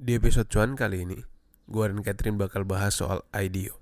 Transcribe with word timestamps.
Di 0.00 0.16
episode 0.16 0.48
cuan 0.48 0.80
kali 0.80 1.04
ini, 1.04 1.20
gue 1.68 1.84
dan 1.84 2.00
Catherine 2.00 2.40
bakal 2.40 2.64
bahas 2.64 2.96
soal 2.96 3.20
IDEO, 3.36 3.76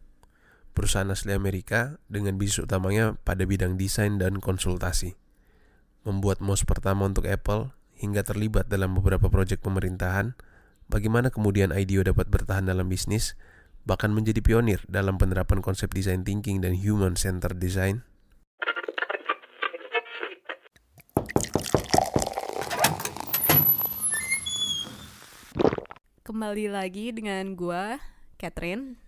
perusahaan 0.75 1.07
asli 1.15 1.31
Amerika 1.31 2.03
dengan 2.11 2.35
bisnis 2.35 2.67
utamanya 2.67 3.15
pada 3.23 3.47
bidang 3.47 3.79
desain 3.79 4.19
dan 4.19 4.43
konsultasi. 4.43 5.15
Membuat 6.03 6.43
mouse 6.43 6.67
pertama 6.67 7.07
untuk 7.07 7.31
Apple 7.31 7.71
hingga 8.03 8.27
terlibat 8.27 8.67
dalam 8.67 8.99
beberapa 8.99 9.31
proyek 9.31 9.63
pemerintahan, 9.63 10.35
bagaimana 10.91 11.31
kemudian 11.31 11.71
IDEO 11.71 12.03
dapat 12.03 12.27
bertahan 12.27 12.67
dalam 12.67 12.91
bisnis, 12.91 13.39
bahkan 13.87 14.11
menjadi 14.11 14.43
pionir 14.43 14.83
dalam 14.91 15.23
penerapan 15.23 15.63
konsep 15.63 15.95
design 15.95 16.27
thinking 16.27 16.59
dan 16.59 16.75
human-centered 16.75 17.63
design. 17.63 18.03
Kembali 26.29 26.69
lagi 26.69 27.09
dengan 27.09 27.57
gua 27.57 27.97
Catherine 28.37 29.01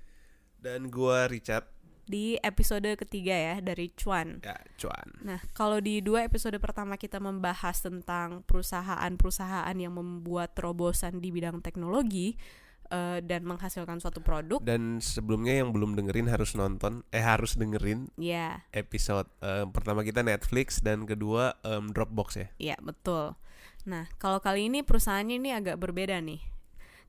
Dan 0.56 0.88
gue 0.88 1.18
Richard, 1.28 1.68
di 2.08 2.40
episode 2.40 2.96
ketiga 2.96 3.36
ya 3.36 3.56
dari 3.60 3.92
Cuan. 3.92 4.40
ya 4.40 4.56
cuan. 4.80 5.04
Nah, 5.20 5.36
kalau 5.52 5.84
di 5.84 6.00
dua 6.00 6.24
episode 6.24 6.56
pertama 6.56 6.96
kita 6.96 7.20
membahas 7.20 7.84
tentang 7.84 8.40
perusahaan-perusahaan 8.48 9.76
yang 9.76 10.00
membuat 10.00 10.56
terobosan 10.56 11.20
di 11.20 11.28
bidang 11.28 11.60
teknologi 11.60 12.40
eh, 12.88 13.20
dan 13.20 13.44
menghasilkan 13.44 14.00
suatu 14.00 14.24
produk, 14.24 14.64
Dan 14.64 15.04
sebelumnya 15.04 15.60
yang 15.60 15.76
belum 15.76 16.00
dengerin 16.00 16.32
harus 16.32 16.56
nonton, 16.56 17.04
eh 17.12 17.20
harus 17.20 17.52
dengerin 17.52 18.08
ya, 18.16 18.64
episode 18.72 19.28
eh, 19.44 19.68
pertama 19.68 20.08
kita 20.08 20.24
Netflix 20.24 20.80
dan 20.80 21.04
kedua 21.04 21.52
em, 21.68 21.92
Dropbox 21.92 22.28
ya. 22.40 22.48
ya 22.56 22.76
betul. 22.80 23.36
Nah, 23.84 24.08
kalau 24.16 24.40
kali 24.40 24.72
ini 24.72 24.80
perusahaannya 24.80 25.36
ini 25.36 25.52
agak 25.52 25.76
berbeda 25.76 26.16
nih. 26.24 26.59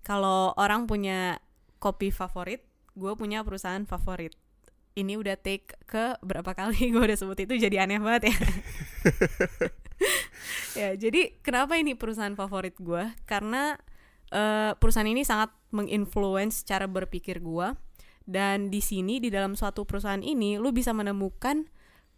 Kalau 0.01 0.53
orang 0.57 0.89
punya 0.89 1.37
kopi 1.77 2.09
favorit, 2.09 2.65
gue 2.97 3.13
punya 3.17 3.45
perusahaan 3.45 3.81
favorit. 3.85 4.33
Ini 4.91 5.15
udah 5.15 5.39
take 5.39 5.79
ke 5.87 6.19
berapa 6.19 6.51
kali 6.51 6.87
gue 6.93 7.01
udah 7.01 7.17
sebut 7.17 7.39
itu 7.47 7.57
jadi 7.57 7.87
aneh 7.87 8.01
banget 8.01 8.33
ya. 8.33 8.35
ya, 10.79 10.89
jadi 10.99 11.37
kenapa 11.39 11.79
ini 11.79 11.95
perusahaan 11.95 12.35
favorit 12.35 12.75
gue? 12.77 13.13
Karena 13.23 13.79
eh, 14.33 14.73
perusahaan 14.75 15.07
ini 15.07 15.23
sangat 15.23 15.53
menginfluence 15.71 16.67
cara 16.67 16.85
berpikir 16.85 17.39
gue. 17.39 17.73
Dan 18.21 18.69
di 18.69 18.79
sini 18.85 19.17
di 19.17 19.33
dalam 19.33 19.57
suatu 19.57 19.83
perusahaan 19.83 20.21
ini, 20.21 20.55
lu 20.61 20.69
bisa 20.69 20.93
menemukan 20.93 21.65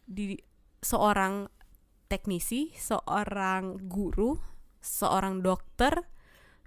di 0.03 0.35
seorang 0.83 1.47
teknisi, 2.11 2.75
seorang 2.75 3.88
guru, 3.88 4.35
seorang 4.83 5.39
dokter, 5.41 6.03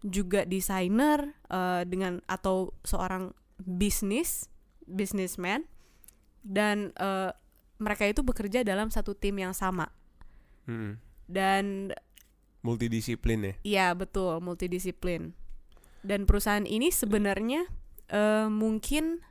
juga 0.02 0.44
desainer 0.44 1.32
eh, 1.46 1.82
dengan 1.84 2.20
atau 2.26 2.74
seorang 2.82 3.32
bisnis, 3.56 4.48
businessman 4.84 5.64
dan 6.40 6.92
eh, 6.94 7.30
mereka 7.76 8.04
itu 8.04 8.20
bekerja 8.20 8.62
dalam 8.62 8.88
satu 8.88 9.12
tim 9.12 9.36
yang 9.36 9.52
sama 9.52 9.88
Mm-mm. 10.64 10.96
dan 11.26 11.92
Multidisiplin 12.62 13.38
ya. 13.42 13.54
iya 13.62 13.86
betul 13.92 14.38
multidisiplin 14.40 15.34
dan 16.02 16.24
perusahaan 16.24 16.64
ini 16.64 16.90
sebenarnya 16.90 17.66
eh, 18.08 18.48
mungkin 18.48 19.22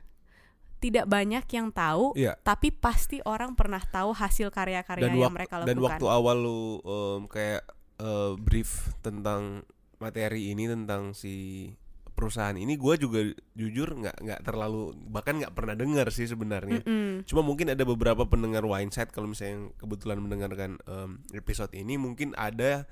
tidak 0.76 1.08
banyak 1.08 1.44
yang 1.50 1.72
tahu 1.72 2.12
Iya. 2.12 2.36
tapi 2.38 2.68
pasti 2.68 3.24
orang 3.24 3.56
pernah 3.56 3.80
tahu 3.80 4.12
hasil 4.12 4.52
karya-karya 4.52 5.08
Dan, 5.08 5.16
yang 5.16 5.32
mereka 5.32 5.64
dan 5.64 5.80
lakukan 5.80 5.88
waktu 6.00 6.06
awal 6.06 6.36
lu 6.36 6.60
em, 6.84 7.20
kayak 7.26 7.62
eh, 7.96 8.32
brief 8.36 8.92
tentang 9.00 9.64
materi 9.96 10.52
ini 10.52 10.68
tentang 10.68 11.12
si 11.12 11.68
perusahaan 12.16 12.56
ini, 12.56 12.80
gue 12.80 12.94
juga 12.96 13.20
jujur 13.52 13.92
nggak 13.92 14.16
nggak 14.24 14.40
terlalu 14.40 14.96
bahkan 15.12 15.36
nggak 15.36 15.52
pernah 15.52 15.76
dengar 15.76 16.08
sih 16.08 16.24
sebenarnya. 16.24 16.80
Mm-mm. 16.80 17.28
Cuma 17.28 17.44
mungkin 17.44 17.68
ada 17.68 17.84
beberapa 17.84 18.24
pendengar 18.24 18.64
Wineside 18.64 19.12
kalau 19.12 19.28
misalnya 19.28 19.52
yang 19.60 19.64
kebetulan 19.76 20.18
mendengarkan 20.24 20.70
em, 20.88 21.20
episode 21.36 21.76
ini 21.76 22.00
mungkin 22.00 22.32
ada 22.32 22.88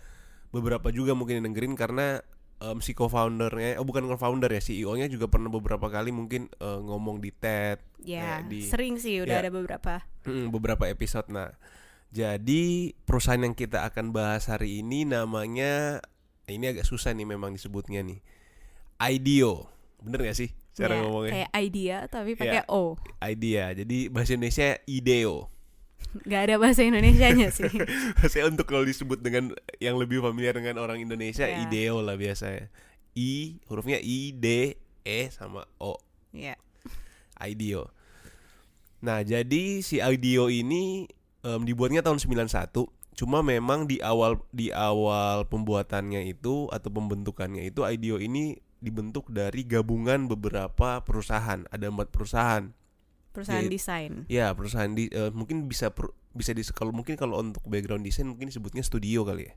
beberapa 0.52 0.92
juga 0.92 1.16
mungkin 1.16 1.40
yang 1.40 1.46
dengerin 1.48 1.72
karena 1.72 2.20
em, 2.60 2.78
si 2.84 2.92
co-foundernya, 2.92 3.80
oh 3.80 3.86
bukan 3.88 4.04
co-founder 4.12 4.52
ya, 4.52 4.60
CEO-nya 4.60 5.08
juga 5.08 5.24
pernah 5.32 5.48
beberapa 5.48 5.88
kali 5.88 6.12
mungkin 6.12 6.52
eh, 6.60 6.80
ngomong 6.84 7.24
di 7.24 7.32
TED, 7.32 7.80
ya 8.04 8.44
di 8.44 8.60
sering 8.60 9.00
sih 9.00 9.24
udah 9.24 9.40
ya. 9.40 9.42
ada 9.48 9.50
beberapa 9.52 10.04
Mm, 10.24 10.52
beberapa 10.52 10.84
episode. 10.88 11.28
Nah, 11.28 11.52
jadi 12.08 12.92
perusahaan 13.04 13.40
yang 13.40 13.52
kita 13.52 13.84
akan 13.88 14.12
bahas 14.12 14.48
hari 14.48 14.80
ini 14.80 15.04
namanya 15.04 16.00
ini 16.46 16.66
agak 16.66 16.84
susah 16.84 17.10
nih 17.10 17.24
memang 17.24 17.50
disebutnya 17.50 18.00
nih. 18.00 18.20
IDEO. 18.96 19.66
Bener 19.98 20.20
gak 20.22 20.36
sih 20.36 20.52
cara 20.72 20.94
Ya, 20.94 21.00
ngomongnya? 21.00 21.32
kayak 21.32 21.50
idea 21.56 21.98
tapi 22.06 22.34
pakai 22.34 22.60
Ya. 22.60 22.68
o 22.68 22.98
IDEA. 23.20 23.72
Jadi 23.74 24.08
bahasa 24.08 24.34
Indonesia 24.34 24.68
IDEO. 24.84 25.48
nggak 26.14 26.42
ada 26.44 26.54
bahasa 26.56 26.80
Indonesianya 26.80 27.50
sih 27.50 27.66
Saya 28.30 28.46
untuk 28.46 28.68
kalau 28.68 28.84
disebut 28.84 29.18
dengan 29.18 29.50
yang 29.76 29.96
lebih 29.96 30.20
familiar 30.20 30.54
dengan 30.54 30.78
orang 30.78 31.00
Indonesia 31.00 31.42
Ya. 31.42 31.58
IDEO 31.60 31.98
lah 32.00 32.14
biasanya. 32.14 32.68
I 33.14 33.58
hurufnya 33.64 33.98
I 33.98 34.30
D 34.30 34.76
E 35.00 35.20
sama 35.30 35.64
O. 35.78 35.98
ya 36.30 36.54
IDEO. 37.36 37.90
Nah, 39.00 39.20
jadi 39.20 39.78
si 39.80 39.98
IDEO 39.98 40.48
ini 40.48 41.06
em, 41.40 41.60
dibuatnya 41.62 42.00
tahun 42.00 42.16
91. 42.16 42.88
Cuma 43.14 43.40
memang 43.40 43.86
di 43.86 44.02
awal 44.02 44.42
di 44.50 44.68
awal 44.70 45.46
pembuatannya 45.46 46.26
itu 46.26 46.66
atau 46.68 46.90
pembentukannya 46.90 47.62
itu 47.64 47.80
IDEO 47.80 48.18
ini 48.18 48.58
dibentuk 48.78 49.30
dari 49.30 49.62
gabungan 49.62 50.26
beberapa 50.26 51.00
perusahaan. 51.00 51.62
Ada 51.70 51.88
empat 51.88 52.10
perusahaan. 52.10 52.74
perusahaan 53.34 53.66
desain 53.66 54.26
Ya, 54.30 54.54
perusahaan 54.54 54.90
di 54.90 55.10
eh, 55.10 55.30
mungkin 55.34 55.66
bisa 55.66 55.90
per- 55.90 56.14
bisa 56.30 56.54
di 56.54 56.62
kalau 56.70 56.94
mungkin 56.94 57.14
kalau 57.14 57.42
untuk 57.42 57.66
background 57.66 58.06
desain 58.06 58.26
mungkin 58.26 58.46
disebutnya 58.46 58.82
studio 58.82 59.26
kali 59.26 59.50
ya. 59.50 59.54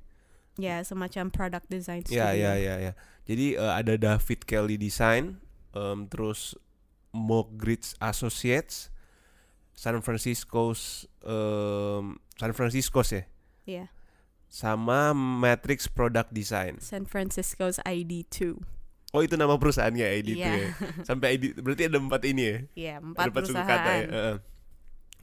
ya 0.57 0.75
semacam 0.81 1.29
product 1.29 1.69
design 1.69 2.01
Ya, 2.09 2.33
studio. 2.33 2.41
ya, 2.41 2.51
ya, 2.57 2.75
ya. 2.81 2.91
Jadi 3.29 3.53
eh, 3.53 3.73
ada 3.73 3.93
David 3.93 4.49
Kelly 4.49 4.81
Design, 4.81 5.37
em, 5.73 6.09
terus 6.09 6.57
Mogridge 7.13 7.93
Associates, 7.97 8.89
San 9.73 10.01
Francisco's 10.01 11.05
em, 11.21 12.17
San 12.33 12.53
Francisco's 12.53 13.13
ya, 13.13 13.29
Iya. 13.67 13.85
sama 14.47 15.11
Matrix 15.11 15.91
Product 15.91 16.31
Design. 16.31 16.79
San 16.79 17.03
Francisco's 17.03 17.83
ID2 17.83 18.55
Oh 19.11 19.19
itu 19.19 19.35
nama 19.35 19.55
perusahaannya 19.55 20.03
ID 20.03 20.29
itu 20.33 20.43
Iya. 20.43 20.55
ya. 20.55 20.67
Sampai 21.07 21.35
ID 21.35 21.59
berarti 21.59 21.87
ada 21.87 21.99
empat 21.99 22.21
ini 22.23 22.41
ya. 22.43 22.55
ya 22.75 22.95
ada 22.95 23.03
empat 23.03 23.23
empat 23.23 23.33
perusahaan 23.43 23.67
kata 23.69 23.91
ya. 23.91 24.07
Heeh. 24.07 24.35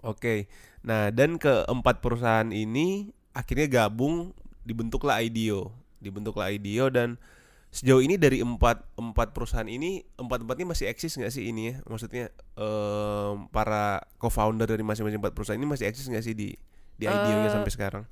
Oke. 0.02 0.34
Nah 0.82 1.08
dan 1.08 1.36
keempat 1.36 2.00
perusahaan 2.00 2.48
ini 2.48 3.12
akhirnya 3.32 3.64
gabung 3.66 4.32
dibentuklah 4.62 5.20
IDEO, 5.20 5.68
dibentuklah 6.00 6.48
IDEO 6.48 6.88
dan 6.88 7.16
sejauh 7.68 8.00
ini 8.00 8.16
dari 8.16 8.40
empat 8.40 8.84
empat 8.94 9.32
perusahaan 9.32 9.66
ini 9.66 10.04
empat 10.16 10.44
empatnya 10.44 10.64
masih 10.66 10.86
eksis 10.86 11.16
nggak 11.16 11.32
sih 11.32 11.48
ini 11.48 11.62
ya? 11.70 11.74
Maksudnya 11.84 12.28
em, 12.56 13.48
para 13.48 14.04
co-founder 14.16 14.64
dari 14.64 14.80
masing-masing 14.80 15.20
empat 15.20 15.32
perusahaan 15.32 15.56
ini 15.56 15.68
masih 15.68 15.88
eksis 15.88 16.08
nggak 16.08 16.24
sih 16.24 16.32
di 16.32 16.52
di 16.94 17.04
IDEO-nya 17.04 17.48
Eh, 17.48 17.52
sampai 17.52 17.68
sekarang? 17.68 18.04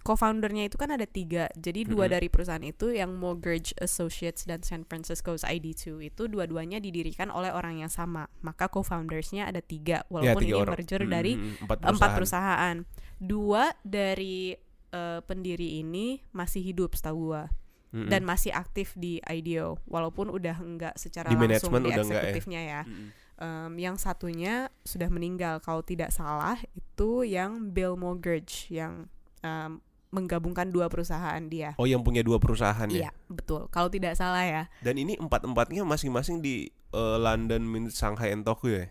Co-foundernya 0.00 0.66
itu 0.66 0.80
kan 0.80 0.90
ada 0.90 1.04
tiga 1.04 1.48
jadi 1.52 1.84
dua 1.84 2.08
Mm-mm. 2.08 2.14
dari 2.16 2.28
perusahaan 2.32 2.64
itu 2.64 2.92
yang 2.92 3.12
Mortgage 3.16 3.76
Associates 3.78 4.48
dan 4.48 4.64
San 4.64 4.88
Francisco's 4.88 5.44
ID2 5.44 6.08
itu 6.08 6.22
dua-duanya 6.26 6.80
didirikan 6.80 7.28
oleh 7.28 7.52
orang 7.52 7.84
yang 7.84 7.92
sama 7.92 8.26
maka 8.40 8.66
co-foundersnya 8.72 9.48
ada 9.48 9.60
tiga 9.60 10.08
walaupun 10.08 10.40
tiga 10.40 10.56
ini 10.56 10.60
orang. 10.64 10.72
merger 10.76 11.02
Mm, 11.04 11.10
dari 11.10 11.32
empat 11.36 11.78
empat 11.84 12.08
perusahaan 12.16 12.76
dua 13.20 13.76
dari 13.84 14.56
eh, 14.90 15.20
pendiri 15.22 15.84
ini 15.84 16.18
masih 16.32 16.64
hidup 16.64 16.96
setahu 16.96 17.32
gua 17.32 17.44
Mm, 17.90 18.06
mm. 18.06 18.10
dan 18.14 18.22
masih 18.22 18.54
aktif 18.54 18.94
di 18.94 19.18
IDEO 19.18 19.82
walaupun 19.90 20.30
udah 20.30 20.62
enggak 20.62 20.94
secara 20.94 21.26
Di 21.26 21.34
langsung 21.34 21.74
di 21.82 21.90
ya? 21.90 21.98
eksekutifnya 21.98 22.60
ya. 22.62 22.80
Mm, 22.86 22.94
mm. 22.94 23.08
Em, 23.40 23.72
yang 23.82 23.96
satunya 23.98 24.70
sudah 24.86 25.10
meninggal 25.10 25.58
kalau 25.58 25.82
tidak 25.82 26.14
salah 26.14 26.54
itu 26.70 27.26
yang 27.26 27.74
Bill 27.74 27.98
Mortgage 27.98 28.70
yang 28.70 29.10
em, 29.42 29.82
menggabungkan 30.10 30.74
dua 30.74 30.90
perusahaan 30.90 31.40
dia. 31.46 31.78
Oh 31.78 31.86
yang 31.86 32.02
punya 32.02 32.20
dua 32.26 32.42
perusahaan 32.42 32.86
ya? 32.90 33.08
Iya, 33.08 33.10
betul. 33.30 33.70
Kalau 33.70 33.86
tidak 33.86 34.18
salah 34.18 34.42
ya. 34.42 34.62
Dan 34.82 34.98
ini 34.98 35.14
empat 35.14 35.46
empatnya 35.46 35.86
masing-masing 35.86 36.42
di 36.42 36.70
eh, 36.90 37.16
London, 37.18 37.62
Shanghai, 37.90 38.34
and 38.34 38.42
Tokyo 38.42 38.86
ya? 38.86 38.88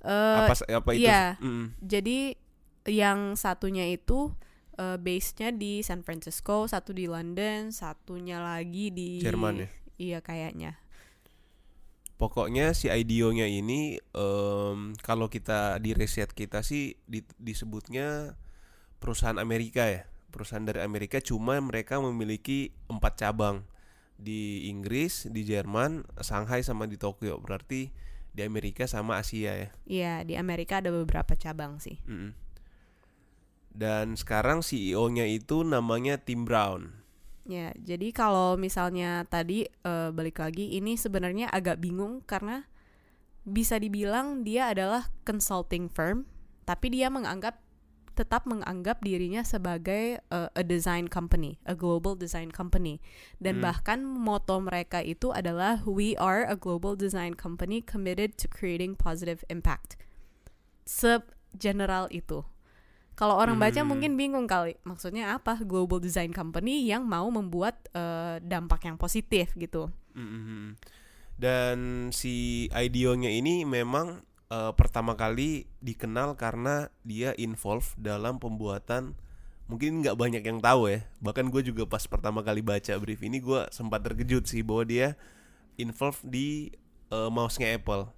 Eh, 0.00 0.36
apa 0.48 0.56
apa 0.56 0.90
itu? 0.96 1.04
iya. 1.04 1.36
Mm, 1.44 1.76
Jadi 1.84 2.18
yang 2.88 3.36
satunya 3.36 3.84
itu 3.92 4.32
eh, 4.80 4.96
base-nya 4.96 5.52
di 5.52 5.84
San 5.84 6.00
Francisco, 6.00 6.64
satu 6.64 6.96
di 6.96 7.04
London, 7.04 7.68
satunya 7.68 8.40
lagi 8.40 8.88
di 8.88 9.20
Jerman 9.20 9.64
ya? 9.64 9.68
Iya 10.00 10.18
kayaknya. 10.24 10.80
Pokoknya 12.16 12.76
si 12.76 12.92
IDEO-nya 12.92 13.48
ini 13.48 13.96
em, 13.96 14.92
kalau 15.00 15.32
kita 15.32 15.80
di 15.80 15.96
riset 15.96 16.32
kita 16.36 16.60
sih 16.60 16.96
di- 17.08 17.24
disebutnya 17.40 18.36
perusahaan 19.00 19.40
Amerika 19.40 19.88
ya, 19.88 20.04
perusahaan 20.30 20.64
dari 20.64 20.80
Amerika 20.80 21.18
cuma 21.18 21.58
mereka 21.58 21.98
memiliki 21.98 22.70
empat 22.86 23.20
cabang 23.20 23.66
di 24.14 24.70
Inggris, 24.70 25.26
di 25.26 25.42
Jerman, 25.42 26.06
Shanghai 26.22 26.62
sama 26.62 26.86
di 26.86 26.94
Tokyo. 26.94 27.42
Berarti 27.42 27.90
di 28.30 28.40
Amerika 28.46 28.86
sama 28.86 29.18
Asia 29.18 29.52
ya. 29.58 29.68
Iya, 29.84 30.14
di 30.22 30.34
Amerika 30.38 30.78
ada 30.78 30.94
beberapa 30.94 31.34
cabang 31.34 31.82
sih. 31.82 31.98
Mm-mm. 32.06 32.32
Dan 33.70 34.18
sekarang 34.18 34.62
CEO-nya 34.62 35.26
itu 35.26 35.62
namanya 35.62 36.18
Tim 36.18 36.46
Brown. 36.46 36.90
Ya, 37.48 37.74
jadi 37.82 38.14
kalau 38.14 38.54
misalnya 38.54 39.26
tadi 39.26 39.66
eh, 39.66 40.10
balik 40.14 40.38
lagi 40.38 40.78
ini 40.78 40.94
sebenarnya 40.94 41.50
agak 41.50 41.82
bingung 41.82 42.22
karena 42.22 42.70
bisa 43.42 43.80
dibilang 43.80 44.46
dia 44.46 44.70
adalah 44.70 45.10
consulting 45.26 45.90
firm, 45.90 46.28
tapi 46.68 46.92
dia 46.92 47.08
menganggap 47.08 47.58
tetap 48.20 48.44
menganggap 48.44 49.00
dirinya 49.00 49.40
sebagai 49.40 50.20
eh, 50.20 50.50
a 50.52 50.60
design 50.60 51.08
company, 51.08 51.56
a 51.64 51.72
global 51.72 52.12
design 52.12 52.52
company. 52.52 53.00
Dan 53.40 53.58
Hmm. 53.58 53.72
bahkan 53.72 54.04
moto 54.04 54.60
mereka 54.60 55.00
itu 55.00 55.32
adalah 55.32 55.80
we 55.88 56.12
are 56.20 56.44
a 56.44 56.56
global 56.60 56.92
design 56.92 57.32
company 57.32 57.80
committed 57.80 58.36
to 58.36 58.44
creating 58.44 58.92
positive 58.92 59.40
impact. 59.48 59.96
Se-general 60.84 62.12
itu. 62.12 62.44
Kalau 63.16 63.36
orang 63.36 63.60
baca 63.60 63.84
Hmm. 63.84 63.88
mungkin 63.92 64.16
bingung 64.16 64.48
kali, 64.48 64.80
maksudnya 64.84 65.36
apa? 65.36 65.60
Global 65.60 66.00
design 66.00 66.32
company 66.32 66.88
yang 66.88 67.04
mau 67.04 67.28
membuat 67.28 67.88
eh, 67.92 68.40
dampak 68.40 68.84
yang 68.84 68.96
positif 69.00 69.52
gitu. 69.56 69.92
Mm-mm. 70.16 70.76
Dan 71.40 72.08
si 72.12 72.68
IDEO-nya 72.68 73.32
ini 73.32 73.64
memang 73.64 74.24
eh, 74.50 74.72
pertama 74.74 75.14
kali 75.14 75.64
dikenal 75.78 76.34
karena 76.34 76.90
dia 77.00 77.32
involve 77.34 77.86
dalam 77.96 78.36
pembuatan 78.36 79.14
mungkin 79.64 80.02
nggak 80.02 80.18
banyak 80.18 80.42
yang 80.42 80.58
tahu 80.58 80.90
ya. 80.90 81.06
Bahkan 81.22 81.48
gue 81.48 81.62
juga 81.64 81.86
pas 81.86 82.02
pertama 82.04 82.42
kali 82.42 82.58
baca 82.60 82.90
brief 82.98 83.22
ini 83.22 83.38
gue 83.38 83.70
sempat 83.70 84.02
terkejut 84.02 84.44
sih 84.44 84.66
bahwa 84.66 84.82
dia 84.82 85.14
involve 85.76 86.18
di 86.26 86.74
eh, 87.08 87.30
mouse-nya 87.30 87.78
Apple. 87.78 88.10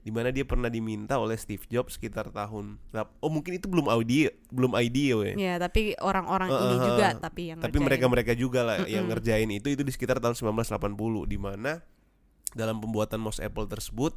Di 0.00 0.08
mana 0.08 0.32
dia 0.32 0.48
pernah 0.48 0.72
diminta 0.72 1.20
oleh 1.20 1.36
Steve 1.36 1.60
Jobs 1.68 2.00
sekitar 2.00 2.32
tahun 2.32 2.80
oh 3.20 3.28
mungkin 3.28 3.60
itu 3.60 3.68
belum 3.68 3.84
audio 3.84 4.32
belum 4.48 4.72
IDEO 4.72 5.28
ya. 5.28 5.34
Ya, 5.36 5.54
tapi 5.60 5.92
orang-orang 6.00 6.48
ini 6.48 6.76
Eh, 6.78 6.84
juga 6.88 7.06
tapi 7.20 7.52
yang 7.52 7.60
tapi 7.60 7.76
ngerjain. 7.76 7.84
mereka-mereka 7.84 8.32
juga 8.32 8.60
lah 8.64 8.76
yang 8.88 9.12
ngerjain 9.12 9.52
itu 9.52 9.68
itu 9.68 9.82
di 9.84 9.92
sekitar 9.92 10.16
tahun 10.16 10.32
1980 10.32 10.96
di 11.28 11.36
mana 11.36 11.84
dalam 12.56 12.80
pembuatan 12.80 13.20
mouse 13.20 13.44
Apple 13.44 13.68
tersebut 13.68 14.16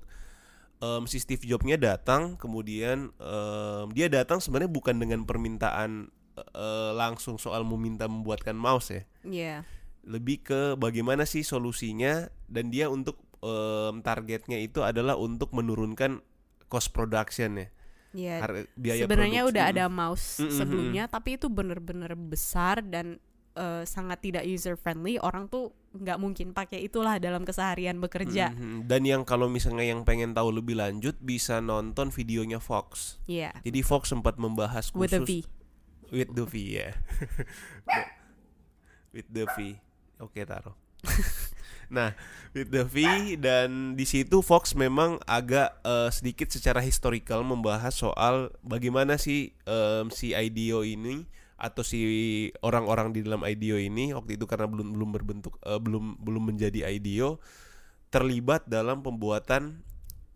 em, 0.84 1.04
si 1.06 1.18
Steve 1.18 1.40
Jobs-nya 1.42 1.80
datang 1.80 2.36
kemudian 2.36 3.16
em, 3.16 3.86
dia 3.92 4.12
datang 4.12 4.44
sebenarnya 4.44 4.68
bukan 4.70 5.00
dengan 5.00 5.24
permintaan 5.24 6.12
eh, 6.36 6.92
langsung 6.94 7.38
soal 7.38 7.64
meminta 7.64 8.04
membuatkan 8.06 8.54
mouse 8.54 8.92
ya 8.92 9.04
Iya. 9.24 9.56
lebih 10.04 10.44
ke 10.44 10.62
bagaimana 10.76 11.24
sih 11.24 11.42
solusinya 11.42 12.28
dan 12.46 12.68
dia 12.68 12.92
untuk 12.92 13.16
em, 13.40 14.02
targetnya 14.02 14.60
itu 14.60 14.84
adalah 14.84 15.16
untuk 15.16 15.52
menurunkan 15.52 16.20
cost 16.68 16.92
production 16.92 17.58
ya 17.58 17.68
Iya. 18.14 18.36
Har- 18.40 18.70
biaya 18.78 19.10
Sebenarnya 19.10 19.42
udah 19.42 19.64
ada 19.74 19.86
mouse 19.90 20.38
Mm-mm, 20.38 20.54
sebelumnya, 20.54 21.10
tapi 21.10 21.34
itu 21.34 21.50
bener-bener 21.50 22.14
besar 22.14 22.86
dan 22.86 23.18
eh, 23.56 23.84
sangat 23.86 24.22
tidak 24.22 24.44
user 24.46 24.74
friendly. 24.76 25.18
Orang 25.18 25.48
tuh 25.48 25.72
nggak 25.94 26.18
mungkin 26.18 26.58
pakai 26.58 26.82
itulah 26.82 27.22
dalam 27.22 27.46
keseharian 27.46 28.02
bekerja. 28.02 28.50
Mhm. 28.54 28.90
Dan 28.90 29.06
yang 29.06 29.22
kalau 29.22 29.46
misalnya 29.46 29.86
yang 29.86 30.02
pengen 30.02 30.34
tahu 30.34 30.50
lebih 30.50 30.78
lanjut 30.78 31.14
bisa 31.22 31.62
nonton 31.62 32.10
videonya 32.10 32.58
Fox. 32.58 33.22
Iya. 33.30 33.54
Jadi 33.62 33.80
Fox 33.86 34.10
sempat 34.10 34.42
membahas 34.42 34.90
khusus 34.90 34.98
With 34.98 35.14
a 35.14 35.22
V. 35.22 35.32
with 36.14 36.30
the 36.34 36.46
V 36.46 36.54
ya. 36.82 36.90
with 39.14 39.30
the 39.30 39.46
V. 39.54 39.78
Oke 40.18 40.42
taruh. 40.46 40.74
nah, 41.94 42.16
with 42.56 42.72
the 42.72 42.86
V 42.88 42.98
dan 43.38 43.94
di 43.94 44.06
situ 44.08 44.40
Fox 44.42 44.74
memang 44.74 45.20
agak 45.30 45.78
eh, 45.84 46.10
sedikit 46.10 46.50
secara 46.50 46.80
historical 46.82 47.46
membahas 47.46 47.94
soal 47.94 48.50
bagaimana 48.64 49.20
sih 49.20 49.54
em, 49.68 50.08
si 50.10 50.32
IDEO 50.34 50.82
ini 50.82 51.28
atau 51.56 51.82
si 51.82 52.00
orang-orang 52.60 53.14
di 53.14 53.22
dalam 53.22 53.42
IDEO 53.42 53.78
ini 53.78 54.12
waktu 54.12 54.36
itu 54.36 54.46
karena 54.46 54.66
belum 54.68 54.94
belum 54.94 55.10
berbentuk 55.12 55.54
eh, 55.64 55.80
belum 55.80 56.18
belum 56.20 56.44
menjadi 56.54 56.90
IDEO 56.90 57.38
terlibat 58.10 58.66
dalam 58.66 59.02
pembuatan 59.02 59.82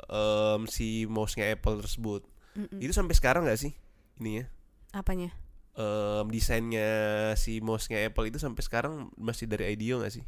em, 0.08 0.62
si 0.66 1.06
mouse-nya 1.06 1.52
Apple 1.52 1.82
tersebut. 1.82 2.26
Mm-mm. 2.56 2.80
Itu 2.82 2.90
sampai 2.90 3.14
sekarang 3.14 3.46
nggak 3.46 3.60
sih 3.60 3.74
ini 4.18 4.42
ya? 4.42 4.46
Apanya? 4.94 5.30
em, 5.78 6.26
desainnya 6.34 6.90
si 7.38 7.62
mouse-nya 7.62 8.02
Apple 8.10 8.30
itu 8.30 8.42
sampai 8.42 8.66
sekarang 8.66 9.14
masih 9.14 9.46
dari 9.46 9.78
IDEO 9.78 10.02
nggak 10.02 10.14
sih? 10.14 10.26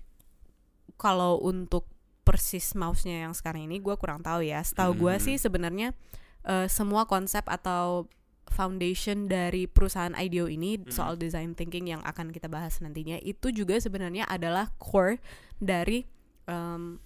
Kalau 0.99 1.39
untuk 1.39 1.89
persis 2.21 2.77
mouse-nya 2.77 3.25
yang 3.25 3.33
sekarang 3.33 3.65
ini 3.65 3.81
gue 3.81 3.95
kurang 3.97 4.21
tahu 4.21 4.45
ya. 4.45 4.61
Setahu 4.61 4.93
gue 4.93 5.15
Mhm. 5.17 5.23
sih 5.23 5.35
sebenarnya 5.37 5.97
eh, 6.45 6.69
semua 6.69 7.03
konsep 7.03 7.43
atau 7.49 8.05
foundation 8.49 9.25
dari 9.25 9.65
perusahaan 9.65 10.11
IDEO 10.11 10.45
ini 10.45 10.81
Mhm. 10.81 10.91
soal 10.91 11.15
design 11.15 11.53
thinking 11.53 11.87
yang 11.87 12.01
akan 12.03 12.29
kita 12.29 12.45
bahas 12.45 12.81
nantinya 12.81 13.17
itu 13.21 13.49
juga 13.49 13.77
sebenarnya 13.77 14.25
adalah 14.25 14.73
core 14.77 15.21
dari 15.57 16.05
em, 16.45 16.97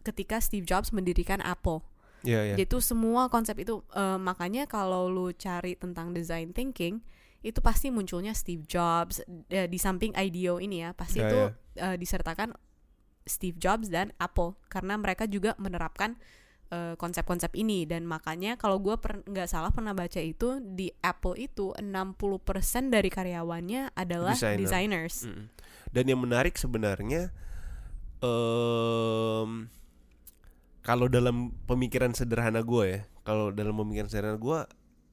ketika 0.00 0.40
Steve 0.40 0.64
Jobs 0.64 0.92
mendirikan 0.92 1.40
Apple. 1.40 1.80
Iya, 2.20 2.52
Jadi 2.52 2.68
tuh 2.68 2.84
semua 2.84 3.32
konsep 3.32 3.56
itu 3.58 3.80
eh, 3.92 4.20
makanya 4.20 4.68
kalau 4.68 5.08
lu 5.08 5.32
cari 5.32 5.72
tentang 5.72 6.12
design 6.12 6.52
thinking 6.52 7.00
itu 7.40 7.56
pasti 7.64 7.88
munculnya 7.88 8.36
Steve 8.36 8.68
Jobs 8.68 9.24
eh, 9.48 9.64
di 9.64 9.80
samping 9.80 10.12
IDEO 10.12 10.60
ini 10.60 10.84
ya 10.84 10.92
pasti 10.92 11.24
Ya, 11.24 11.28
itu 11.28 11.38
eh, 11.80 11.96
disertakan 11.96 12.52
Steve 13.24 13.56
Jobs 13.56 13.88
dan 13.88 14.12
Apple 14.20 14.52
karena 14.68 15.00
mereka 15.00 15.24
juga 15.24 15.56
menerapkan 15.56 16.20
eh, 16.70 16.94
konsep-konsep 16.94 17.50
ini 17.54 17.82
dan 17.84 18.06
makanya 18.06 18.54
kalau 18.54 18.78
gue 18.78 18.94
nggak 19.26 19.46
salah 19.46 19.70
pernah 19.70 19.90
baca 19.90 20.18
itu 20.18 20.62
di 20.62 20.90
Apple 21.02 21.34
itu 21.36 21.74
60% 21.74 22.14
dari 22.88 23.10
karyawannya 23.10 23.90
adalah 23.92 24.34
Designer. 24.34 24.58
designers. 24.62 25.16
Mm-mm. 25.26 25.46
Dan 25.90 26.04
yang 26.06 26.22
menarik 26.22 26.54
sebenarnya 26.54 27.34
em 28.20 29.66
kalau 30.80 31.12
dalam 31.12 31.52
pemikiran 31.68 32.16
sederhana 32.16 32.64
gue 32.64 32.84
ya, 32.88 33.00
kalau 33.20 33.52
dalam 33.52 33.76
pemikiran 33.76 34.08
sederhana 34.08 34.40
gue 34.40 34.58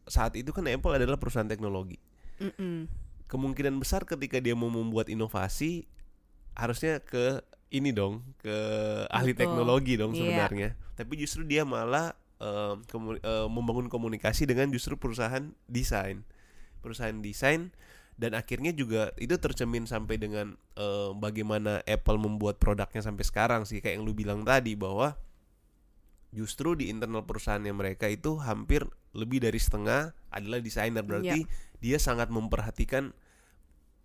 saat 0.07 0.39
itu 0.39 0.55
kan 0.55 0.63
Apple 0.63 0.95
adalah 0.95 1.19
perusahaan 1.19 1.47
teknologi. 1.47 1.99
Mm-mm. 2.39 2.87
Kemungkinan 3.27 3.75
besar 3.75 4.07
ketika 4.07 4.39
dia 4.39 4.55
mau 4.55 4.71
membuat 4.71 5.11
inovasi 5.11 5.83
harusnya 6.55 7.03
ke 7.03 7.43
ini 7.67 7.91
dong, 7.91 8.23
ke 8.39 8.55
ahli 9.11 9.35
Betul. 9.35 9.41
teknologi 9.43 9.93
dong 9.99 10.15
Iya. 10.15 10.19
sebenarnya. 10.23 10.69
Tapi 10.97 11.13
justru 11.15 11.45
dia 11.45 11.61
malah 11.61 12.17
komu- 12.85 13.17
em, 13.17 13.47
membangun 13.47 13.87
komunikasi 13.87 14.45
dengan 14.45 14.69
justru 14.69 14.93
perusahaan 14.93 15.41
desain. 15.65 16.21
Perusahaan 16.81 17.17
desain 17.17 17.69
dan 18.17 18.33
akhirnya 18.33 18.73
juga 18.73 19.13
itu 19.15 19.37
tercemin 19.37 19.85
sampai 19.85 20.17
dengan 20.17 20.57
em, 20.73 21.11
bagaimana 21.15 21.85
Apple 21.85 22.17
membuat 22.17 22.57
produknya 22.57 23.01
sampai 23.01 23.21
sekarang 23.21 23.61
sih 23.63 23.77
kayak 23.77 23.97
yang 23.97 24.05
lu 24.05 24.13
bilang 24.13 24.41
tadi 24.41 24.73
bahwa 24.73 25.13
justru 26.29 26.73
di 26.73 26.89
internal 26.89 27.23
perusahaannya 27.23 27.71
mereka 27.71 28.05
itu 28.05 28.37
hampir 28.37 28.83
lebih 29.13 29.39
dari 29.39 29.57
setengah 29.57 30.11
adalah 30.29 30.59
desainer 30.59 31.01
berarti 31.01 31.45
dia 31.79 31.97
sangat 31.97 32.27
memperhatikan 32.27 33.13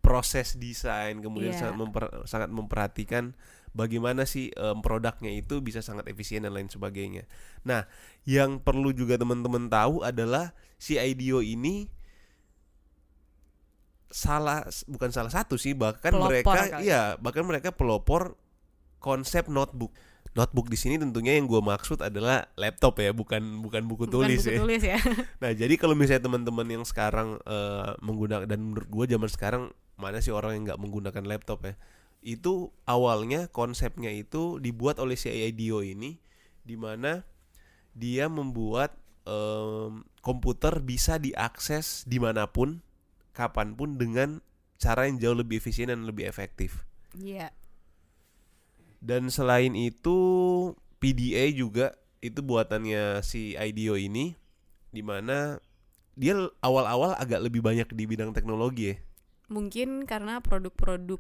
proses 0.01 0.57
desain 0.57 1.19
kemudian 1.21 1.53
Iya. 1.53 1.61
sangat 1.61 1.77
memper- 1.79 2.13
sangat 2.25 2.51
memperhatikan 2.51 3.33
bagaimana 3.73 4.25
sih 4.25 4.53
em, 4.53 4.79
produknya 4.81 5.33
itu 5.33 5.61
bisa 5.61 5.81
sangat 5.81 6.09
efisien 6.09 6.45
dan 6.45 6.53
lain 6.53 6.69
sebagainya. 6.69 7.25
Nah, 7.65 7.89
yang 8.25 8.61
perlu 8.61 8.93
juga 8.93 9.17
teman-teman 9.17 9.69
tahu 9.69 10.05
adalah 10.05 10.53
si 10.77 10.97
IDEO 10.97 11.41
ini 11.41 11.89
salah 14.13 14.69
bukan 14.85 15.09
salah 15.09 15.33
satu 15.33 15.57
sih 15.57 15.73
bahkan 15.73 16.13
Pelopor 16.13 16.29
mereka 16.29 16.61
kali. 16.77 16.85
iya 16.85 17.17
bahkan 17.17 17.49
mereka 17.49 17.73
pelopor 17.73 18.37
konsep 19.01 19.49
notebook. 19.49 19.91
Notebook 20.33 20.69
di 20.69 20.81
sini 20.81 20.97
tentunya 20.97 21.37
yang 21.37 21.45
gue 21.45 21.61
maksud 21.61 22.01
adalah 22.01 22.49
laptop 22.57 22.97
ya, 23.01 23.13
bukan 23.13 23.61
bukan 23.61 23.85
buku 23.85 24.09
Bukan 24.09 24.13
tulis 24.17 24.41
buku 24.41 24.53
ya. 24.53 24.59
tulis 24.65 24.83
ya. 24.85 24.99
Nah, 25.45 25.53
jadi 25.53 25.75
kalau 25.77 25.93
misalnya 25.93 26.25
teman-teman 26.25 26.65
yang 26.73 26.85
sekarang 26.89 27.37
eh, 27.45 27.91
menggunakan 28.01 28.49
dan 28.49 28.61
menurut 28.65 28.89
gue 28.89 29.05
zaman 29.13 29.29
sekarang 29.29 29.63
mana 30.01 30.25
sih 30.25 30.33
orang 30.33 30.57
yang 30.57 30.63
nggak 30.73 30.81
menggunakan 30.81 31.25
laptop 31.29 31.69
ya? 31.69 31.75
Itu 32.23 32.71
awalnya 32.87 33.51
konsepnya 33.51 34.15
itu 34.15 34.63
dibuat 34.63 35.03
oleh 35.03 35.19
si 35.19 35.29
IDEO 35.29 35.83
ini, 35.83 36.23
di 36.63 36.79
mana 36.79 37.27
dia 37.93 38.31
membuat 38.31 38.95
em, 39.27 40.07
komputer 40.23 40.79
bisa 40.81 41.19
diakses 41.19 42.07
di 42.07 42.23
mana 42.23 42.47
pun, 42.47 42.81
kapan 43.35 43.75
pun 43.75 43.99
dengan 43.99 44.39
cara 44.79 45.07
yang 45.11 45.19
jauh 45.19 45.37
lebih 45.39 45.59
efisien 45.59 45.91
dan 45.91 46.07
lebih 46.07 46.27
efektif. 46.27 46.87
Iya. 47.19 47.51
Dan 49.03 49.31
selain 49.35 49.75
itu 49.75 50.19
PDA 51.03 51.51
juga 51.51 51.99
itu 52.23 52.39
buatannya 52.39 53.19
si 53.27 53.59
IDEO 53.59 53.99
ini 53.99 54.39
di 54.95 55.03
mana 55.03 55.59
dia 56.15 56.37
awal-awal 56.63 57.19
agak 57.19 57.43
lebih 57.43 57.65
banyak 57.65 57.91
di 57.91 58.05
bidang 58.07 58.31
teknologi 58.31 58.95
ya. 58.95 58.97
Mungkin 59.51 60.07
karena 60.07 60.39
produk-produk 60.39 61.19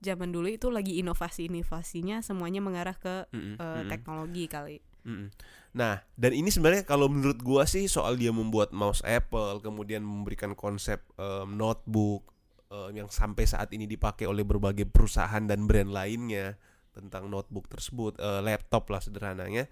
zaman 0.00 0.32
dulu 0.32 0.48
itu 0.48 0.72
lagi 0.72 1.00
inovasi-inovasinya 1.00 2.24
semuanya 2.24 2.64
mengarah 2.64 2.96
ke 2.96 3.28
Mm-mm, 3.32 3.56
eh, 3.56 3.64
mm-mm. 3.64 3.88
teknologi 3.88 4.44
kali. 4.48 4.78
Mm-mm. 5.04 5.28
Nah, 5.76 6.00
dan 6.16 6.32
ini 6.32 6.48
sebenarnya 6.48 6.86
kalau 6.88 7.10
menurut 7.10 7.42
gua 7.44 7.68
sih 7.68 7.90
soal 7.90 8.16
dia 8.16 8.32
membuat 8.32 8.72
mouse 8.72 9.04
Apple, 9.04 9.60
kemudian 9.60 10.00
memberikan 10.00 10.56
konsep 10.56 11.02
em, 11.18 11.58
notebook 11.58 12.24
em, 12.72 13.04
yang 13.04 13.08
sampai 13.12 13.44
saat 13.44 13.68
ini 13.76 13.84
dipakai 13.84 14.24
oleh 14.24 14.46
berbagai 14.46 14.88
perusahaan 14.88 15.44
dan 15.44 15.68
brand 15.68 15.92
lainnya 15.92 16.56
tentang 16.94 17.26
notebook 17.28 17.66
tersebut, 17.68 18.16
eh, 18.22 18.40
laptop 18.40 18.88
lah 18.88 19.02
sederhananya. 19.02 19.66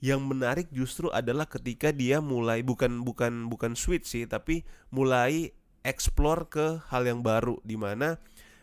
Yang 0.00 0.20
menarik 0.24 0.68
justru 0.70 1.10
adalah 1.10 1.46
ketika 1.50 1.90
dia 1.92 2.22
mulai 2.22 2.62
bukan 2.64 3.02
bukan 3.04 3.52
bukan 3.52 3.76
switch 3.76 4.08
sih, 4.08 4.24
tapi 4.26 4.64
mulai 4.90 5.52
explore 5.84 6.48
ke 6.50 6.66
hal 6.90 7.06
yang 7.06 7.22
baru 7.22 7.60
di 7.62 7.78
mana 7.78 8.18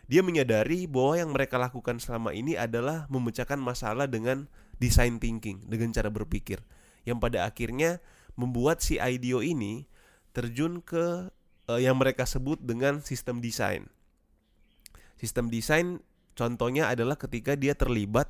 dia 0.06 0.22
menyadari 0.22 0.86
bahwa 0.86 1.14
yang 1.18 1.30
mereka 1.34 1.58
lakukan 1.58 1.98
selama 1.98 2.30
ini 2.30 2.54
adalah 2.54 3.10
memecahkan 3.10 3.58
masalah 3.58 4.06
dengan 4.06 4.46
design 4.78 5.18
thinking, 5.18 5.66
dengan 5.66 5.90
cara 5.90 6.10
berpikir 6.10 6.62
yang 7.06 7.22
pada 7.22 7.46
akhirnya 7.46 8.02
membuat 8.34 8.82
si 8.82 8.98
IDEO 8.98 9.40
ini 9.40 9.86
terjun 10.34 10.82
ke 10.82 11.30
eh, 11.70 11.80
yang 11.80 11.96
mereka 11.96 12.26
sebut 12.26 12.60
dengan 12.60 13.00
sistem 13.00 13.40
desain. 13.40 13.88
Sistem 15.16 15.48
desain 15.48 16.02
contohnya 16.36 16.92
adalah 16.92 17.16
ketika 17.16 17.56
dia 17.56 17.72
terlibat 17.72 18.28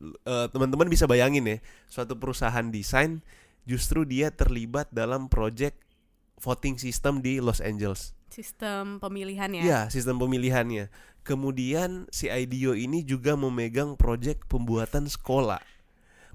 eh, 0.00 0.46
teman-teman 0.48 0.88
bisa 0.88 1.04
bayangin 1.04 1.44
ya, 1.44 1.58
suatu 1.90 2.16
perusahaan 2.16 2.72
desain 2.72 3.20
justru 3.68 4.02
dia 4.08 4.32
terlibat 4.32 4.88
dalam 4.90 5.30
project 5.30 5.78
voting 6.40 6.80
system 6.80 7.20
di 7.20 7.38
Los 7.38 7.60
Angeles. 7.60 8.16
Sistem 8.32 8.96
pemilihan 8.96 9.52
ya. 9.52 9.62
Ya, 9.62 9.80
sistem 9.92 10.16
pemilihannya. 10.16 10.88
Kemudian 11.22 12.10
si 12.10 12.26
IDEO 12.26 12.74
ini 12.74 13.06
juga 13.06 13.38
memegang 13.38 13.94
proyek 13.94 14.46
pembuatan 14.50 15.06
sekolah. 15.06 15.62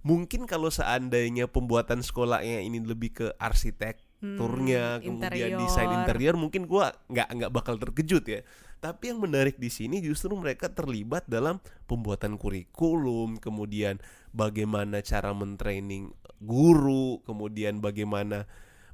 Mungkin 0.07 0.47
kalau 0.47 0.71
seandainya 0.71 1.51
pembuatan 1.51 1.99
sekolahnya 1.99 2.63
ini 2.63 2.79
lebih 2.79 3.11
ke 3.11 3.27
arsitekturnya, 3.35 5.03
Hmm, 5.03 5.03
kemudian 5.03 5.51
interior. 5.53 5.59
desain 5.59 5.91
interior, 5.91 6.35
mungkin 6.39 6.63
gua 6.65 6.95
nggak 7.11 7.27
nggak 7.37 7.51
bakal 7.51 7.75
terkejut 7.75 8.23
ya. 8.25 8.41
Tapi 8.79 9.11
yang 9.11 9.19
menarik 9.19 9.59
di 9.59 9.67
sini 9.67 9.99
justru 9.99 10.31
mereka 10.37 10.69
terlibat 10.71 11.27
dalam 11.27 11.59
pembuatan 11.89 12.39
kurikulum, 12.39 13.41
kemudian 13.41 13.99
bagaimana 14.31 15.03
cara 15.03 15.33
mentraining 15.35 16.13
guru, 16.39 17.19
kemudian 17.25 17.81
bagaimana 17.81 18.45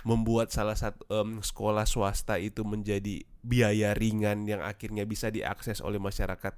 membuat 0.03 0.51
salah 0.51 0.75
satu 0.75 1.03
em, 1.07 1.39
sekolah 1.39 1.87
swasta 1.87 2.35
itu 2.39 2.63
menjadi 2.67 3.23
biaya 3.43 3.95
ringan 3.95 4.43
yang 4.47 4.59
akhirnya 4.59 5.07
bisa 5.07 5.31
diakses 5.31 5.79
oleh 5.79 5.99
masyarakat 5.99 6.55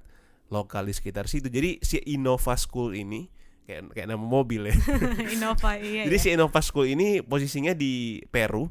lokal 0.50 0.86
di 0.86 0.94
sekitar 0.94 1.26
situ. 1.26 1.50
Jadi 1.50 1.82
si 1.82 1.98
Innova 2.06 2.54
School 2.58 2.94
ini 2.94 3.30
kayak 3.66 3.94
kayak 3.94 4.08
nama 4.10 4.22
mobil 4.22 4.70
ya. 4.70 4.74
Innova 5.34 5.78
iya. 5.78 6.06
Jadi 6.06 6.16
ya. 6.18 6.22
si 6.22 6.28
Innova 6.34 6.60
School 6.62 6.86
ini 6.90 7.22
posisinya 7.22 7.74
di 7.74 8.22
Peru. 8.30 8.70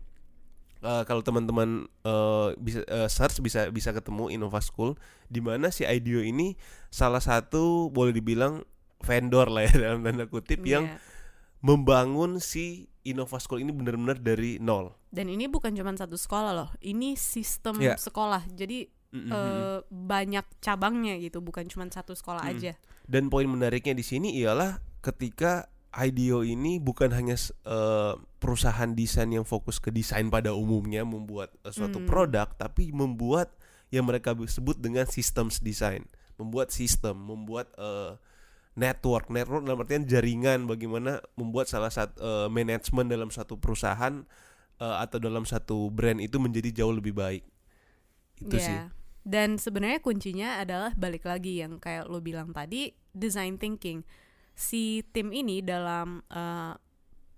Eh, 0.85 1.03
kalau 1.09 1.25
teman-teman 1.25 1.87
eh, 2.05 2.49
bisa 2.61 2.83
eh, 2.85 3.09
search 3.09 3.41
bisa 3.41 3.71
bisa 3.71 3.89
ketemu 3.95 4.29
Innova 4.29 4.61
School 4.61 4.99
di 5.31 5.41
mana 5.41 5.73
si 5.73 5.81
IDEO 5.81 6.21
ini 6.21 6.53
salah 6.93 7.23
satu 7.23 7.89
boleh 7.89 8.13
dibilang 8.13 8.61
vendor 9.01 9.49
lah 9.49 9.65
ya 9.65 9.73
dalam 9.87 10.03
tanda 10.03 10.27
kutip 10.29 10.61
yang 10.67 10.85
Iya. 10.85 11.14
Membangun 11.65 12.37
si 12.37 12.85
Innova 13.01 13.41
School 13.41 13.65
ini 13.65 13.73
benar-benar 13.73 14.21
dari 14.21 14.61
nol. 14.61 14.93
Dan 15.09 15.33
ini 15.33 15.49
bukan 15.49 15.73
cuma 15.73 15.89
satu 15.97 16.13
sekolah 16.13 16.51
loh. 16.53 16.69
Ini 16.77 17.17
sistem 17.17 17.81
Iya. 17.81 17.97
sekolah. 17.97 18.45
Jadi 18.53 18.85
Mm-mm. 19.09 19.31
eh, 19.31 19.79
banyak 19.87 20.45
cabangnya 20.61 21.17
gitu, 21.17 21.41
bukan 21.41 21.65
cuma 21.65 21.89
satu 21.89 22.13
sekolah 22.13 22.45
Mm. 22.45 22.51
aja. 22.53 22.73
Dan 23.05 23.29
poin 23.29 23.47
menariknya 23.47 23.97
di 23.97 24.05
sini 24.05 24.37
ialah 24.37 24.77
ketika 25.01 25.65
IDEO 25.95 26.43
ini 26.43 26.77
bukan 26.77 27.09
hanya 27.09 27.33
eh, 27.63 28.13
perusahaan 28.37 28.91
desain 28.91 29.31
yang 29.31 29.47
fokus 29.47 29.79
ke 29.79 29.89
desain 29.89 30.27
pada 30.27 30.51
umumnya 30.53 31.01
membuat 31.01 31.55
eh, 31.63 31.71
suatu 31.71 31.97
Hmm. 32.03 32.09
produk, 32.09 32.51
tapi 32.53 32.91
membuat 32.91 33.55
yang 33.89 34.05
mereka 34.05 34.35
sebut 34.45 34.75
dengan 34.75 35.07
systems 35.07 35.63
design, 35.63 36.03
membuat 36.35 36.69
sistem, 36.69 37.15
membuat 37.15 37.71
eh, 37.79 38.19
network, 38.75 39.31
network 39.31 39.63
dalam 39.63 39.79
artian 39.81 40.03
jaringan 40.03 40.67
bagaimana 40.67 41.23
membuat 41.39 41.71
salah 41.71 41.89
satu 41.89 42.19
eh, 42.19 42.47
manajemen 42.51 43.07
dalam 43.07 43.31
satu 43.31 43.55
perusahaan 43.55 44.23
eh, 44.79 44.95
atau 44.99 45.17
dalam 45.17 45.47
satu 45.47 45.87
brand 45.91 46.19
itu 46.19 46.35
menjadi 46.37 46.83
jauh 46.83 46.91
lebih 46.91 47.15
baik. 47.15 47.43
Itu 48.39 48.55
Iya. 48.59 48.63
sih. 48.63 48.79
Dan 49.25 49.57
sebenarnya 49.57 50.03
kuncinya 50.05 50.61
adalah 50.61 50.93
balik 50.93 51.25
lagi 51.25 51.63
yang 51.63 51.81
kayak 51.81 52.05
lo 52.05 52.21
bilang 52.21 52.53
tadi, 52.53 52.93
design 53.15 53.57
thinking. 53.57 54.05
Si 54.53 55.01
tim 55.15 55.31
ini 55.33 55.63
dalam 55.65 56.21
eh, 56.29 56.75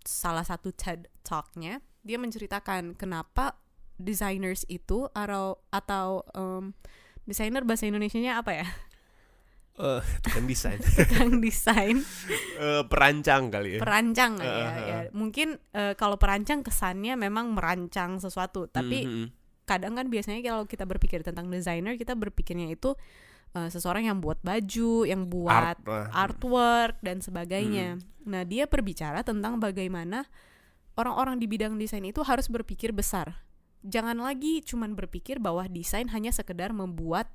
salah 0.03 0.43
satu 0.43 0.73
TED 0.73 1.07
Talk-nya, 1.23 1.79
dia 2.01 2.17
menceritakan 2.17 2.95
kenapa 2.95 3.59
designers 3.99 4.63
itu 4.69 5.09
atau 5.11 5.59
atau 5.73 6.21
em, 6.31 6.71
desainer 7.27 7.65
bahasa 7.67 7.89
Indonesianya 7.89 8.39
apa 8.39 8.55
ya? 8.55 8.67
Eh, 9.77 10.01
bukan 10.01 10.43
desain, 10.49 10.81
Tukang 10.97 11.37
desain, 11.37 12.01
Eh, 12.57 12.83
perancang 12.89 13.53
kali 13.53 13.77
ya. 13.77 13.79
perancang 13.85 14.41
ya, 14.41 14.49
Uh-huh. 14.49 14.87
ya. 14.89 14.97
Mungkin 15.13 15.61
eh, 15.77 15.93
kalau 15.93 16.17
perancang 16.17 16.65
kesannya 16.65 17.13
memang 17.13 17.53
merancang 17.53 18.17
sesuatu, 18.17 18.65
tapi 18.65 19.05
mm, 19.05 19.13
mm. 19.13 19.27
kadang 19.69 19.93
kan 19.93 20.09
biasanya 20.09 20.41
kalau 20.41 20.65
kita 20.65 20.89
berpikir 20.89 21.21
tentang 21.21 21.53
desainer 21.53 21.93
kita 21.93 22.17
berpikirnya 22.17 22.73
itu 22.73 22.97
uh, 23.53 23.69
seseorang 23.69 24.09
yang 24.09 24.17
buat 24.17 24.41
baju, 24.41 25.05
yang 25.05 25.29
buat 25.29 25.77
Art 25.77 26.11
artwork 26.11 26.97
dan 27.05 27.21
sebagainya. 27.21 28.01
Nah, 28.27 28.43
dia 28.43 28.65
berbicara 28.65 29.21
tentang 29.21 29.61
bagaimana 29.61 30.25
orang-orang 30.97 31.37
di 31.37 31.45
bidang 31.45 31.77
desain 31.77 32.03
itu 32.03 32.25
harus 32.25 32.49
berpikir 32.49 32.91
besar. 32.91 33.45
Jangan 33.85 34.17
lagi 34.17 34.65
cuman 34.65 34.97
berpikir 34.97 35.37
bahwa 35.37 35.63
desain 35.69 36.09
hanya 36.09 36.33
sekedar 36.33 36.73
membuat 36.73 37.29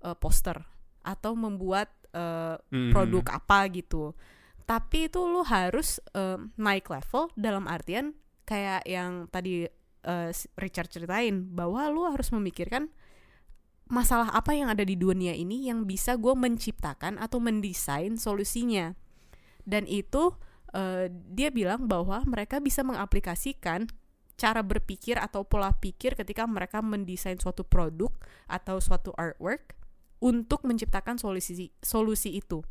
uh, 0.00 0.16
poster 0.16 0.71
atau 1.02 1.34
membuat 1.34 1.90
uh, 2.14 2.58
Mhm. 2.70 2.90
produk 2.94 3.24
apa 3.38 3.68
gitu. 3.70 4.14
Tapi 4.62 5.10
itu 5.10 5.20
lu 5.26 5.42
harus 5.42 5.98
um, 6.14 6.54
naik 6.54 6.86
level 6.88 7.28
dalam 7.34 7.66
artian 7.66 8.14
kayak 8.46 8.86
yang 8.86 9.26
tadi 9.28 9.66
uh, 10.06 10.30
Richard 10.58 10.88
ceritain 10.90 11.50
bahwa 11.50 11.90
lu 11.90 12.06
harus 12.06 12.30
memikirkan 12.30 12.90
masalah 13.90 14.32
apa 14.32 14.56
yang 14.56 14.72
ada 14.72 14.86
di 14.86 14.96
dunia 14.96 15.36
ini 15.36 15.68
yang 15.68 15.84
bisa 15.84 16.16
gue 16.16 16.32
menciptakan 16.32 17.20
atau 17.20 17.42
mendesain 17.42 18.16
solusinya. 18.16 18.96
Dan 19.66 19.84
itu 19.84 20.32
uh, 20.72 21.06
dia 21.10 21.52
bilang 21.52 21.84
bahwa 21.90 22.22
mereka 22.24 22.58
bisa 22.62 22.80
mengaplikasikan 22.86 23.90
cara 24.40 24.64
berpikir 24.64 25.20
atau 25.20 25.44
pola 25.44 25.70
pikir 25.76 26.16
ketika 26.16 26.48
mereka 26.48 26.80
mendesain 26.80 27.36
suatu 27.36 27.62
produk 27.62 28.10
atau 28.48 28.80
suatu 28.80 29.12
artwork 29.14 29.76
untuk 30.22 30.62
menciptakan 30.62 31.18
solusi 31.18 31.74
solusi 31.82 32.38
itu 32.38 32.62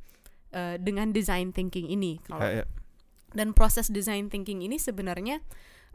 uh, 0.55 0.79
dengan 0.79 1.11
design 1.11 1.51
thinking 1.51 1.91
ini. 1.91 2.23
Kalau 2.23 2.39
Ya, 2.41 2.63
ya. 2.63 2.65
dan 3.35 3.51
proses 3.51 3.91
design 3.91 4.31
thinking 4.31 4.63
ini 4.63 4.75
sebenarnya 4.75 5.39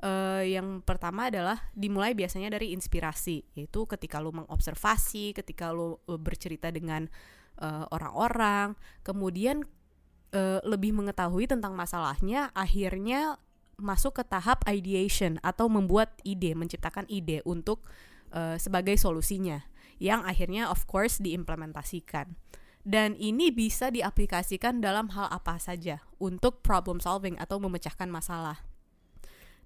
eh, 0.01 0.57
yang 0.57 0.81
pertama 0.81 1.29
adalah 1.29 1.69
dimulai 1.77 2.17
biasanya 2.17 2.53
dari 2.53 2.73
inspirasi, 2.73 3.45
yaitu 3.57 3.85
ketika 3.85 4.21
lu 4.21 4.33
mengobservasi, 4.33 5.37
ketika 5.37 5.73
lu 5.73 6.01
eh, 6.09 6.21
bercerita 6.21 6.73
dengan 6.73 7.09
orang-orang, 7.89 8.77
kemudian 9.01 9.65
eh, 10.37 10.61
lebih 10.65 10.93
mengetahui 10.93 11.49
tentang 11.49 11.73
masalahnya, 11.73 12.53
akhirnya 12.53 13.41
masuk 13.77 14.21
ke 14.21 14.25
tahap 14.25 14.65
ideation 14.69 15.37
atau 15.45 15.69
membuat 15.69 16.17
ide, 16.25 16.57
menciptakan 16.57 17.05
ide 17.13 17.45
untuk 17.45 17.85
eh, 18.33 18.57
sebagai 18.57 18.97
solusinya, 18.97 19.61
yang 19.97 20.25
akhirnya 20.25 20.69
of 20.69 20.85
course 20.85 21.17
diimplementasikan 21.21 22.37
dan 22.87 23.19
ini 23.19 23.51
bisa 23.51 23.91
diaplikasikan 23.91 24.79
dalam 24.79 25.11
hal 25.11 25.27
apa 25.27 25.59
saja 25.59 26.07
untuk 26.23 26.63
problem 26.63 27.03
solving 27.03 27.35
atau 27.35 27.59
memecahkan 27.59 28.07
masalah. 28.07 28.63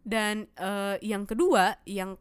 Dan 0.01 0.49
eh, 0.57 0.97
yang 1.05 1.29
kedua, 1.29 1.77
yang 1.85 2.17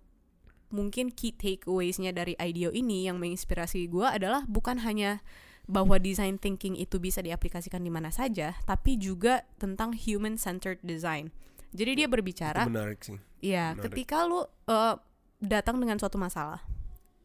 mungkin 0.76 1.16
key 1.16 1.32
takeaways-nya 1.32 2.12
dari 2.12 2.36
IDEO 2.36 2.76
ini 2.76 3.08
yang 3.08 3.16
menginspirasi 3.16 3.88
gue 3.88 4.04
adalah 4.04 4.44
bukan 4.44 4.84
hanya 4.84 5.24
bahwa 5.72 5.96
design 6.04 6.36
thinking 6.36 6.76
itu 6.76 7.00
bisa 7.00 7.24
diaplikasikan 7.24 7.80
di 7.80 7.88
mana 7.88 8.12
saja, 8.12 8.60
tapi 8.68 9.00
juga 9.00 9.48
tentang 9.56 9.96
human 9.96 10.36
centered 10.36 10.84
design. 10.84 11.32
Jadi 11.72 12.04
dia 12.04 12.08
berbicara 12.12 12.68
Itu 12.68 12.76
menarik 12.76 13.00
sih. 13.00 13.18
Iya, 13.40 13.72
Menarik. 13.72 13.88
ketika 13.88 14.28
lu 14.28 14.44
eh, 14.68 15.00
datang 15.40 15.80
dengan 15.80 15.96
suatu 15.96 16.20
masalah 16.20 16.60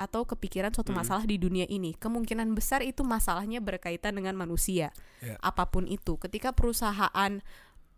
atau 0.05 0.29
kepikiran 0.29 0.69
suatu 0.71 0.93
Mm. 0.93 0.99
masalah 1.01 1.25
di 1.25 1.41
dunia 1.41 1.65
ini, 1.65 1.97
kemungkinan 1.97 2.53
besar 2.53 2.85
itu 2.85 3.01
masalahnya 3.01 3.65
berkaitan 3.65 4.21
dengan 4.21 4.37
manusia. 4.37 4.93
Ya. 5.25 5.41
Apa 5.41 5.73
pun 5.73 5.89
itu, 5.89 6.21
ketika 6.21 6.53
perusahaan 6.53 7.41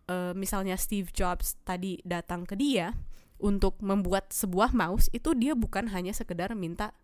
eh, 0.07 0.33
misalnya 0.39 0.79
Steve 0.79 1.11
Jobs 1.11 1.59
tadi 1.67 1.99
datang 2.07 2.47
ke 2.47 2.55
dia 2.55 2.95
untuk 3.43 3.83
membuat 3.83 4.31
sebuah 4.31 4.71
mouse, 4.71 5.11
itu 5.11 5.35
dia 5.35 5.59
bukan 5.59 5.91
hanya 5.91 6.15
sekedar 6.15 6.55
minta 6.55 6.95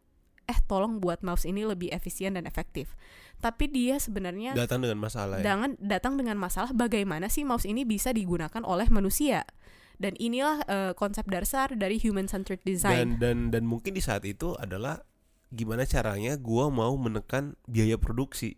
eh 0.50 0.58
tolong 0.66 0.98
buat 0.98 1.22
mouse 1.22 1.46
ini 1.46 1.62
lebih 1.62 1.94
efisien 1.94 2.34
dan 2.34 2.50
efektif 2.50 2.98
tapi 3.38 3.70
dia 3.70 4.02
sebenarnya 4.02 4.58
Datang 4.58 4.82
dengan 4.82 4.98
masalah 4.98 5.38
ya. 5.38 5.44
dengan 5.46 5.78
datang 5.78 6.18
dengan 6.18 6.34
masalah 6.34 6.74
bagaimana 6.74 7.30
sih 7.30 7.46
mouse 7.46 7.62
ini 7.62 7.86
bisa 7.86 8.10
digunakan 8.10 8.62
oleh 8.66 8.90
manusia 8.90 9.46
dan 9.98 10.16
inilah 10.16 10.62
eh, 10.64 10.92
konsep 10.94 11.26
dasar 11.28 11.72
dari 11.74 11.96
human 11.98 12.28
centered 12.28 12.60
Dan 12.62 12.68
design. 12.68 13.08
Dan 13.20 13.36
dan 13.50 13.64
mungkin 13.66 13.92
di 13.92 14.00
saat 14.00 14.22
itu 14.24 14.54
adalah 14.56 15.02
gimana 15.52 15.84
caranya 15.84 16.36
gua 16.40 16.72
mau 16.72 16.96
menekan 16.96 17.56
biaya 17.68 18.00
produksi. 18.00 18.56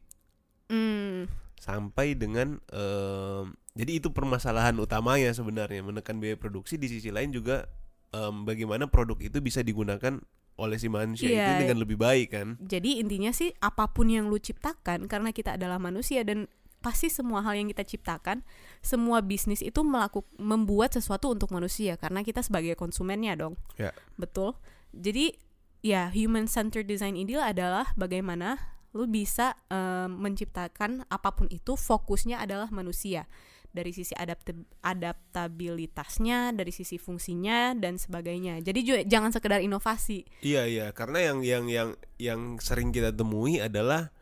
Hmm, 0.71 1.27
sampai 1.59 2.15
dengan 2.15 2.63
em, 2.73 3.53
jadi 3.75 3.99
itu 3.99 4.15
permasalahan 4.15 4.79
utamanya 4.79 5.35
sebenarnya 5.35 5.83
menekan 5.83 6.23
biaya 6.23 6.39
produksi. 6.39 6.79
Di 6.79 6.87
sisi 6.87 7.11
lain 7.11 7.35
juga 7.35 7.67
em, 8.15 8.47
bagaimana 8.47 8.87
produk 8.87 9.19
itu 9.19 9.43
bisa 9.43 9.61
digunakan 9.61 10.23
oleh 10.55 10.79
si 10.79 10.87
manusia 10.87 11.27
itu 11.27 11.35
Iya. 11.35 11.59
dengan 11.67 11.83
lebih 11.83 11.99
baik 11.99 12.29
kan? 12.31 12.49
Jadi 12.63 13.03
intinya 13.03 13.35
sih 13.35 13.51
apa 13.59 13.91
pun 13.91 14.07
yang 14.07 14.31
lu 14.31 14.39
ciptakan 14.39 15.11
karena 15.11 15.35
kita 15.35 15.59
adalah 15.59 15.83
manusia 15.83 16.23
dan 16.23 16.47
pasti 16.85 17.09
semua 17.09 17.41
hal 17.41 17.57
yang 17.57 17.73
kita 17.73 17.81
ciptakan 17.81 18.45
semua 18.85 19.25
bisnis 19.25 19.65
itu 19.65 19.81
melakukan 19.81 20.29
membuat 20.37 20.93
sesuatu 20.93 21.33
untuk 21.33 21.49
manusia 21.49 21.97
karena 21.97 22.21
kita 22.21 22.45
sebagai 22.45 22.77
konsumennya 22.77 23.33
dong. 23.41 23.57
Ya. 23.81 23.97
betul? 24.21 24.53
Jadi 24.93 25.33
ya 25.81 26.13
human 26.13 26.45
centered 26.45 26.85
design 26.85 27.17
ini 27.17 27.41
adalah 27.41 27.97
bagaimana 27.97 28.61
lu 28.95 29.11
bisa 29.11 29.59
em, 29.73 30.13
menciptakan 30.13 31.09
apa 31.11 31.35
pun 31.35 31.49
itu 31.49 31.75
fokusnya 31.75 32.45
adalah 32.45 32.71
manusia. 32.71 33.27
Dari 33.75 33.91
sisi 33.91 34.15
adaptab- 34.15 34.71
adaptabilitasnya 34.87 36.55
dari 36.55 36.71
sisi 36.71 36.95
fungsinya 36.95 37.75
dan 37.75 37.99
sebagainya. 37.99 38.63
Jadi 38.63 38.81
juga 38.87 39.01
jangan 39.03 39.35
sekedar 39.35 39.59
inovasi. 39.59 40.23
Iya 40.47 40.71
iya. 40.71 40.87
Karena 40.95 41.35
yang 41.35 41.43
yang 41.43 41.65
yang 41.67 41.89
yang 42.23 42.41
sering 42.63 42.95
kita 42.95 43.11
temui 43.11 43.59
adalah 43.59 44.14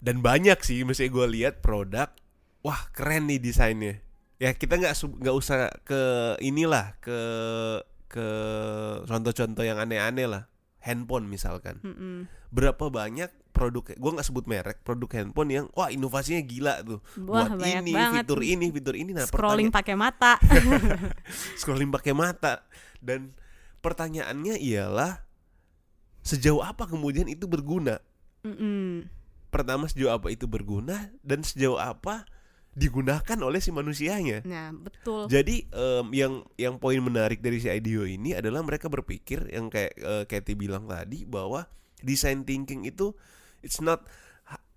dan 0.00 0.24
banyak 0.24 0.56
sih 0.64 0.82
mesti 0.82 1.12
gue 1.12 1.26
lihat 1.28 1.60
produk 1.60 2.08
wah 2.64 2.88
keren 2.92 3.28
nih 3.28 3.40
desainnya. 3.40 4.00
Ya 4.40 4.56
kita 4.56 4.80
nggak 4.80 4.96
nggak 4.96 5.36
usah 5.36 5.68
ke 5.84 6.00
inilah 6.40 6.96
ke 7.04 7.20
ke 8.08 8.26
contoh-contoh 9.04 9.64
yang 9.64 9.76
aneh-aneh 9.76 10.26
lah. 10.28 10.42
Handphone 10.80 11.28
misalkan. 11.28 11.76
Mm-mm. 11.84 12.24
berapa 12.50 12.90
banyak 12.90 13.30
produk 13.54 13.94
gue 13.94 14.10
nggak 14.10 14.26
sebut 14.26 14.42
merek 14.50 14.82
produk 14.82 15.06
handphone 15.14 15.50
yang 15.54 15.66
wah 15.76 15.92
inovasinya 15.92 16.42
gila 16.42 16.74
tuh. 16.82 16.98
Wah, 17.28 17.46
buat 17.52 17.62
ini 17.62 17.92
banget. 17.94 18.24
fitur 18.26 18.40
ini 18.42 18.66
fitur 18.74 18.94
ini. 18.96 19.12
Nah 19.12 19.28
scrolling 19.28 19.68
pakai 19.70 19.94
mata. 19.94 20.40
Scrolling 21.60 21.92
pakai 21.92 22.16
mata. 22.16 22.64
Dan 22.98 23.36
pertanyaannya 23.84 24.58
ialah 24.58 25.22
sejauh 26.24 26.64
apa 26.64 26.88
kemudian 26.88 27.28
itu 27.28 27.44
berguna? 27.44 28.00
Mm-mm. 28.42 29.19
Pertama 29.50 29.90
sejauh 29.90 30.14
apa 30.14 30.30
itu 30.30 30.46
berguna 30.46 31.10
dan 31.20 31.42
sejauh 31.42 31.76
apa 31.76 32.24
digunakan 32.70 33.38
oleh 33.42 33.58
si 33.58 33.74
manusianya. 33.74 34.46
Nah 34.46 34.70
betul. 34.70 35.26
Jadi 35.26 35.66
em, 35.68 36.06
yang 36.14 36.46
yang 36.54 36.78
poin 36.78 37.02
menarik 37.02 37.42
dari 37.42 37.58
si 37.58 37.66
IDEO 37.66 38.06
ini 38.06 38.32
adalah 38.38 38.62
mereka 38.62 38.86
berpikir 38.86 39.50
yang 39.50 39.66
kayak 39.66 39.92
eh, 39.98 40.24
Katy 40.24 40.54
bilang 40.54 40.86
tadi 40.86 41.26
bahwa 41.26 41.66
design 42.00 42.46
thinking 42.46 42.86
itu 42.86 43.12
it's 43.60 43.82
not 43.82 44.06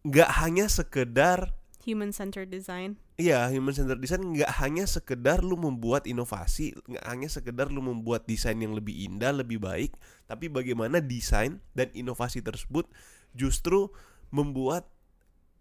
nggak 0.04 0.30
hanya 0.44 0.68
sekedar 0.68 1.56
human 1.84 2.16
centered 2.16 2.48
design. 2.52 2.96
Iya, 3.20 3.52
human 3.52 3.76
centered 3.76 4.00
design 4.00 4.34
nggak 4.34 4.52
hanya 4.64 4.88
sekedar 4.88 5.44
lu 5.44 5.60
membuat 5.60 6.08
inovasi, 6.10 6.74
nggak 6.88 7.06
hanya 7.06 7.30
sekedar 7.30 7.70
lu 7.70 7.84
membuat 7.84 8.26
desain 8.26 8.58
yang 8.58 8.74
lebih 8.74 8.96
indah, 9.06 9.36
lebih 9.36 9.62
baik, 9.62 9.94
tapi 10.26 10.50
bagaimana 10.50 11.04
desain 11.04 11.60
dan 11.78 11.92
inovasi 11.94 12.42
tersebut 12.42 12.88
justru 13.36 13.92
membuat 14.34 14.90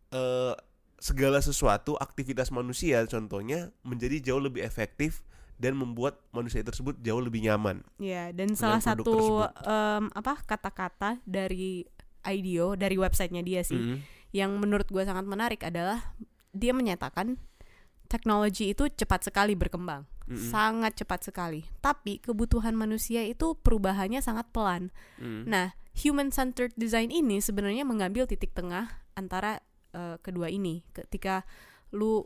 eh, 0.09 0.57
segala 0.97 1.39
sesuatu 1.39 1.95
aktivitas 1.97 2.49
manusia, 2.49 3.05
contohnya 3.05 3.69
menjadi 3.83 4.23
jauh 4.23 4.39
lebih 4.39 4.63
efektif 4.63 5.21
dan 5.59 5.75
membuat 5.75 6.19
manusia 6.31 6.61
tersebut 6.61 6.97
jauh 6.99 7.19
lebih 7.19 7.43
nyaman. 7.43 7.85
ya 7.97 8.31
dan 8.31 8.55
salah 8.55 8.81
satu 8.81 9.05
tersebut. 9.05 9.51
em, 9.63 10.05
apa 10.11 10.35
kata-kata 10.43 11.23
dari 11.23 11.87
IDEO 12.23 12.75
dari 12.75 12.97
websitenya 12.97 13.43
dia 13.43 13.61
sih 13.63 13.79
Mhm. 13.79 13.97
yang 14.33 14.51
menurut 14.57 14.87
gue 14.87 15.03
sangat 15.03 15.23
menarik 15.23 15.63
adalah 15.63 16.15
dia 16.51 16.71
menyatakan 16.71 17.39
teknologi 18.13 18.69
itu 18.69 18.85
cepat 18.93 19.33
sekali 19.33 19.57
berkembang 19.57 20.05
Mhm. 20.29 20.53
sangat 20.53 20.93
cepat 21.01 21.25
sekali 21.25 21.65
tapi 21.81 22.21
kebutuhan 22.21 22.77
manusia 22.77 23.25
itu 23.25 23.57
perubahannya 23.57 24.21
sangat 24.21 24.53
pelan 24.53 24.93
Mhm. 25.17 25.49
Nah, 25.49 25.73
human 25.97 26.29
centered 26.29 26.73
design 26.77 27.09
ini 27.09 27.41
sebenarnya 27.41 27.85
mengambil 27.85 28.29
titik 28.29 28.53
tengah 28.53 29.01
antara 29.13 29.61
eh, 29.93 30.17
kedua 30.25 30.49
ini. 30.49 30.81
Ketika 30.97 31.45
lu 31.93 32.25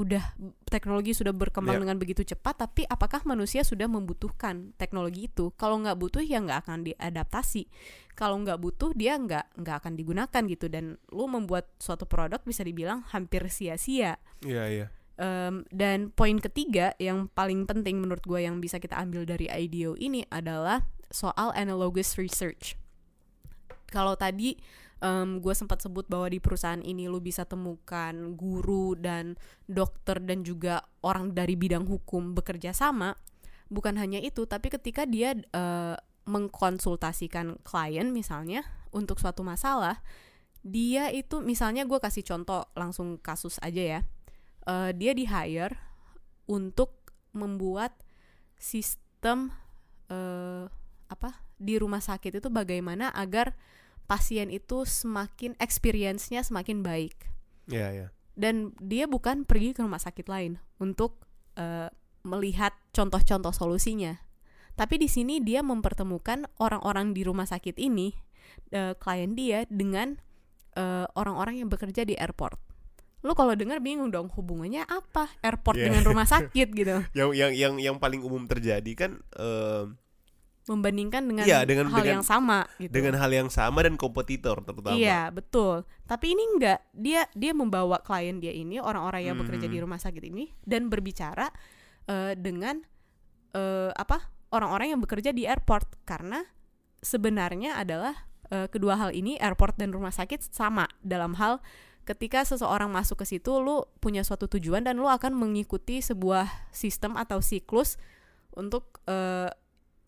udah 0.00 0.32
teknologi 0.64 1.12
sudah 1.12 1.36
berkembang 1.36 1.76
Ya. 1.76 1.84
dengan 1.84 2.00
begitu 2.00 2.24
cepat, 2.24 2.64
tapi 2.64 2.88
apakah 2.88 3.20
manusia 3.28 3.60
sudah 3.60 3.84
membutuhkan 3.84 4.72
teknologi 4.80 5.28
itu? 5.28 5.52
Kalau 5.60 5.76
nggak 5.76 6.00
butuh 6.00 6.24
ya 6.24 6.40
nggak 6.40 6.64
akan 6.64 6.88
diadaptasi. 6.88 7.68
Kalau 8.16 8.40
nggak 8.40 8.56
butuh 8.56 8.96
dia 8.96 9.20
nggak 9.20 9.60
nggak 9.60 9.76
akan 9.84 9.92
digunakan 9.92 10.42
gitu. 10.48 10.72
Dan 10.72 10.96
lu 11.12 11.28
membuat 11.28 11.68
suatu 11.76 12.08
produk 12.08 12.40
bisa 12.40 12.64
dibilang 12.64 13.04
hampir 13.12 13.44
sia-sia. 13.52 14.16
Iya, 14.40 14.64
iya. 14.72 14.86
Em, 15.20 15.68
dan 15.68 16.08
poin 16.08 16.40
ketiga 16.40 16.96
yang 16.96 17.28
paling 17.36 17.68
penting 17.68 18.00
menurut 18.00 18.24
gue 18.24 18.40
yang 18.40 18.64
bisa 18.64 18.80
kita 18.80 18.96
ambil 18.96 19.28
dari 19.28 19.44
IDEO 19.44 19.92
ini 20.00 20.24
adalah 20.32 20.88
soal 21.12 21.52
analogous 21.52 22.16
research. 22.16 22.80
Kalau 23.92 24.16
tadi 24.16 24.56
gue 25.42 25.50
sempat 25.50 25.82
sebut 25.82 26.06
bahwa 26.06 26.30
di 26.30 26.38
perusahaan 26.38 26.78
ini 26.78 27.10
lu 27.10 27.18
bisa 27.18 27.42
temukan 27.42 28.38
guru 28.38 28.94
dan 28.94 29.34
dokter 29.66 30.22
dan 30.22 30.46
juga 30.46 30.86
orang 31.02 31.34
dari 31.34 31.58
bidang 31.58 31.90
hukum 31.90 32.38
bekerja 32.38 32.70
sama. 32.70 33.18
Bukan 33.66 33.98
hanya 33.98 34.22
itu, 34.22 34.46
tapi 34.46 34.70
ketika 34.70 35.02
dia 35.02 35.34
eh, 35.34 35.96
mengkonsultasikan 36.22 37.58
klien 37.66 38.14
misalnya 38.14 38.62
untuk 38.94 39.18
suatu 39.18 39.42
masalah, 39.42 39.98
dia 40.62 41.10
itu 41.10 41.42
misalnya 41.42 41.82
gue 41.82 41.98
kasih 41.98 42.22
contoh 42.22 42.70
langsung 42.78 43.18
kasus 43.18 43.58
aja 43.58 43.98
ya 43.98 44.00
eh, 44.66 44.90
dia 44.94 45.12
di 45.14 45.24
hire 45.26 45.74
untuk 46.50 47.02
membuat 47.32 47.96
sistem 48.60 49.50
eh, 50.06 50.66
apa 51.08 51.30
di 51.56 51.78
rumah 51.78 52.02
sakit 52.02 52.42
itu 52.42 52.48
bagaimana 52.52 53.10
agar 53.14 53.54
pasien 54.06 54.50
itu 54.50 54.84
semakin 54.84 55.56
experience-nya 55.58 56.44
semakin 56.44 56.84
baik. 56.84 57.30
Iya, 57.70 57.88
iya. 57.94 58.08
dan 58.34 58.74
dia 58.82 59.06
bukan 59.06 59.46
pergi 59.46 59.70
ke 59.70 59.86
rumah 59.86 60.02
sakit 60.02 60.26
lain 60.26 60.58
untuk 60.82 61.22
eh, 61.54 61.88
melihat 62.26 62.74
contoh-contoh 62.90 63.54
solusinya. 63.54 64.18
Tapi 64.74 64.98
di 64.98 65.06
sini 65.06 65.38
dia 65.38 65.60
mempertemukan 65.60 66.48
orang-orang 66.58 67.12
di 67.12 67.22
rumah 67.22 67.46
sakit 67.46 67.78
ini 67.78 68.16
eh, 68.74 68.98
klien 68.98 69.34
dia 69.38 69.64
dengan 69.70 70.18
orang-orang 71.12 71.60
yang 71.60 71.68
bekerja 71.68 72.08
di 72.08 72.16
airport 72.16 72.71
lu 73.22 73.32
kalau 73.32 73.54
dengar 73.54 73.78
bingung 73.78 74.10
dong 74.10 74.26
hubungannya 74.28 74.82
apa 74.82 75.30
airport 75.40 75.78
Yeah. 75.78 75.86
dengan 75.88 76.02
rumah 76.04 76.26
sakit 76.34 76.68
gitu 76.70 77.06
Yang 77.12 77.30
yang 77.32 77.52
yang 77.52 77.74
yang 77.80 77.96
paling 77.96 78.20
umum 78.20 78.44
terjadi 78.44 78.92
kan 78.94 79.10
em, 79.32 79.94
membandingkan 80.62 81.26
dengan, 81.26 81.42
Iya, 81.42 81.66
dengan- 81.66 81.90
hal 81.90 81.98
dengan- 81.98 82.14
yang 82.14 82.24
sama 82.24 82.62
gitu 82.78 82.92
dengan 82.92 83.14
hal 83.18 83.30
yang 83.30 83.50
sama 83.50 83.82
dan 83.82 83.98
kompetitor 83.98 84.62
terutama. 84.62 84.94
Iya 84.94 85.26
betul. 85.28 85.82
Tapi 86.04 86.34
ini 86.34 86.42
enggak 86.48 86.78
dia 86.92 87.26
dia 87.32 87.50
membawa 87.50 87.98
klien 87.98 88.38
dia 88.38 88.50
ini 88.50 88.78
orang-orang 88.78 89.22
yang 89.24 89.36
bekerja 89.36 89.66
Mhm. 89.66 89.74
di 89.74 89.78
rumah 89.78 89.98
sakit 89.98 90.22
ini 90.22 90.54
dan 90.62 90.86
berbicara 90.86 91.50
eh, 92.04 92.34
dengan 92.34 92.78
eh, 93.52 93.90
apa 93.92 94.22
orang-orang 94.50 94.90
yang 94.90 95.00
bekerja 95.00 95.30
di 95.30 95.44
airport 95.44 95.98
karena 96.02 96.46
sebenarnya 96.98 97.76
adalah 97.76 98.14
eh, 98.48 98.66
kedua 98.66 98.94
hal 98.96 99.10
ini 99.10 99.34
airport 99.36 99.74
dan 99.76 99.90
rumah 99.90 100.10
sakit 100.10 100.44
sama 100.44 100.84
dalam 101.00 101.34
hal 101.34 101.58
ketika 102.02 102.42
seseorang 102.42 102.90
masuk 102.90 103.22
ke 103.22 103.26
situ 103.26 103.62
lu 103.62 103.86
punya 104.02 104.26
suatu 104.26 104.50
tujuan 104.50 104.82
dan 104.82 104.98
lu 104.98 105.06
akan 105.06 105.34
mengikuti 105.38 106.02
sebuah 106.02 106.50
sistem 106.74 107.14
atau 107.14 107.38
siklus 107.38 107.96
untuk 108.52 109.00
eh, 109.06 109.48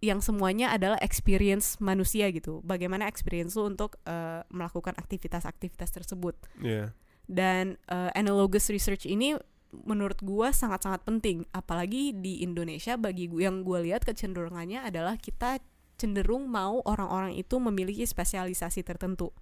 yang 0.04 0.20
semuanya 0.20 0.74
adalah 0.76 1.00
experience 1.00 1.80
manusia 1.80 2.28
gitu. 2.28 2.60
Bagaimana 2.60 3.08
experience 3.08 3.56
lu 3.56 3.72
untuk 3.72 3.96
eh, 4.04 4.44
melakukan 4.52 4.92
aktivitas-aktivitas 5.00 5.90
tersebut. 5.94 6.36
Iya. 6.60 6.92
Dan 7.24 7.80
eh, 7.88 8.10
analogous 8.12 8.68
research 8.68 9.08
ini 9.08 9.38
menurut 9.74 10.22
gua 10.22 10.54
sangat-sangat 10.54 11.02
penting, 11.02 11.42
apalagi 11.50 12.14
di 12.14 12.46
Indonesia 12.46 12.94
bagi 12.94 13.26
gua 13.26 13.50
yang 13.50 13.66
gua 13.66 13.82
lihat 13.82 14.06
kecenderungannya 14.06 14.86
adalah 14.86 15.18
kita 15.18 15.58
cenderung 15.98 16.50
mau 16.50 16.82
orang-orang 16.86 17.38
itu 17.38 17.58
memiliki 17.58 18.06
spesialisasi 18.06 18.82
tertentu. 18.86 19.34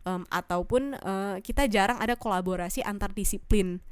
Em, 0.00 0.24
ataupun 0.26 0.96
eh, 0.96 1.36
kita 1.44 1.68
jarang 1.68 2.00
ada 2.00 2.16
kolaborasi 2.16 2.80
antar 2.80 3.12
disiplin. 3.12 3.84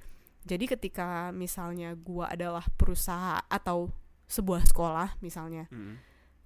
Jadi 0.49 0.65
ketika 0.65 1.29
misalnya 1.31 1.93
gua 1.93 2.33
adalah 2.33 2.65
perusahaan 2.81 3.45
atau 3.47 3.93
sebuah 4.25 4.65
sekolah 4.65 5.21
misalnya 5.21 5.69
Mm. 5.69 5.97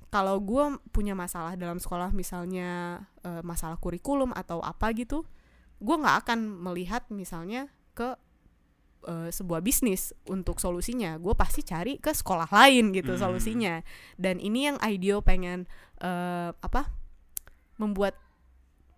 kalau 0.06 0.38
gue 0.38 0.64
punya 0.90 1.14
masalah 1.14 1.54
dalam 1.54 1.78
sekolah 1.78 2.10
misalnya 2.10 3.02
eh, 3.22 3.42
masalah 3.42 3.74
kurikulum 3.74 4.30
atau 4.34 4.58
apa 4.58 4.90
gitu 4.94 5.26
gue 5.78 5.96
nggak 5.98 6.16
akan 6.22 6.38
melihat 6.62 7.02
misalnya 7.10 7.66
ke 7.94 8.14
eh, 9.02 9.30
sebuah 9.30 9.58
bisnis 9.62 10.14
untuk 10.26 10.62
solusinya 10.62 11.18
gue 11.18 11.34
pasti 11.34 11.66
cari 11.66 11.98
ke 11.98 12.14
sekolah 12.14 12.46
lain 12.54 12.94
gitu 12.94 13.14
Hmm. 13.14 13.22
solusinya 13.30 13.82
dan 14.14 14.38
ini 14.38 14.70
yang 14.70 14.78
IDEO 14.78 15.22
pengen 15.22 15.66
eh, 15.98 16.50
apa 16.54 16.86
membuat 17.78 18.14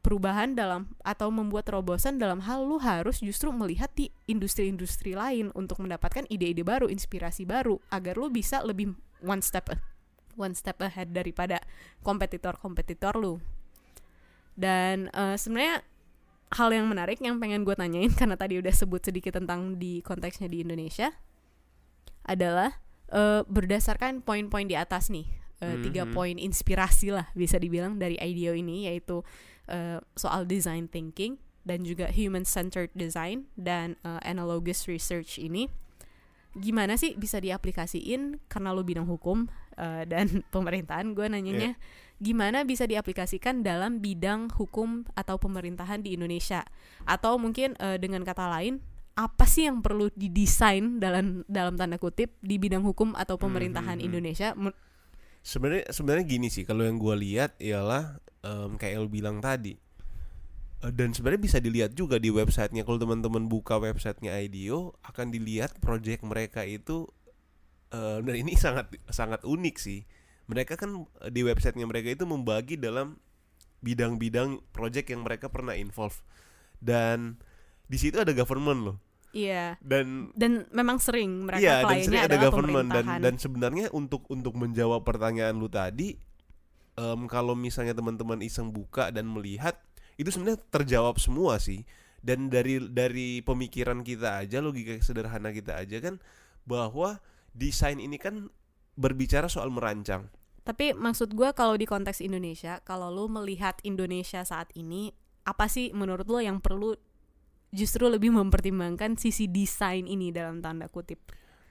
perubahan 0.04 0.52
dalam 0.52 0.92
atau 1.00 1.32
membuat 1.32 1.64
terobosan 1.64 2.20
dalam 2.20 2.44
hal 2.44 2.68
lu 2.68 2.76
harus 2.76 3.24
justru 3.24 3.48
melihat 3.56 3.88
di 3.96 4.12
industri-industri 4.28 5.16
lain 5.16 5.48
untuk 5.56 5.80
mendapatkan 5.80 6.28
ide-ide 6.28 6.60
baru, 6.60 6.92
inspirasi 6.92 7.48
baru 7.48 7.80
agar 7.88 8.20
lu 8.20 8.28
bisa 8.28 8.60
lebih 8.60 8.92
one 9.24 9.40
step 9.40 9.72
one 10.36 10.52
step 10.52 10.76
ahead 10.84 11.16
daripada 11.16 11.62
kompetitor-kompetitor 12.04 13.16
lu. 13.16 13.40
Dan 14.54 15.08
eh, 15.10 15.40
sebenarnya 15.40 15.80
hal 16.54 16.70
yang 16.70 16.86
menarik 16.86 17.18
yang 17.24 17.40
pengen 17.40 17.64
gue 17.64 17.72
tanyain 17.74 18.12
karena 18.20 18.36
tadi 18.36 18.60
udah 18.60 18.74
sebut 18.76 19.00
sedikit 19.00 19.40
tentang 19.40 19.80
di 19.80 20.04
konteksnya 20.04 20.52
di 20.52 20.60
Indonesia 20.62 21.10
adalah 22.28 22.76
eh, 23.08 23.42
berdasarkan 23.48 24.20
poin-poin 24.20 24.68
di 24.68 24.76
atas 24.76 25.08
nih 25.08 25.26
eh, 25.62 25.76
tiga 25.80 26.04
Mhm. 26.04 26.12
poin 26.12 26.36
inspirasi 26.36 27.14
lah 27.14 27.30
bisa 27.32 27.56
dibilang 27.56 27.96
dari 27.96 28.18
IDEO 28.18 28.52
ini 28.52 28.90
yaitu 28.90 29.24
eh, 29.68 29.98
soal 30.14 30.44
design 30.44 30.88
thinking 30.88 31.40
dan 31.64 31.82
juga 31.82 32.12
human 32.12 32.44
centered 32.44 32.92
design 32.92 33.48
dan 33.56 33.96
eh, 34.04 34.20
analogous 34.24 34.84
research 34.84 35.40
ini 35.40 35.68
gimana 36.54 36.94
sih 36.94 37.18
bisa 37.18 37.42
diaplikasiin? 37.42 38.38
Karena 38.46 38.70
lu 38.70 38.86
bidang 38.86 39.06
hukum 39.06 39.50
eh, 39.74 40.06
dan 40.06 40.26
pemerintahan 40.54 41.12
gue 41.12 41.26
nanyanya 41.26 41.74
gimana 42.22 42.62
bisa 42.62 42.86
diaplikasikan 42.86 43.66
dalam 43.66 43.98
bidang 43.98 44.54
hukum 44.54 45.02
atau 45.18 45.36
pemerintahan 45.36 46.00
di 46.00 46.14
Indonesia? 46.14 46.62
Atau 47.04 47.36
mungkin 47.36 47.74
eh, 47.82 47.98
dengan 47.98 48.22
kata 48.22 48.46
lain 48.48 48.80
apa 49.14 49.46
sih 49.46 49.70
yang 49.70 49.78
perlu 49.78 50.10
didesain 50.18 50.98
dalam 50.98 51.46
dalam 51.46 51.78
tanda 51.78 52.02
kutip 52.02 52.34
di 52.42 52.58
bidang 52.58 52.82
hukum 52.82 53.14
atau 53.14 53.38
pemerintahan 53.38 53.98
Hmm, 53.98 54.02
hmm. 54.02 54.08
Indonesia 54.10 54.48
Sebenarnya 55.44 55.92
sebenarnya 55.92 56.24
gini 56.24 56.48
sih 56.48 56.64
kalau 56.64 56.88
yang 56.88 56.96
gue 56.96 57.12
lihat 57.20 57.60
ialah 57.60 58.16
em, 58.40 58.80
kayak 58.80 58.94
El 58.96 59.08
bilang 59.12 59.44
tadi. 59.44 59.76
Eh, 60.80 60.92
dan 60.92 61.12
sebenarnya 61.12 61.42
bisa 61.44 61.58
dilihat 61.60 61.92
juga 61.92 62.16
di 62.16 62.32
websitenya. 62.32 62.82
Kalau 62.88 62.96
teman-teman 62.96 63.44
buka 63.44 63.76
websitenya 63.76 64.32
IDEO 64.40 64.96
akan 65.04 65.28
dilihat 65.28 65.76
project 65.84 66.24
mereka 66.24 66.64
itu 66.64 67.12
eh, 67.92 68.18
dan 68.24 68.34
ini 68.40 68.56
sangat 68.56 68.88
sangat 69.12 69.44
unik 69.44 69.76
sih. 69.76 70.08
Mereka 70.48 70.80
kan 70.80 71.04
eh, 71.20 71.28
di 71.28 71.44
websitenya 71.44 71.84
mereka 71.84 72.08
itu 72.08 72.24
membagi 72.24 72.80
dalam 72.80 73.20
bidang-bidang 73.84 74.64
project 74.72 75.12
yang 75.12 75.28
mereka 75.28 75.52
pernah 75.52 75.76
involve. 75.76 76.24
Dan 76.80 77.36
di 77.84 78.00
situ 78.00 78.16
ada 78.16 78.32
government 78.32 78.80
loh 78.80 78.98
iya. 79.34 79.76
Dan 79.82 80.30
dan 80.38 80.64
memang 80.70 81.02
sering 81.02 81.44
mereka 81.44 81.60
Iya, 81.60 81.76
dan 81.82 81.86
kliennya 81.90 82.06
sering 82.06 82.22
ada 82.24 82.36
government. 82.38 82.88
Dan 82.94 83.06
dan 83.20 83.34
sebenarnya 83.36 83.86
untuk 83.90 84.24
untuk 84.30 84.54
menjawab 84.54 85.02
pertanyaan 85.02 85.58
lu 85.58 85.66
tadi 85.66 86.14
em, 86.94 87.20
kalau 87.26 87.58
misalnya 87.58 87.92
teman-teman 87.92 88.38
iseng 88.40 88.70
buka 88.70 89.10
dan 89.10 89.26
melihat 89.26 89.74
itu 90.14 90.30
sebenarnya 90.30 90.62
terjawab 90.70 91.18
semua 91.18 91.58
sih. 91.58 91.82
Dan 92.24 92.48
dari 92.48 92.80
dari 92.80 93.44
pemikiran 93.44 94.00
kita 94.00 94.40
aja 94.40 94.64
logika 94.64 94.96
sederhana 95.04 95.52
kita 95.52 95.76
aja 95.76 96.00
kan 96.00 96.16
bahwa 96.64 97.20
desain 97.52 98.00
ini 98.00 98.16
kan 98.16 98.48
berbicara 98.96 99.50
soal 99.50 99.68
merancang. 99.68 100.32
Tapi 100.64 100.96
maksud 100.96 101.36
gue 101.36 101.52
kalau 101.52 101.76
di 101.76 101.84
konteks 101.84 102.24
Indonesia, 102.24 102.80
kalau 102.88 103.12
lu 103.12 103.28
melihat 103.28 103.76
Indonesia 103.84 104.40
saat 104.48 104.72
ini, 104.72 105.12
apa 105.44 105.68
sih 105.68 105.92
menurut 105.92 106.24
lo 106.24 106.40
yang 106.40 106.64
perlu 106.64 106.96
justru 107.74 108.06
lebih 108.06 108.30
mempertimbangkan 108.30 109.18
sisi 109.18 109.50
desain 109.50 110.06
ini 110.06 110.30
dalam 110.30 110.62
tanda 110.62 110.86
kutip? 110.86 111.18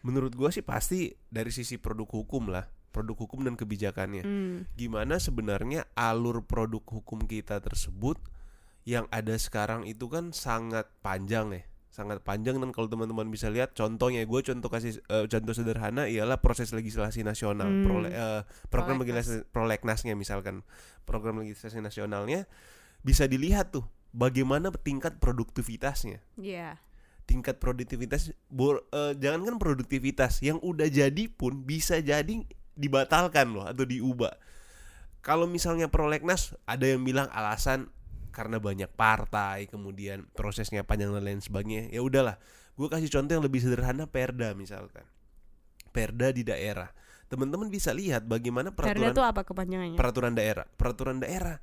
menurut 0.04 0.36
gua 0.36 0.52
sih 0.52 0.60
pasti 0.60 1.16
dari 1.32 1.48
sisi 1.48 1.80
produk 1.80 2.04
hukum 2.12 2.52
lah 2.52 2.68
produk 2.92 3.16
hukum 3.24 3.48
dan 3.48 3.56
kebijakannya 3.56 4.22
Hmm, 4.22 4.68
gimana 4.76 5.16
sebenarnya 5.16 5.88
alur 5.96 6.44
produk 6.44 6.84
hukum 6.84 7.24
kita 7.24 7.64
tersebut 7.64 8.20
yang 8.84 9.08
ada 9.10 9.32
sekarang 9.34 9.88
itu 9.88 10.12
kan 10.12 10.36
sangat 10.36 10.92
panjang 11.00 11.56
ya 11.56 11.64
sangat 11.88 12.20
panjang 12.20 12.60
dan 12.60 12.76
kalau 12.76 12.92
teman-teman 12.92 13.30
bisa 13.30 13.48
lihat 13.48 13.72
contohnya 13.72 14.26
gue 14.26 14.40
contoh 14.44 14.68
kasih 14.68 15.00
eh, 15.08 15.26
contoh 15.26 15.54
sederhana 15.56 16.04
ialah 16.04 16.42
proses 16.44 16.76
legislasi 16.76 17.24
nasional 17.24 17.72
Hmm. 17.72 17.86
prole- 17.88 18.12
eh, 18.12 18.42
program 18.68 19.00
legislasi 19.00 19.48
prolegnasnya 19.56 20.20
misalkan 20.20 20.68
program 21.08 21.40
legislasi 21.40 21.80
nasionalnya 21.80 22.44
bisa 23.02 23.24
dilihat 23.24 23.72
tuh 23.72 23.88
bagaimana 24.14 24.70
tingkat 24.72 25.18
produktivitasnya 25.18 26.22
Iya. 26.38 26.78
tingkat 27.26 27.58
produktivitas 27.58 28.30
bor, 28.48 28.86
eh, 28.92 29.18
jangankan 29.18 29.58
produktivitas 29.58 30.44
yang 30.44 30.60
udah 30.62 30.86
jadi 30.88 31.28
pun 31.32 31.64
bisa 31.64 31.98
jadi 32.00 32.46
dibatalkan 32.76 33.54
loh 33.54 33.66
atau 33.66 33.88
diubah. 33.88 34.36
Kalau 35.24 35.48
misalnya 35.48 35.88
prolegnas 35.88 36.52
ada 36.68 36.84
yang 36.84 37.02
bilang 37.08 37.32
alasan 37.32 37.88
karena 38.36 38.60
banyak 38.60 38.92
partai, 38.92 39.72
kemudian 39.72 40.28
prosesnya 40.36 40.84
panjang 40.84 41.16
dan 41.16 41.24
lain 41.24 41.40
sebagainya. 41.40 41.88
Ya 41.96 42.04
udahlah, 42.04 42.36
gue 42.76 42.88
kasih 42.92 43.08
contoh 43.08 43.32
yang 43.40 43.46
lebih 43.46 43.64
sederhana 43.64 44.04
Perda 44.04 44.52
misalkan. 44.52 45.08
Perda 45.96 46.34
di 46.36 46.44
daerah. 46.44 46.92
Teman-teman 47.32 47.72
bisa 47.72 47.96
lihat 47.96 48.28
bagaimana 48.28 48.76
Perda 48.76 48.94
peraturan 48.94 49.14
itu 49.16 49.24
apa 49.24 49.42
kepanjangannya? 49.48 49.96
peraturan 49.98 50.34
daerah. 50.36 50.66
Peraturan 50.76 51.18
daerah 51.24 51.58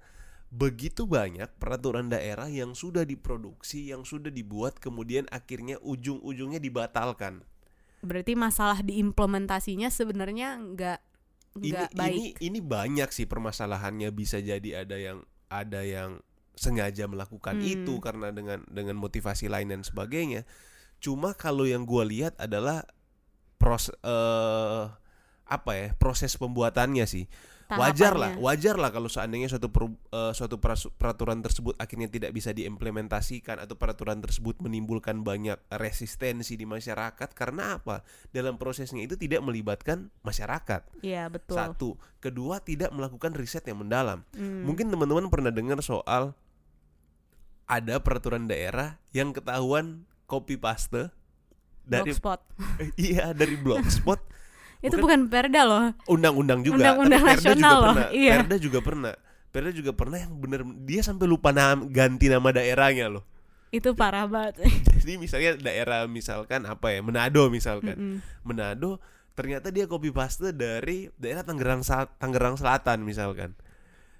begitu 0.50 1.06
banyak 1.06 1.46
peraturan 1.62 2.10
daerah 2.10 2.50
yang 2.50 2.74
sudah 2.74 3.06
diproduksi, 3.06 3.94
yang 3.94 4.02
sudah 4.02 4.34
dibuat, 4.34 4.82
kemudian 4.82 5.30
akhirnya 5.30 5.78
ujung-ujungnya 5.78 6.58
dibatalkan. 6.58 7.46
Berarti 8.02 8.34
masalah 8.34 8.82
diimplementasinya 8.82 9.88
sebenarnya 9.92 10.58
nggak 10.58 11.00
Ini 11.60 11.66
nggak 11.70 11.90
ini 11.94 11.98
baik. 11.98 12.32
ini 12.42 12.58
banyak 12.62 13.10
sih 13.10 13.26
permasalahannya 13.26 14.10
bisa 14.14 14.38
jadi 14.38 14.86
ada 14.86 14.96
yang 14.98 15.18
ada 15.50 15.82
yang 15.82 16.22
sengaja 16.54 17.06
melakukan 17.10 17.58
Hmm. 17.58 17.66
itu 17.66 17.98
karena 17.98 18.30
dengan 18.30 18.62
dengan 18.70 18.98
motivasi 18.98 19.50
lain 19.50 19.70
dan 19.70 19.82
sebagainya. 19.82 20.46
Cuma 21.02 21.34
kalau 21.34 21.66
yang 21.66 21.86
gua 21.86 22.06
lihat 22.06 22.38
adalah 22.38 22.86
proses 23.58 23.94
eh 24.02 24.84
apa 25.50 25.72
ya 25.74 25.88
proses 25.98 26.38
pembuatannya 26.38 27.04
sih 27.10 27.26
wajar 27.78 28.18
lah 28.18 28.34
wajar 28.40 28.74
lah 28.74 28.90
kalau 28.90 29.06
seandainya 29.06 29.46
suatu 29.46 29.70
per- 29.70 29.94
eh, 30.10 30.32
suatu 30.34 30.58
peraturan 30.96 31.38
tersebut 31.44 31.78
akhirnya 31.78 32.10
tidak 32.10 32.34
bisa 32.34 32.50
diimplementasikan 32.50 33.62
atau 33.62 33.78
peraturan 33.78 34.18
tersebut 34.18 34.58
menimbulkan 34.58 35.22
banyak 35.22 35.60
resistensi 35.76 36.58
di 36.58 36.66
masyarakat. 36.66 37.28
Karena 37.36 37.78
apa? 37.78 38.02
Dalam 38.34 38.56
prosesnya 38.58 39.04
itu 39.04 39.14
tidak 39.14 39.44
melibatkan 39.44 40.10
masyarakat. 40.26 41.04
Iya 41.04 41.30
betul. 41.30 41.56
satu. 41.56 41.90
Kedua 42.18 42.58
tidak 42.64 42.90
melakukan 42.90 43.36
riset 43.36 43.62
yang 43.68 43.84
mendalam. 43.84 44.22
Hmm. 44.34 44.62
mungkin 44.64 44.88
teman-teman 44.88 45.28
pernah 45.28 45.50
dengar 45.52 45.80
soal 45.82 46.32
ada 47.70 48.02
peraturan 48.02 48.50
daerah 48.50 48.98
yang 49.14 49.30
ketahuan 49.30 50.06
copy 50.26 50.58
paste 50.58 51.10
dari 51.86 52.14
Blogspot. 52.14 52.40
iya 53.10 53.34
dari 53.34 53.58
blogspot 53.58 54.20
Itu 54.80 54.96
bukan- 54.96 55.28
bukan 55.28 55.44
perda 55.44 55.62
loh. 55.62 55.84
undang-undang 56.06 56.60
juga 56.60 56.76
Undang-undang 56.80 57.22
nasional 57.22 57.54
juga 57.54 57.68
loh, 57.78 57.94
pernah 57.94 58.10
iya. 58.24 58.34
Perda 58.38 58.56
juga 58.56 58.78
pernah 58.80 59.12
Perda 59.50 59.70
juga 59.70 59.90
pernah 59.92 60.18
yang 60.18 60.32
bener 60.32 60.60
dia 60.80 61.00
sampai 61.00 61.26
lupa 61.26 61.50
nama, 61.50 61.82
ganti 61.82 62.26
nama 62.26 62.48
daerahnya 62.48 63.10
loh 63.10 63.24
Itu 63.68 63.92
parah 63.92 64.24
banget. 64.24 64.62
jadi 64.96 65.14
misalnya 65.16 65.50
daerah 65.56 66.04
misalkan 66.04 66.64
apa 66.64 66.90
ya 66.90 67.00
Manado 67.00 67.46
misalkan 67.48 67.94
Mm-mm. 67.94 68.16
Manado 68.42 68.98
ternyata 69.32 69.68
dia 69.68 69.84
copy 69.84 70.10
paste 70.10 70.50
dari 70.50 71.08
daerah 71.14 71.40
Tangerang 71.40 71.80
Tangerang 72.16 72.56
Selatan 72.56 73.02
misalkan 73.02 73.52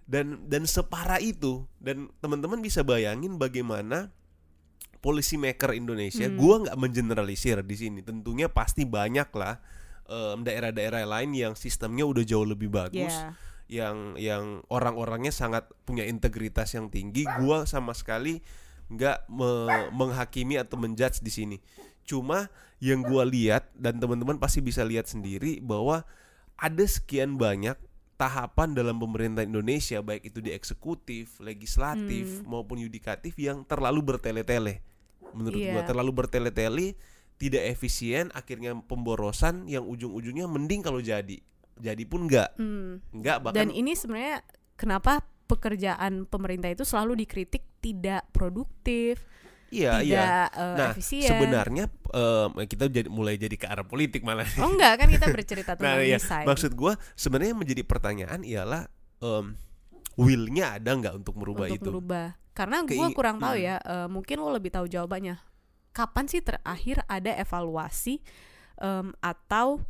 dan 0.04 0.42
dan 0.44 0.64
separah 0.64 1.18
itu 1.18 1.62
dan 1.78 2.10
teman-teman 2.18 2.58
bisa 2.58 2.80
bayangin 2.80 3.36
bagaimana 3.36 4.10
policy 4.98 5.36
maker 5.36 5.72
Indonesia 5.72 6.24
Hmm. 6.24 6.34
gua 6.34 6.54
nggak 6.60 6.76
mengeneralisir 6.76 7.60
di 7.60 7.74
sini 7.74 8.00
tentunya 8.00 8.46
pasti 8.46 8.82
banyak 8.82 9.30
lah 9.30 9.56
em, 10.10 10.42
daerah-daerah 10.42 11.06
lain 11.06 11.30
yang 11.32 11.54
sistemnya 11.54 12.02
udah 12.02 12.20
jauh 12.20 12.44
lebih 12.44 12.66
bagus 12.68 13.14
Iya. 13.14 13.32
yang 13.70 13.96
yang 14.18 14.44
orang-orangnya 14.66 15.30
sangat 15.30 15.70
punya 15.84 16.02
integritas 16.02 16.74
yang 16.74 16.90
tinggi 16.90 17.22
gua 17.38 17.62
sama 17.64 17.94
sekali 17.94 18.42
nggak 18.90 19.30
me- 19.30 19.94
menghakimi 19.94 20.58
atau 20.58 20.74
menjudge 20.74 21.22
di 21.22 21.30
sini 21.30 21.56
cuma 22.02 22.50
yang 22.82 23.00
gua 23.00 23.22
lihat 23.22 23.70
dan 23.72 23.96
teman-teman 23.96 24.34
pasti 24.36 24.58
bisa 24.58 24.82
lihat 24.82 25.06
sendiri 25.06 25.62
bahwa 25.62 26.02
ada 26.58 26.82
sekian 26.82 27.38
banyak 27.38 27.78
tahapan 28.16 28.74
dalam 28.74 28.98
pemerintah 28.98 29.40
Indonesia 29.40 30.02
baik 30.02 30.28
itu 30.28 30.44
di 30.44 30.50
eksekutif, 30.50 31.40
legislatif 31.40 32.42
Hmm. 32.42 32.50
maupun 32.50 32.76
yudikatif 32.76 33.32
yang 33.38 33.64
terlalu 33.64 34.02
bertele-tele 34.04 34.82
menurut 35.30 35.56
gua 35.56 35.80
Iya. 35.80 35.86
terlalu 35.86 36.10
bertele-tele 36.12 36.86
tidak 37.40 37.64
efisien 37.66 38.28
akhirnya 38.30 38.76
pemborosan 38.78 39.64
yang 39.64 39.82
ujung-ujungnya 39.82 40.44
mending 40.44 40.80
kalau 40.80 41.00
jadi 41.00 41.40
jadi 41.74 42.02
pun 42.04 42.28
enggak 42.28 42.52
Hmm. 42.54 43.00
enggak 43.10 43.40
bahkan 43.40 43.56
Dan 43.56 43.68
ini 43.72 43.96
sebenarnya 43.96 44.44
kenapa 44.76 45.24
pekerjaan 45.48 46.24
pemerintah 46.24 46.68
itu 46.68 46.84
selalu 46.84 47.18
dikritik 47.18 47.64
tidak 47.80 48.28
produktif, 48.30 49.24
iya 49.68 49.98
iya 49.98 50.46
tidak 50.46 50.46
eh, 50.54 50.76
nah 50.76 50.88
efisien. 50.92 51.26
sebenarnya 51.26 51.84
em, 52.12 52.50
kita 52.68 52.84
jadi 52.86 53.08
mulai 53.08 53.34
jadi 53.34 53.56
ke 53.56 53.64
arah 53.64 53.82
politik 53.82 54.20
malah. 54.20 54.44
Oh 54.60 54.68
enggak 54.68 55.00
kan 55.00 55.08
kita 55.08 55.26
bercerita 55.34 55.72
nah 55.72 55.96
tentang 55.96 56.04
ya 56.04 56.18
desain. 56.20 56.44
maksud 56.44 56.72
gua 56.72 56.94
sebenarnya 57.14 57.56
menjadi 57.56 57.82
pertanyaan 57.82 58.44
ialah 58.44 58.86
em, 59.18 59.56
willnya 60.14 60.76
ada 60.76 60.90
nggak 60.92 61.14
untuk 61.16 61.34
merubah 61.34 61.66
untuk 61.66 61.80
itu 61.80 61.88
merubah. 61.88 62.36
Karena 62.52 62.84
gue 62.84 63.08
kurang 63.14 63.40
tahu 63.40 63.56
Hmm. 63.56 63.64
ya, 63.64 63.76
eh, 63.80 64.06
mungkin 64.06 64.36
lo 64.36 64.52
lebih 64.52 64.68
tahu 64.68 64.84
jawabannya. 64.84 65.40
Kapan 65.90 66.24
sih 66.26 66.38
terakhir 66.38 67.02
ada 67.10 67.34
evaluasi 67.34 68.22
em, 68.78 69.10
atau 69.18 69.82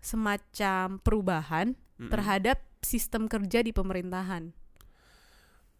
semacam 0.00 0.96
perubahan 1.02 1.74
Mm-mm. 1.98 2.08
terhadap 2.08 2.62
sistem 2.80 3.26
kerja 3.26 3.60
di 3.60 3.74
pemerintahan? 3.74 4.54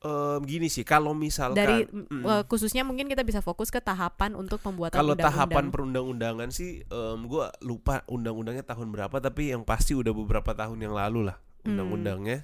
Em, 0.00 0.40
gini 0.48 0.72
sih 0.72 0.80
kalau 0.80 1.12
misalkan 1.12 1.60
Dari 1.60 1.84
mm, 1.84 2.48
khususnya 2.48 2.88
mungkin 2.88 3.04
kita 3.04 3.20
bisa 3.20 3.44
fokus 3.44 3.68
ke 3.68 3.78
tahapan 3.78 4.32
untuk 4.32 4.56
pembuatan 4.64 4.96
kalau 4.96 5.12
undang-undang. 5.12 5.52
tahapan 5.52 5.64
perundang-undangan 5.68 6.48
sih 6.48 6.80
em, 6.82 7.18
gua 7.28 7.52
lupa 7.60 8.00
undang-undangnya 8.08 8.64
tahun 8.64 8.88
berapa 8.90 9.12
tapi 9.20 9.52
yang 9.52 9.60
pasti 9.60 9.92
udah 9.92 10.10
beberapa 10.10 10.56
tahun 10.56 10.80
yang 10.80 10.96
lalu 10.96 11.28
lah 11.28 11.36
Hmm. 11.60 11.76
undang-undangnya 11.76 12.40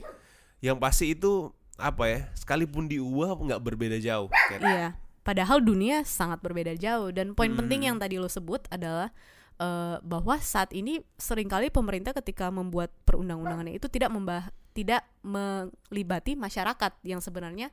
yang 0.60 0.76
pasti 0.76 1.16
itu 1.16 1.48
apa 1.80 2.04
ya 2.04 2.20
sekalipun 2.36 2.84
diubah 2.84 3.32
nggak 3.40 3.60
berbeda 3.64 3.96
jauh. 3.96 4.28
Iya, 4.52 4.92
padahal 5.26 5.58
dunia 5.58 6.06
sangat 6.06 6.38
berbeda 6.38 6.78
jauh 6.78 7.10
dan 7.10 7.34
poin 7.34 7.50
Hmm. 7.50 7.58
penting 7.66 7.90
yang 7.90 7.98
tadi 7.98 8.16
lo 8.16 8.30
sebut 8.30 8.62
adalah 8.70 9.10
eh, 9.56 9.96
bahwa 10.00 10.36
saat 10.38 10.70
ini 10.70 11.00
sering 11.16 11.48
kali 11.48 11.72
pemerintah 11.72 12.12
ketika 12.14 12.52
membuat 12.52 12.94
perundang-undangan 13.02 13.66
itu 13.66 13.88
tidak 13.88 14.12
membah 14.12 14.52
tidak 14.70 15.08
melibati 15.24 16.36
masyarakat 16.36 16.92
yang 17.02 17.18
sebenarnya 17.18 17.72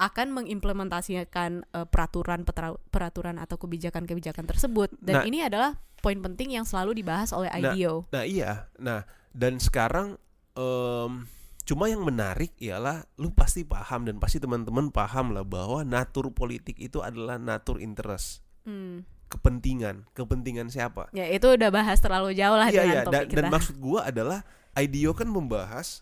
akan 0.00 0.32
mengimplementasikan 0.32 1.62
eh, 1.68 1.86
peraturan 1.86 2.42
peraturan 2.88 3.36
atau 3.38 3.54
kebijakan-kebijakan 3.56 4.48
tersebut 4.48 4.90
dan 4.98 5.22
Nah. 5.22 5.24
ini 5.24 5.44
adalah 5.44 5.76
poin 5.98 6.16
penting 6.16 6.56
yang 6.56 6.64
selalu 6.64 6.96
dibahas 6.98 7.30
oleh 7.30 7.52
Nah, 7.52 7.76
IDEO. 7.76 8.06
Nah 8.08 8.24
iya, 8.24 8.66
nah 8.80 9.04
dan 9.30 9.60
sekarang 9.60 10.16
em, 10.56 11.28
cuma 11.68 11.84
yang 11.84 12.00
menarik 12.00 12.56
ialah 12.56 13.04
lu 13.14 13.28
pasti 13.28 13.60
paham 13.60 14.08
dan 14.08 14.16
pasti 14.16 14.40
teman-teman 14.40 14.88
paham 14.88 15.36
lah 15.36 15.44
bahwa 15.44 15.84
natur 15.84 16.32
politik 16.32 16.80
itu 16.80 16.98
adalah 16.98 17.36
natur 17.36 17.76
interest, 17.76 18.40
Hmm. 18.64 19.04
kepentingan, 19.28 20.08
kepentingan 20.10 20.72
siapa? 20.72 21.12
Ya 21.12 21.28
itu 21.28 21.44
udah 21.44 21.68
bahas 21.68 22.00
terlalu 22.00 22.32
jauh 22.32 22.56
lah 22.56 22.72
Iya 22.72 22.80
dengan 22.80 22.88
iya, 22.88 23.00
topik 23.04 23.12
dan, 23.12 23.24
kita. 23.28 23.36
dan 23.36 23.44
maksud 23.52 23.76
gua 23.76 24.08
adalah 24.08 24.40
IDEO 24.74 25.12
kan 25.12 25.28
membahas 25.28 26.00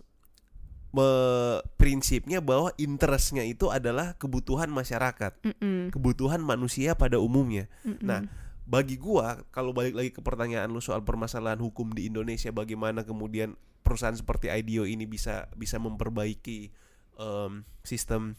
me- 0.89 1.61
prinsipnya 1.77 2.39
bahwa 2.39 2.71
interestnya 2.77 3.43
itu 3.43 3.69
adalah 3.69 4.15
kebutuhan 4.17 4.71
masyarakat, 4.71 5.35
Mm-mm, 5.43 5.91
kebutuhan 5.91 6.41
manusia 6.41 6.95
pada 6.95 7.19
umumnya. 7.19 7.67
mm-mm. 7.83 8.01
Nah, 8.01 8.23
bagi 8.67 8.99
gua 8.99 9.47
kalau 9.55 9.71
balik 9.71 9.95
lagi 9.95 10.11
ke 10.11 10.19
pertanyaan 10.19 10.67
lu 10.69 10.83
soal 10.83 11.07
permasalahan 11.07 11.63
hukum 11.63 11.95
di 11.95 12.11
Indonesia 12.11 12.51
bagaimana 12.51 13.07
kemudian 13.07 13.55
perusahaan 13.87 14.19
seperti 14.19 14.51
IDEO 14.51 14.83
ini 14.83 15.07
bisa 15.07 15.47
bisa 15.55 15.79
memperbaiki 15.79 16.75
em, 17.23 17.63
sistem 17.87 18.35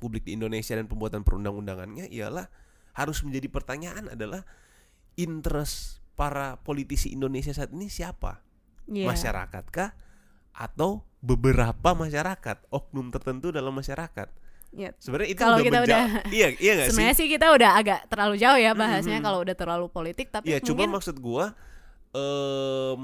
publik 0.00 0.24
di 0.24 0.32
Indonesia 0.40 0.72
dan 0.72 0.88
pembuatan 0.88 1.20
perundang-undangannya 1.20 2.08
ialah 2.08 2.48
harus 2.96 3.20
menjadi 3.22 3.52
pertanyaan 3.52 4.08
adalah 4.08 4.42
interest 5.20 6.00
para 6.18 6.58
politisi 6.62 7.14
Indonesia 7.14 7.54
saat 7.54 7.70
ini 7.70 7.86
siapa? 7.86 8.42
Iya. 8.90 9.06
Masyarakat 9.06 9.64
kah 9.70 9.94
atau 10.50 11.06
beberapa 11.22 11.94
masyarakat, 11.94 12.66
oknum 12.74 13.14
tertentu 13.14 13.54
dalam 13.54 13.74
masyarakat? 13.76 14.47
Ya, 14.68 14.92
Sebenarnya 15.00 15.32
itu 15.32 15.40
Kalau 15.40 15.58
kita 15.58 15.78
udah- 15.80 16.06
iya 16.28 16.48
iya 16.54 16.72
sih? 16.84 16.92
Sebenarnya 16.92 17.16
sih 17.16 17.26
kita 17.26 17.46
udah 17.50 17.70
agak 17.74 18.00
terlalu 18.06 18.36
jauh 18.36 18.56
ya 18.56 18.72
bahasnya 18.72 19.16
Mhm. 19.16 19.24
kalau 19.24 19.38
udah 19.40 19.56
terlalu 19.56 19.86
politik 19.88 20.28
tapi 20.28 20.52
Iya, 20.52 20.60
cuma 20.60 20.84
mungkin 20.84 20.90
maksud 20.94 21.16
gua 21.18 21.56
em, 22.12 22.98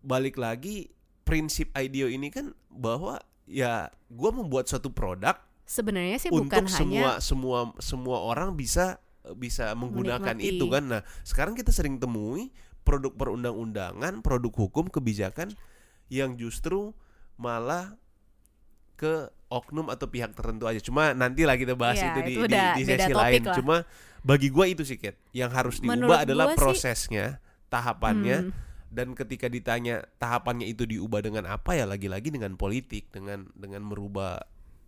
balik 0.00 0.36
lagi 0.36 0.90
prinsip 1.22 1.70
IDEO 1.72 2.06
ini 2.06 2.28
kan 2.28 2.54
bahwa 2.68 3.18
ya 3.44 3.90
gua 4.08 4.30
membuat 4.32 4.66
suatu 4.66 4.88
produk 4.88 5.34
sebenarnya 5.64 6.18
sih 6.20 6.30
untuk 6.30 6.46
bukan 6.46 6.64
semua 6.66 6.78
hanya 6.78 7.06
semua 7.18 7.58
semua 7.78 8.18
orang 8.20 8.54
bisa 8.54 9.02
bisa 9.34 9.74
menggunakan 9.74 10.38
Menikmati. 10.38 10.54
itu 10.54 10.66
kan. 10.68 10.86
Nah, 10.86 11.02
sekarang 11.20 11.58
kita 11.58 11.74
sering 11.74 11.98
temui 11.98 12.54
produk 12.80 13.10
perundang-undangan, 13.10 14.22
produk 14.22 14.54
hukum, 14.56 14.86
kebijakan 14.86 15.50
yang 16.06 16.38
justru 16.38 16.94
malah 17.34 17.98
ke 18.96 19.28
oknum 19.46 19.86
atau 19.86 20.08
pihak 20.08 20.32
tertentu 20.32 20.64
aja. 20.64 20.80
Cuma 20.80 21.12
nantilah 21.12 21.54
kita 21.54 21.76
bahas 21.76 21.96
Iya, 21.96 22.10
itu 22.10 22.20
di, 22.20 22.32
itu 22.32 22.40
di, 22.40 22.46
udah 22.50 22.68
di 22.72 22.82
sesi 22.82 23.12
lain. 23.12 23.42
lah. 23.44 23.54
Cuma 23.54 23.76
bagi 24.20 24.48
gua 24.48 24.66
itu 24.66 24.82
sih, 24.82 24.96
Kit. 24.96 25.14
Yang 25.30 25.50
harus 25.52 25.76
diubah 25.78 25.94
Menurut 25.94 26.18
adalah 26.18 26.44
gua 26.46 26.52
sih- 26.52 26.58
prosesnya, 26.58 27.26
tahapannya 27.68 28.36
Hmm, 28.42 28.52
dan 28.88 29.12
ketika 29.12 29.46
ditanya 29.46 30.02
tahapannya 30.16 30.64
itu 30.64 30.82
diubah 30.82 31.20
dengan 31.20 31.46
apa 31.46 31.74
ya 31.74 31.84
lagi-lagi 31.84 32.30
dengan 32.30 32.56
politik, 32.56 33.10
dengan 33.10 33.46
dengan 33.52 33.84
merubah 33.84 34.40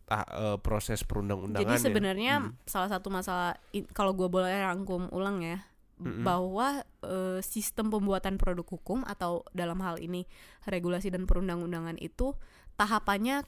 ta- 0.05 0.25
eh, 0.27 0.57
proses 0.59 1.05
perundang-undangan. 1.05 1.69
jadi 1.69 1.85
sebenarnya 1.85 2.35
Hmm. 2.41 2.57
salah 2.65 2.89
satu 2.89 3.13
masalah 3.13 3.61
kalau 3.93 4.11
gue 4.13 4.25
boleh 4.27 4.49
rangkum 4.57 5.13
ulang 5.13 5.45
ya 5.45 5.61
Mm-mm. 5.99 6.25
bahwa 6.25 6.81
eh, 7.03 7.39
sistem 7.43 7.91
pembuatan 7.91 8.39
produk 8.39 8.65
hukum 8.65 9.05
atau 9.05 9.45
dalam 9.53 9.79
hal 9.79 9.99
ini 9.99 10.25
regulasi 10.65 11.11
dan 11.11 11.27
perundang-undangan 11.27 11.99
itu 11.99 12.33
tahapannya 12.75 13.43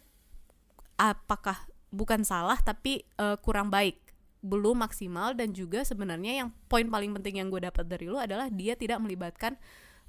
apakah 1.01 1.57
bukan 1.89 2.21
salah 2.23 2.61
tapi 2.61 3.09
eh, 3.17 3.37
kurang 3.41 3.73
baik 3.73 3.97
belum 4.41 4.85
maksimal 4.85 5.37
dan 5.37 5.53
juga 5.53 5.85
sebenarnya 5.85 6.45
yang 6.45 6.49
poin 6.69 6.89
paling 6.89 7.13
penting 7.17 7.41
yang 7.41 7.49
gue 7.53 7.61
dapat 7.61 7.85
dari 7.85 8.09
lu 8.09 8.17
adalah 8.17 8.49
dia 8.49 8.73
tidak 8.77 9.01
melibatkan 9.01 9.57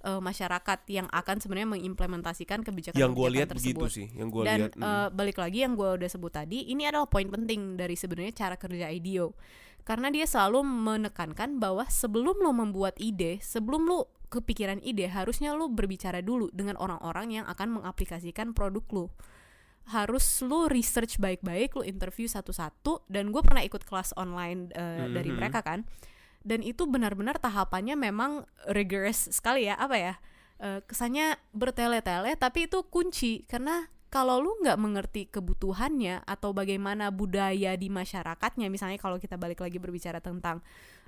eh, 0.04 0.22
masyarakat 0.22 0.80
yang 0.88 1.08
akan 1.12 1.38
sebenarnya 1.40 1.70
mengimplementasikan 1.80 2.64
kebijakan 2.64 3.00
yang 3.00 3.12
gue 3.12 3.28
lihat 3.28 3.52
tersebut. 3.52 3.88
begitu 3.88 4.04
sih, 4.04 4.08
yang 4.16 4.32
gue 4.32 4.44
Dan 4.44 4.58
lihat. 4.68 4.74
mm. 4.76 4.84
eh, 4.84 5.08
balik 5.12 5.38
lagi 5.40 5.64
yang 5.64 5.76
gue 5.76 5.90
udah 6.00 6.10
sebut 6.12 6.32
tadi, 6.32 6.72
ini 6.72 6.88
adalah 6.88 7.08
poin 7.08 7.28
penting 7.28 7.76
dari 7.76 7.96
sebenarnya 8.00 8.48
cara 8.48 8.56
kerja 8.56 8.88
IDEO. 8.88 9.36
Karena 9.82 10.14
dia 10.14 10.30
selalu 10.30 10.62
menekankan 10.62 11.58
bahwa 11.58 11.90
sebelum 11.90 12.38
lo 12.38 12.54
membuat 12.54 12.96
ide, 13.02 13.42
sebelum 13.42 13.90
lo 13.90 14.14
kepikiran 14.30 14.80
ide, 14.86 15.10
harusnya 15.12 15.58
lo 15.58 15.68
berbicara 15.68 16.24
dulu 16.24 16.54
dengan 16.54 16.78
orang-orang 16.80 17.42
yang 17.42 17.46
akan 17.50 17.82
mengaplikasikan 17.82 18.54
produk 18.56 18.86
lo. 18.94 19.06
Harus 19.90 20.24
lo 20.46 20.70
research 20.70 21.18
baik-baik, 21.18 21.74
lo 21.74 21.82
interview 21.82 22.30
satu-satu. 22.30 23.10
Dan 23.10 23.34
gue 23.34 23.42
pernah 23.42 23.66
ikut 23.66 23.82
kelas 23.82 24.14
online 24.16 24.70
eh, 24.72 25.10
dari 25.10 25.34
Mhm. 25.34 25.38
mereka 25.38 25.66
kan. 25.66 25.84
Dan 26.42 26.62
itu 26.62 26.86
benar-benar 26.86 27.38
tahapannya 27.38 27.94
memang 27.94 28.46
rigorous 28.70 29.30
sekali 29.30 29.66
ya, 29.66 29.78
apa 29.78 29.98
ya? 29.98 30.16
eh, 30.62 30.78
kesannya 30.86 31.42
bertele-tele 31.58 32.38
tapi 32.38 32.70
itu 32.70 32.86
kunci 32.86 33.50
karena 33.50 33.90
kalau 34.14 34.38
lu 34.38 34.62
nggak 34.62 34.78
mengerti 34.78 35.26
kebutuhannya 35.26 36.22
atau 36.22 36.54
bagaimana 36.54 37.10
budaya 37.10 37.74
di 37.74 37.90
masyarakatnya 37.90 38.70
misalnya 38.70 39.02
kalau 39.02 39.18
kita 39.18 39.42
balik 39.42 39.58
lagi 39.58 39.82
berbicara 39.82 40.22
tentang 40.22 40.62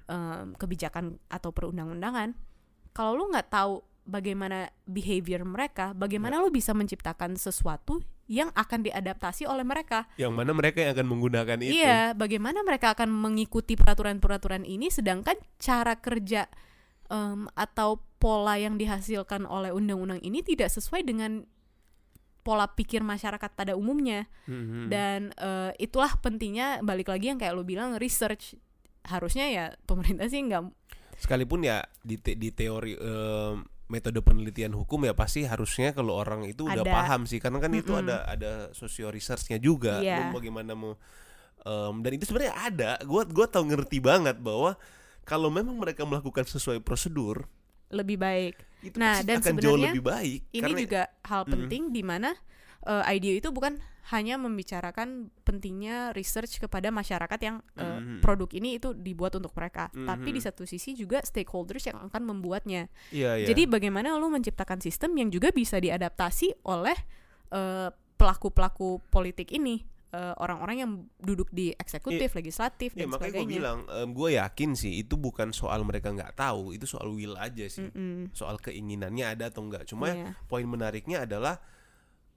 em, 0.10 0.58
kebijakan 0.58 1.22
atau 1.30 1.54
perundang-undangan 1.54 2.34
kalau 2.98 3.14
lu 3.14 3.30
nggak 3.30 3.54
tahu 3.54 3.86
bagaimana 4.10 4.74
behavior 4.90 5.46
mereka 5.46 5.94
bagaimana 5.94 6.42
lu 6.42 6.50
bisa 6.50 6.74
menciptakan 6.74 7.38
sesuatu 7.38 8.02
yang 8.32 8.50
akan 8.56 8.88
diadaptasi 8.88 9.44
oleh 9.44 9.68
mereka 9.68 10.08
yang 10.16 10.32
mana 10.32 10.56
mereka 10.56 10.80
yang 10.80 10.96
akan 10.96 11.08
menggunakan 11.12 11.60
itu. 11.60 11.76
Iya, 11.84 12.16
bagaimana 12.16 12.64
mereka 12.64 12.96
akan 12.96 13.12
mengikuti 13.12 13.76
peraturan-peraturan 13.76 14.64
ini, 14.64 14.88
sedangkan 14.88 15.36
cara 15.60 16.00
kerja 16.00 16.48
em, 17.12 17.52
atau 17.52 18.00
pola 18.18 18.56
yang 18.56 18.80
dihasilkan 18.80 19.44
oleh 19.44 19.76
undang-undang 19.76 20.24
ini 20.24 20.40
tidak 20.40 20.72
sesuai 20.72 21.04
dengan 21.04 21.44
pola 22.44 22.68
pikir 22.68 23.04
masyarakat 23.04 23.52
pada 23.56 23.76
umumnya. 23.76 24.28
Mhm. 24.48 24.88
Dan 24.88 25.20
eh, 25.36 25.72
itulah 25.80 26.16
pentingnya 26.20 26.80
balik 26.84 27.12
lagi 27.12 27.32
yang 27.32 27.40
kayak 27.40 27.56
lo 27.56 27.64
bilang 27.68 28.00
research 28.00 28.56
harusnya 29.04 29.52
ya 29.52 29.66
pemerintah 29.84 30.32
sih 30.32 30.40
nggak 30.48 30.64
Sekalipun 31.20 31.68
ya 31.68 31.84
di 32.04 32.16
te- 32.20 32.36
di 32.40 32.52
teori 32.56 32.96
em, 32.96 33.64
metode 33.92 34.20
penelitian 34.24 34.72
hukum 34.74 35.04
ya 35.04 35.14
pasti 35.14 35.44
harusnya 35.44 35.92
kalau 35.92 36.16
orang 36.16 36.48
itu 36.48 36.66
udah 36.66 36.82
Ada. 36.82 36.94
paham 36.94 37.28
sih 37.28 37.38
karena 37.38 37.60
kan 37.60 37.72
itu 37.76 37.92
Mm-mm. 37.94 38.08
ada 38.08 38.18
ada 38.26 38.52
sosio 38.72 39.12
researchnya 39.12 39.60
juga. 39.60 40.00
Lu 40.00 40.40
bagaimana 40.40 40.72
mau 40.74 40.96
em, 41.64 41.96
dan 42.02 42.12
itu 42.16 42.24
sebenarnya 42.28 42.56
ada 42.56 42.92
gua 43.04 43.28
gua 43.28 43.46
tahu 43.48 43.70
ngerti 43.70 44.00
banget 44.00 44.40
bahwa 44.40 44.76
kalau 45.24 45.48
memang 45.48 45.76
mereka 45.80 46.04
melakukan 46.04 46.44
sesuai 46.48 46.84
prosedur 46.84 47.48
lebih 47.94 48.18
baik. 48.18 48.56
itu 48.84 49.00
Nah, 49.00 49.24
dan 49.24 49.40
akan 49.40 49.56
jauh 49.64 49.80
sebenarnya 49.80 49.86
lebih 49.96 50.04
baik 50.04 50.40
Ini 50.52 50.60
karena 50.60 50.80
juga 50.84 51.02
hal 51.24 51.42
Mm. 51.48 51.52
penting 51.56 51.82
di 51.94 52.02
mana 52.04 52.30
uh, 52.84 53.04
IDEO 53.08 53.36
itu 53.36 53.50
bukan 53.50 53.80
hanya 54.06 54.36
membicarakan 54.36 55.32
pentingnya 55.42 56.12
research 56.12 56.60
kepada 56.60 56.92
masyarakat 56.92 57.40
yang 57.40 57.64
uh, 57.80 57.98
Mhm. 57.98 58.20
produk 58.20 58.52
ini 58.52 58.76
itu 58.76 58.92
dibuat 58.92 59.32
untuk 59.34 59.52
mereka, 59.54 59.88
tapi 59.90 60.30
Mhm. 60.30 60.36
di 60.36 60.42
satu 60.42 60.64
sisi 60.64 60.92
juga 60.92 61.24
stakeholders 61.24 61.88
yang 61.88 62.04
akan 62.04 62.22
membuatnya. 62.26 62.92
Iya, 63.10 63.40
iya. 63.40 63.48
Jadi 63.48 63.64
bagaimana 63.66 64.20
lu 64.20 64.28
menciptakan 64.28 64.84
sistem 64.84 65.16
yang 65.16 65.32
juga 65.32 65.50
bisa 65.50 65.80
diadaptasi 65.80 66.52
oleh 66.64 66.96
uh, 67.50 67.88
pelaku-pelaku 68.18 68.98
politik 69.08 69.52
ini, 69.52 69.84
uh, 70.12 70.34
orang-orang 70.38 70.78
yang 70.80 70.92
duduk 71.18 71.48
di 71.50 71.70
eksekutif, 71.72 72.34
legislatif 72.34 72.92
Ya 72.96 73.06
dan 73.06 73.08
makanya 73.12 73.30
gue 73.30 73.40
sebagainya. 73.40 73.56
bilang, 73.56 73.80
gue 74.10 74.30
yakin 74.36 74.70
sih 74.74 74.94
itu 74.98 75.16
bukan 75.16 75.52
soal 75.52 75.84
mereka 75.84 76.10
nggak 76.10 76.34
tahu, 76.34 76.72
itu 76.72 76.84
soal 76.84 77.08
will 77.10 77.36
aja 77.36 77.68
sih, 77.68 77.88
Mm-mm. 77.88 78.32
soal 78.32 78.58
keinginannya 78.58 79.38
ada 79.38 79.48
atau 79.48 79.62
enggak. 79.62 79.86
Cuma 79.86 80.10
Iya. 80.10 80.34
poin 80.46 80.66
menariknya 80.66 81.24
adalah 81.24 81.62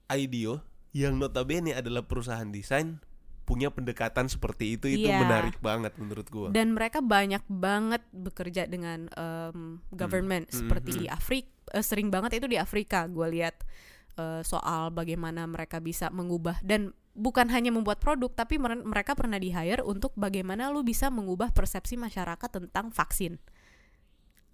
IDEO 0.07 0.63
yang 0.91 1.15
notabene 1.15 1.75
adalah 1.75 2.03
perusahaan 2.03 2.47
desain 2.47 2.99
punya 3.43 3.71
pendekatan 3.71 4.27
seperti 4.27 4.75
itu 4.75 4.91
itu 4.91 5.07
Iya. 5.07 5.23
menarik 5.23 5.55
banget 5.63 5.95
menurut 5.95 6.27
gue. 6.27 6.51
Dan 6.51 6.75
mereka 6.75 6.99
banyak 6.99 7.39
banget 7.47 8.03
bekerja 8.11 8.67
dengan 8.67 9.07
um, 9.15 9.79
government 9.95 10.51
Hmm. 10.51 10.67
seperti 10.67 10.89
Hmm. 10.91 10.99
di 10.99 11.05
Afrika, 11.07 11.51
sering 11.79 12.11
banget 12.11 12.43
itu 12.43 12.47
di 12.51 12.59
Afrika 12.59 13.07
gue 13.07 13.23
lihat 13.31 13.63
uh, 14.19 14.43
soal 14.43 14.91
bagaimana 14.91 15.47
mereka 15.47 15.79
bisa 15.79 16.11
mengubah 16.11 16.59
dan 16.59 16.91
bukan 17.15 17.47
hanya 17.47 17.71
membuat 17.71 18.03
produk 18.03 18.29
tapi 18.29 18.59
mer- 18.59 18.83
mereka 18.83 19.15
pernah 19.15 19.39
di 19.39 19.49
hire 19.49 19.79
untuk 19.81 20.11
bagaimana 20.19 20.67
lu 20.67 20.83
bisa 20.83 21.07
mengubah 21.07 21.55
persepsi 21.55 21.95
masyarakat 21.95 22.49
tentang 22.51 22.91
vaksin. 22.91 23.39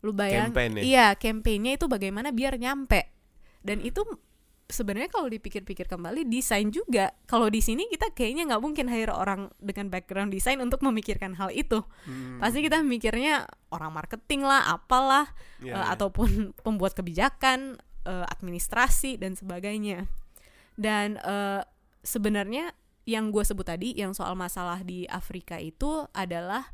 Lu 0.05 0.13
bayang, 0.13 0.51
Campaign 0.53 0.71
ya? 0.79 0.81
iya 0.83 1.07
campaignnya 1.15 1.79
itu 1.79 1.87
bagaimana 1.89 2.29
biar 2.29 2.59
nyampe 2.59 3.09
dan 3.63 3.79
itu 3.81 4.03
sebenarnya 4.63 5.11
kalau 5.11 5.27
dipikir-pikir 5.27 5.85
kembali 5.85 6.25
desain 6.25 6.71
juga 6.71 7.11
kalau 7.27 7.51
di 7.51 7.59
sini 7.59 7.85
kita 7.91 8.15
kayaknya 8.15 8.47
nggak 8.47 8.63
mungkin 8.63 8.87
hire 8.87 9.11
orang 9.11 9.51
dengan 9.59 9.91
background 9.91 10.31
desain 10.31 10.57
untuk 10.57 10.81
memikirkan 10.81 11.35
hal 11.35 11.51
itu 11.51 11.83
Hmm. 12.07 12.39
pasti 12.39 12.63
kita 12.63 12.79
mikirnya 12.81 13.45
orang 13.69 13.91
marketing 13.91 14.43
lah 14.43 14.71
apalah 14.71 15.27
Iya, 15.59 15.75
eh, 15.75 15.83
iya. 15.83 15.91
ataupun 15.93 16.29
pembuat 16.65 16.95
kebijakan 16.95 17.77
eh, 18.03 18.25
administrasi 18.31 19.19
dan 19.19 19.35
sebagainya 19.35 20.07
dan 20.79 21.19
eh, 21.19 21.61
sebenarnya 22.01 22.71
yang 23.03 23.35
gue 23.35 23.43
sebut 23.43 23.67
tadi 23.67 23.91
yang 23.99 24.15
soal 24.15 24.31
masalah 24.33 24.79
di 24.79 25.03
Afrika 25.11 25.59
itu 25.59 26.07
adalah 26.15 26.71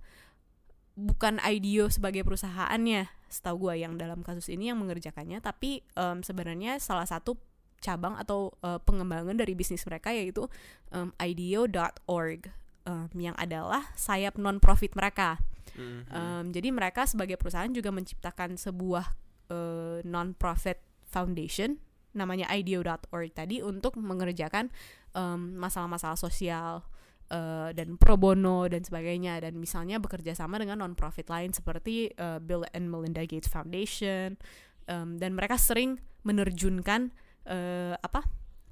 bukan 0.94 1.40
IDEO 1.42 1.90
sebagai 1.90 2.22
perusahaannya 2.22 3.08
setahu 3.30 3.70
gue 3.70 3.82
yang 3.82 3.98
dalam 3.98 4.22
kasus 4.22 4.50
ini 4.52 4.70
yang 4.70 4.78
mengerjakannya 4.78 5.40
tapi 5.40 5.82
em, 5.96 6.20
sebenarnya 6.22 6.78
salah 6.78 7.06
satu 7.08 7.38
cabang 7.80 8.16
atau 8.20 8.54
eh, 8.64 8.80
pengembangan 8.84 9.36
dari 9.36 9.56
bisnis 9.56 9.84
mereka 9.88 10.12
yaitu 10.12 10.46
em, 10.92 11.12
IDEO.org 11.18 12.52
em, 12.86 13.08
yang 13.18 13.36
adalah 13.40 13.90
sayap 13.96 14.36
non 14.36 14.60
profit 14.60 14.94
mereka. 14.96 15.40
Mhm. 15.80 16.02
Um, 16.12 16.46
jadi 16.52 16.70
mereka 16.74 17.08
sebagai 17.08 17.40
perusahaan 17.40 17.70
juga 17.72 17.94
menciptakan 17.94 18.60
sebuah 18.60 19.16
uh, 19.54 20.00
non-profit 20.04 20.80
foundation 21.10 21.78
namanya 22.10 22.50
IDEO.org 22.50 23.30
tadi 23.38 23.62
untuk 23.62 23.94
mengerjakan 24.02 24.74
um, 25.14 25.62
masalah-masalah 25.62 26.18
sosial 26.18 26.82
uh, 27.30 27.70
dan 27.70 28.02
pro 28.02 28.18
bono 28.18 28.66
dan 28.66 28.82
sebagainya. 28.82 29.38
Dan 29.38 29.62
misalnya 29.62 30.02
bekerja 30.02 30.34
sama 30.34 30.58
dengan 30.58 30.82
non-profit 30.82 31.30
lain 31.30 31.54
seperti 31.54 32.10
uh, 32.18 32.42
Bill 32.42 32.66
and 32.74 32.90
Melinda 32.90 33.22
Gates 33.30 33.50
Foundation. 33.50 34.42
Um, 34.90 35.22
dan 35.22 35.38
mereka 35.38 35.62
sering 35.62 36.02
menerjunkan 36.26 37.14
uh, 37.50 37.98
apa 38.00 38.24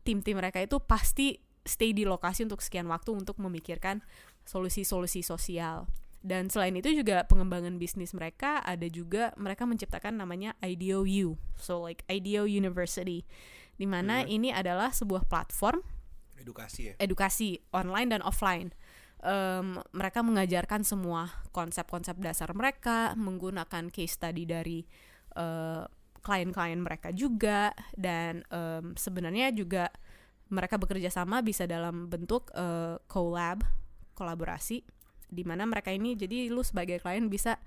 tim-tim 0.05 0.37
mereka 0.37 0.61
itu 0.61 0.77
pasti 0.79 1.41
stay 1.67 1.91
di 1.91 2.07
lokasi 2.07 2.47
untuk 2.47 2.63
sekian 2.63 2.87
waktu 2.87 3.11
untuk 3.11 3.35
memikirkan 3.43 3.99
solusi-solusi 4.47 5.19
sosial 5.19 5.89
dan 6.23 6.47
selain 6.47 6.73
itu 6.79 6.91
juga 6.95 7.27
pengembangan 7.27 7.75
bisnis 7.75 8.15
mereka 8.15 8.63
ada 8.63 8.87
juga 8.87 9.35
mereka 9.35 9.67
menciptakan 9.67 10.15
namanya 10.15 10.55
IDEO 10.63 11.03
U 11.03 11.35
so 11.59 11.83
like 11.83 12.07
IDEO 12.07 12.47
University 12.47 13.27
di 13.77 13.85
mana 13.85 14.23
Hmm. 14.23 14.31
ini 14.31 14.49
adalah 14.55 14.89
sebuah 14.95 15.27
platform 15.27 15.83
edukasi 16.39 16.81
ya. 16.89 16.93
edukasi 16.97 17.59
online 17.75 18.15
dan 18.15 18.21
offline. 18.23 18.71
Em, 19.21 19.81
mereka 19.91 20.21
mengajarkan 20.21 20.85
semua 20.85 21.33
konsep-konsep 21.51 22.17
dasar 22.21 22.53
mereka 22.53 23.17
menggunakan 23.17 23.89
case 23.89 24.13
study 24.15 24.45
dari 24.45 24.85
eh, 25.37 25.83
klien-klien 26.21 26.79
mereka 26.79 27.09
juga 27.11 27.71
dan 27.97 28.43
em, 28.49 28.93
sebenarnya 28.97 29.53
juga 29.53 29.89
mereka 30.47 30.79
bekerja 30.79 31.11
sama 31.11 31.43
bisa 31.43 31.67
dalam 31.67 32.07
bentuk 32.07 32.49
eh, 32.55 32.95
collab 33.11 33.63
kolaborasi 34.15 34.81
di 35.27 35.43
mana 35.43 35.67
mereka 35.67 35.91
ini 35.91 36.15
jadi 36.15 36.47
lu 36.47 36.63
sebagai 36.63 37.03
klien 37.03 37.27
bisa 37.27 37.59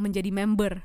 menjadi 0.00 0.32
member 0.32 0.80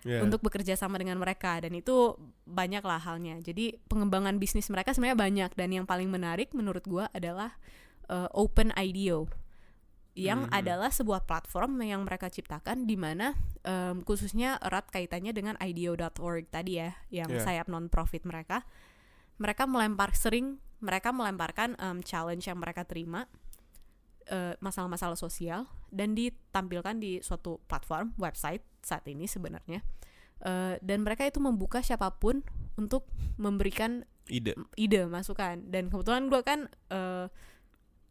Iya. 0.00 0.24
untuk 0.24 0.40
bekerja 0.40 0.80
sama 0.80 0.96
dengan 0.96 1.20
mereka 1.20 1.60
dan 1.60 1.76
itu 1.76 2.16
banyak 2.48 2.80
lah 2.80 2.96
halnya. 3.04 3.36
Jadi 3.44 3.76
pengembangan 3.84 4.40
bisnis 4.40 4.72
mereka 4.72 4.96
sebenarnya 4.96 5.18
banyak 5.20 5.50
dan 5.52 5.68
yang 5.76 5.84
paling 5.84 6.08
menarik 6.08 6.56
menurut 6.56 6.80
gua 6.88 7.12
adalah 7.12 7.52
uh, 8.08 8.24
Open 8.32 8.72
IDEO 8.72 9.28
yang 10.20 10.46
Mhm. 10.46 10.52
adalah 10.52 10.90
sebuah 10.92 11.24
platform 11.24 11.80
yang 11.80 12.04
mereka 12.04 12.28
ciptakan 12.28 12.84
di 12.84 12.96
mana 13.00 13.32
um, 13.64 14.04
khususnya 14.04 14.60
erat 14.60 14.88
kaitannya 14.92 15.32
dengan 15.32 15.56
IDEO.org 15.56 16.48
tadi 16.52 16.76
ya 16.80 16.96
yang 17.08 17.32
Iya. 17.32 17.40
sayap 17.40 17.66
non 17.72 17.88
profit 17.88 18.28
mereka. 18.28 18.68
Mereka 19.40 19.64
melempar 19.64 20.12
sering 20.12 20.60
mereka 20.80 21.12
melemparkan 21.12 21.76
um, 21.80 22.00
challenge 22.04 22.44
yang 22.48 22.60
mereka 22.60 22.84
terima 22.84 23.28
eh, 24.30 24.54
masalah-masalah 24.62 25.18
sosial 25.18 25.66
dan 25.90 26.14
ditampilkan 26.14 27.02
di 27.02 27.18
suatu 27.18 27.58
platform 27.66 28.14
website 28.14 28.62
saat 28.78 29.02
ini 29.10 29.26
sebenarnya 29.26 29.82
Eh, 30.40 30.80
dan 30.80 31.04
mereka 31.04 31.28
itu 31.28 31.36
membuka 31.36 31.84
siapa 31.84 32.16
pun 32.16 32.40
untuk 32.80 33.04
memberikan 33.36 34.08
Ide. 34.24 34.56
ide 34.72 35.04
masukan 35.04 35.68
dan 35.68 35.92
kebetulan 35.92 36.32
gue 36.32 36.40
kan 36.40 36.64
eh, 36.88 37.28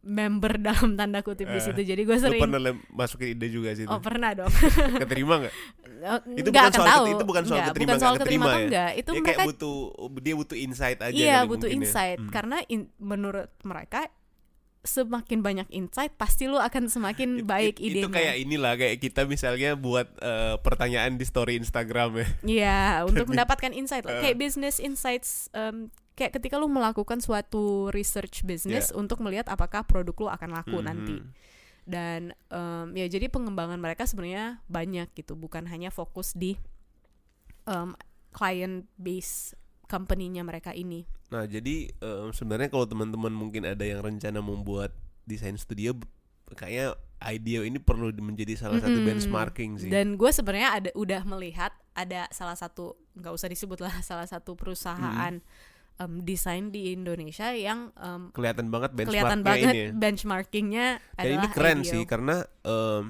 member 0.02 0.56
dalam 0.62 0.94
tanda 0.94 1.20
kutip 1.20 1.44
di 1.44 1.54
Eh, 1.54 1.62
situ 1.62 1.80
jadi 1.82 2.00
gue 2.00 2.16
sering 2.16 2.40
pernah 2.40 2.60
masukin 2.90 3.32
ide 3.32 3.48
juga 3.48 3.70
sih 3.72 3.84
oh 3.84 3.98
pernah 3.98 4.32
dong 4.32 4.48
Keterima 5.02 5.34
nggak? 5.38 5.54
Eh, 6.00 6.20
Itu 6.36 6.48
bukan 6.48 6.72
soal 6.72 6.88
tahu 6.88 7.04
itu 7.06 7.22
bukan 7.22 7.42
soal 7.44 7.56
Nggak, 7.58 7.68
keterima 7.70 7.84
bukan 7.84 7.92
nggak 7.92 8.00
soal 8.02 8.14
keterima 8.14 8.24
keterima 8.40 8.48
ya? 8.50 8.60
enggak 8.62 8.90
itu 8.94 9.10
ya 9.10 9.14
mereka 9.14 9.30
kayak 9.34 9.48
butuh 9.48 9.76
dia 10.18 10.34
butuh 10.34 10.56
insight 10.56 10.98
aja 10.98 11.12
iya 11.14 11.38
butuh 11.42 11.66
ya. 11.66 11.74
insight 11.74 12.18
Hmm. 12.18 12.30
karena 12.30 12.56
in- 12.66 12.88
menurut 12.96 13.52
mereka 13.60 14.08
semakin 14.80 15.44
banyak 15.44 15.68
insight 15.70 16.16
pasti 16.16 16.48
lu 16.48 16.56
akan 16.56 16.88
semakin 16.88 17.44
baik 17.44 17.76
it- 17.76 17.92
idenya 17.92 18.00
Itu 18.00 18.08
kayak 18.10 18.36
inilah 18.40 18.72
kayak 18.74 18.96
kita 18.98 19.20
misalnya 19.24 19.76
buat 19.76 20.08
eh, 20.16 20.56
pertanyaan 20.58 21.14
di 21.14 21.22
story 21.22 21.54
Instagram 21.54 22.16
ya. 22.16 22.26
Iya, 22.42 22.78
untuk 23.04 23.28
mendapatkan 23.30 23.70
insight 23.70 24.02
Eh. 24.02 24.20
kayak 24.24 24.40
business 24.40 24.80
insights 24.80 25.52
em, 25.52 25.92
kayak 26.20 26.36
ketika 26.36 26.54
lu 26.54 26.68
melakukan 26.68 27.18
suatu 27.18 27.88
research 27.88 28.44
business 28.44 28.92
untuk 28.92 29.18
melihat 29.18 29.48
apakah 29.48 29.80
produk 29.82 30.12
lu 30.14 30.28
akan 30.28 30.50
laku 30.52 30.76
Mhm. 30.76 30.84
nanti. 30.84 31.16
Dan 31.82 32.20
em, 32.46 32.86
ya 32.92 33.08
jadi 33.08 33.26
pengembangan 33.26 33.80
mereka 33.80 34.04
sebenarnya 34.04 34.60
banyak 34.66 35.08
gitu, 35.12 35.32
bukan 35.32 35.64
hanya 35.64 35.88
fokus 35.88 36.36
di 36.36 36.60
em, 37.64 37.96
client 38.30 38.84
base 38.94 39.56
company-nya 39.86 40.44
mereka 40.44 40.70
ini. 40.70 41.02
Nah, 41.28 41.46
jadi 41.46 41.90
eh, 41.90 42.28
sebenarnya 42.30 42.68
kalau 42.68 42.84
teman-teman 42.84 43.30
mungkin 43.30 43.64
ada 43.64 43.82
yang 43.82 43.98
rencana 44.00 44.38
membuat 44.38 44.94
desain 45.24 45.56
studio 45.56 45.94
kayaknya 46.50 46.94
IDEO 47.20 47.62
ini 47.62 47.78
perlu 47.78 48.10
di- 48.10 48.18
menjadi 48.20 48.56
salah 48.56 48.78
satu 48.78 48.96
Mm-mm. 48.96 49.06
benchmarking 49.08 49.70
sih. 49.78 49.90
Dan 49.90 50.14
gue 50.14 50.30
sebenarnya 50.30 50.70
ada 50.74 50.90
udah 50.92 51.22
melihat 51.24 51.70
ada 51.92 52.26
salah 52.30 52.54
satu 52.54 52.98
nggak 53.14 53.30
usah 53.30 53.46
disebut 53.46 53.78
lah 53.78 53.94
salah 54.02 54.26
satu 54.26 54.54
perusahaan 54.54 55.38
em, 56.00 56.24
desain 56.24 56.72
di 56.72 56.96
Indonesia 56.96 57.52
yang 57.52 57.92
em, 58.00 58.32
kelihatan 58.32 58.72
banget 58.72 58.96
kelihatan 58.96 59.44
banget 59.44 59.68
ini. 59.68 59.80
ya. 59.84 59.88
benchmarkingnya 59.92 60.86
Dan 60.96 61.20
adalah 61.20 61.36
ini 61.36 61.46
keren 61.52 61.78
IDEO. 61.84 61.92
sih 61.92 62.02
karena 62.08 62.36
em, 62.64 63.04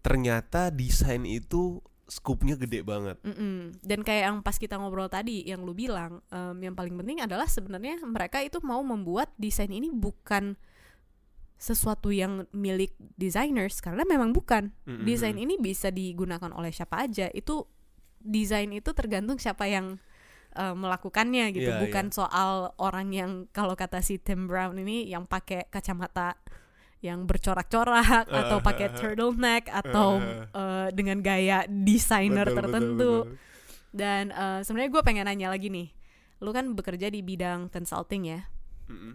ternyata 0.00 0.72
desain 0.72 1.22
itu 1.28 1.82
skupnya 2.06 2.54
gede 2.54 2.86
banget. 2.86 3.18
Mm-mm. 3.26 3.82
Dan 3.82 4.06
kayak 4.06 4.30
yang 4.30 4.38
pas 4.38 4.54
kita 4.54 4.78
ngobrol 4.78 5.10
tadi, 5.10 5.42
yang 5.42 5.66
lu 5.66 5.74
bilang, 5.74 6.22
em, 6.30 6.54
yang 6.62 6.74
paling 6.78 6.94
penting 6.94 7.18
adalah 7.18 7.50
sebenarnya 7.50 7.98
mereka 8.06 8.38
itu 8.40 8.62
mau 8.62 8.78
membuat 8.86 9.34
desain 9.34 9.70
ini 9.74 9.90
bukan 9.90 10.54
sesuatu 11.58 12.12
yang 12.12 12.44
milik 12.52 12.94
designers 13.18 13.82
karena 13.82 14.06
memang 14.06 14.30
bukan. 14.30 14.70
Mm-mm. 14.86 15.02
Desain 15.02 15.34
ini 15.34 15.58
bisa 15.58 15.90
digunakan 15.90 16.54
oleh 16.54 16.70
siapa 16.70 17.10
aja. 17.10 17.26
Itu 17.34 17.66
desain 18.22 18.70
itu 18.70 18.94
tergantung 18.94 19.42
siapa 19.42 19.66
yang 19.66 19.98
eh, 20.56 20.72
melakukannya 20.74 21.52
gitu. 21.52 21.68
Iya, 21.68 21.80
bukan 21.84 22.08
soal 22.08 22.72
orang 22.80 23.12
yang 23.12 23.30
kalau 23.52 23.76
kata 23.76 24.00
si 24.00 24.16
Tim 24.16 24.48
Brown 24.48 24.80
ini 24.80 25.04
yang 25.04 25.28
pakai 25.28 25.68
kacamata 25.68 26.34
yang 27.04 27.28
bercorak-corak 27.28 28.24
atau 28.32 28.58
pakai 28.64 28.88
turtleneck 28.96 29.68
atau 29.68 30.16
eh, 30.50 30.88
dengan 30.96 31.20
gaya 31.20 31.68
desainer 31.68 32.48
Betul, 32.48 32.56
betul, 32.56 32.56
tertentu 32.56 33.12
betul. 33.28 33.36
dan 33.92 34.24
eh, 34.32 34.60
sebenarnya 34.64 34.90
gue 34.96 35.02
pengen 35.04 35.28
nanya 35.28 35.52
lagi 35.52 35.68
nih 35.68 35.92
lu 36.40 36.50
kan 36.52 36.72
bekerja 36.72 37.12
di 37.12 37.20
bidang 37.20 37.68
consulting 37.68 38.28
ya 38.28 38.40
Mm-mm. 38.88 39.12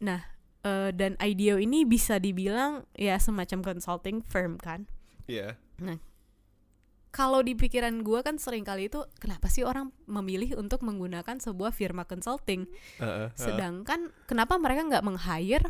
nah 0.00 0.20
eh, 0.62 0.92
dan 0.92 1.16
IDEO 1.18 1.56
ini 1.56 1.88
bisa 1.88 2.20
dibilang 2.20 2.84
ya 2.92 3.16
semacam 3.16 3.64
consulting 3.64 4.20
firm 4.20 4.60
kan 4.60 4.84
Iya. 5.28 5.60
Kalau 7.08 7.40
di 7.40 7.56
pikiran 7.56 8.04
gue 8.04 8.20
kan 8.20 8.36
sering 8.36 8.62
kali 8.62 8.92
itu 8.92 9.00
kenapa 9.16 9.48
sih 9.48 9.64
orang 9.64 9.90
memilih 10.04 10.60
untuk 10.60 10.84
menggunakan 10.84 11.40
sebuah 11.40 11.72
firma 11.72 12.04
consulting? 12.04 12.68
Heeh, 13.00 13.08
heeh. 13.26 13.28
sedangkan 13.34 14.12
kenapa 14.28 14.60
mereka 14.60 14.84
nggak 14.84 15.04
meng-hire 15.04 15.66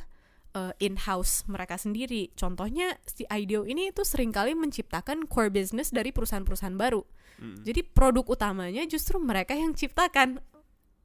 uh, 0.52 0.74
in-house 0.82 1.46
mereka 1.46 1.78
sendiri? 1.78 2.34
Contohnya 2.34 2.98
si 3.06 3.22
IDEO 3.24 3.64
ini 3.64 3.94
itu 3.94 4.02
sering 4.02 4.34
kali 4.34 4.58
menciptakan 4.58 5.30
core 5.30 5.50
business 5.50 5.94
dari 5.94 6.10
perusahaan-perusahaan 6.10 6.74
baru. 6.74 7.02
Mm. 7.38 7.62
jadi 7.62 7.86
produk 7.86 8.26
utamanya 8.26 8.82
justru 8.90 9.22
mereka 9.22 9.54
yang 9.54 9.70
ciptakan. 9.70 10.42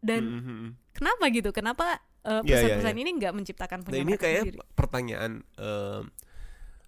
Dan 0.01 0.21
Mm, 0.25 0.41
mm, 0.41 0.55
mm. 0.65 0.69
kenapa 0.91 1.23
gitu? 1.29 1.53
Kenapa 1.53 2.01
uh, 2.25 2.41
Iya, 2.41 2.41
iya, 2.41 2.41
perusahaan-perusahaan 2.41 2.99
ini 3.05 3.11
nggak 3.21 3.33
menciptakan 3.37 3.77
Nah 3.79 3.85
punya 3.85 4.01
ini 4.01 4.05
mereka 4.17 4.23
kayak 4.25 4.43
sendiri? 4.49 4.57
pertanyaan 4.73 5.31
em, 5.55 6.03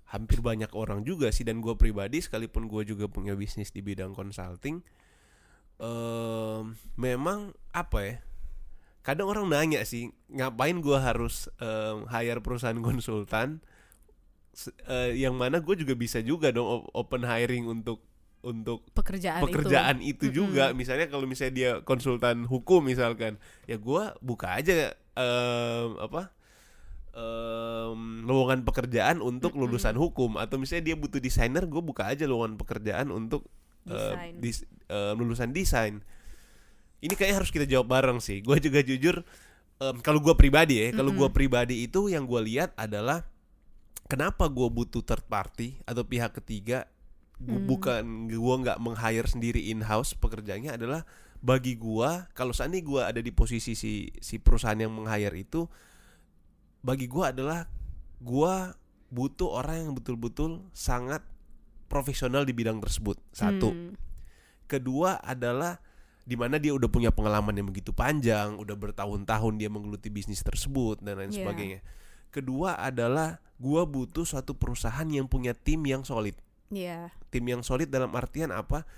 hampir 0.06 0.40
banyak 0.42 0.70
orang 0.78 1.02
juga 1.02 1.34
sih 1.34 1.42
dan 1.42 1.60
gue 1.66 1.74
pribadi 1.74 2.22
sekalipun 2.22 2.70
gue 2.70 2.86
juga 2.86 3.10
punya 3.10 3.34
bisnis 3.34 3.74
di 3.74 3.82
bidang 3.82 4.14
consulting, 4.14 4.86
em, 5.82 6.78
memang 6.94 7.58
apa 7.74 8.00
ya? 8.06 8.16
Kadang 9.06 9.30
orang 9.30 9.50
nanya 9.50 9.82
sih 9.86 10.14
ngapain 10.30 10.78
gue 10.82 10.98
harus 10.98 11.50
em, 11.58 12.06
hire 12.10 12.42
perusahaan 12.46 12.78
konsultan, 12.78 13.66
eh, 14.86 15.18
yang 15.18 15.34
mana 15.34 15.58
gue 15.58 15.74
juga 15.74 15.98
bisa 15.98 16.22
juga 16.22 16.54
dong 16.54 16.86
open 16.94 17.26
hiring 17.26 17.66
untuk 17.66 18.06
untuk 18.46 18.86
pekerjaan, 18.94 19.42
pekerjaan 19.42 20.06
itu, 20.06 20.30
itu, 20.30 20.46
juga. 20.46 20.70
Misalnya 20.78 21.10
kalau 21.10 21.26
misalnya 21.26 21.54
dia 21.58 21.72
konsultan 21.82 22.46
hukum 22.46 22.86
misalkan 22.86 23.42
ya 23.66 23.82
gua 23.82 24.14
buka 24.22 24.62
aja 24.62 24.94
em, 25.18 25.90
apa 25.98 26.35
em, 27.16 28.00
lowongan 28.24 28.62
pekerjaan 28.62 29.20
untuk 29.20 29.56
lulusan 29.56 29.96
hukum 29.96 30.36
atau 30.36 30.60
misalnya 30.60 30.92
dia 30.92 30.96
butuh 30.96 31.18
desainer 31.18 31.64
gue 31.64 31.80
buka 31.80 32.12
aja 32.12 32.28
lowongan 32.28 32.60
pekerjaan 32.60 33.08
untuk 33.10 33.48
Desain. 33.82 34.36
dis- 34.38 34.66
em, 34.86 35.16
lulusan 35.16 35.50
desain 35.50 36.04
ini 37.00 37.14
kayaknya 37.14 37.38
harus 37.40 37.50
kita 37.50 37.64
jawab 37.64 37.88
bareng 37.88 38.20
sih 38.20 38.42
gue 38.42 38.58
juga 38.60 38.82
jujur 38.82 39.24
em, 39.78 39.96
kalau 40.02 40.20
gua 40.20 40.36
pribadi 40.36 40.82
ya 40.82 40.92
kalau 40.92 41.12
Mm-mm. 41.12 41.22
gua 41.22 41.30
pribadi 41.32 41.84
itu 41.84 42.10
yang 42.10 42.26
gue 42.26 42.42
lihat 42.44 42.76
adalah 42.76 43.24
kenapa 44.06 44.46
gue 44.48 44.68
butuh 44.68 45.02
third 45.02 45.26
party 45.26 45.80
atau 45.84 46.04
pihak 46.04 46.36
ketiga 46.36 46.90
Gu- 47.36 47.52
Hmm. 47.52 47.68
bukan 47.68 48.04
gua 48.32 48.56
nggak 48.64 48.80
meng-hire 48.80 49.28
sendiri 49.28 49.68
in 49.68 49.84
house 49.84 50.16
pekerjaannya 50.16 50.72
adalah 50.72 51.04
bagi 51.40 51.76
gua 51.76 52.32
kalau 52.32 52.56
seandainya 52.56 52.86
gua 52.88 53.02
ada 53.12 53.20
di 53.20 53.30
posisi 53.30 53.76
si 53.76 54.08
si 54.18 54.40
perusahaan 54.40 54.80
yang 54.80 54.90
meng-hire 54.90 55.36
itu 55.36 55.68
bagi 56.86 57.10
gua 57.10 57.34
adalah 57.34 57.66
gua 58.22 58.78
butuh 59.10 59.50
orang 59.50 59.90
yang 59.90 59.94
betul-betul 59.98 60.62
sangat 60.70 61.26
profesional 61.90 62.46
di 62.46 62.54
bidang 62.54 62.78
tersebut 62.78 63.18
satu 63.34 63.74
Hmm. 63.74 63.98
kedua 64.70 65.18
adalah 65.22 65.82
di 66.26 66.34
mana 66.34 66.58
dia 66.58 66.74
udah 66.74 66.90
punya 66.90 67.14
pengalaman 67.14 67.54
yang 67.54 67.70
begitu 67.70 67.94
panjang, 67.94 68.58
udah 68.58 68.74
bertahun-tahun 68.74 69.62
dia 69.62 69.70
menggeluti 69.70 70.10
bisnis 70.10 70.42
tersebut 70.42 70.98
dan 71.02 71.22
lain 71.22 71.30
Iya. 71.30 71.38
sebagainya. 71.46 71.80
Kedua 72.34 72.82
adalah 72.82 73.38
gua 73.62 73.86
butuh 73.86 74.26
suatu 74.26 74.58
perusahaan 74.58 75.06
yang 75.06 75.30
punya 75.30 75.54
tim 75.54 75.86
yang 75.86 76.02
solid. 76.02 76.34
Iya. 76.74 77.14
Tim 77.30 77.46
yang 77.46 77.62
solid 77.62 77.94
dalam 77.94 78.10
artian 78.18 78.50
apa? 78.50 78.90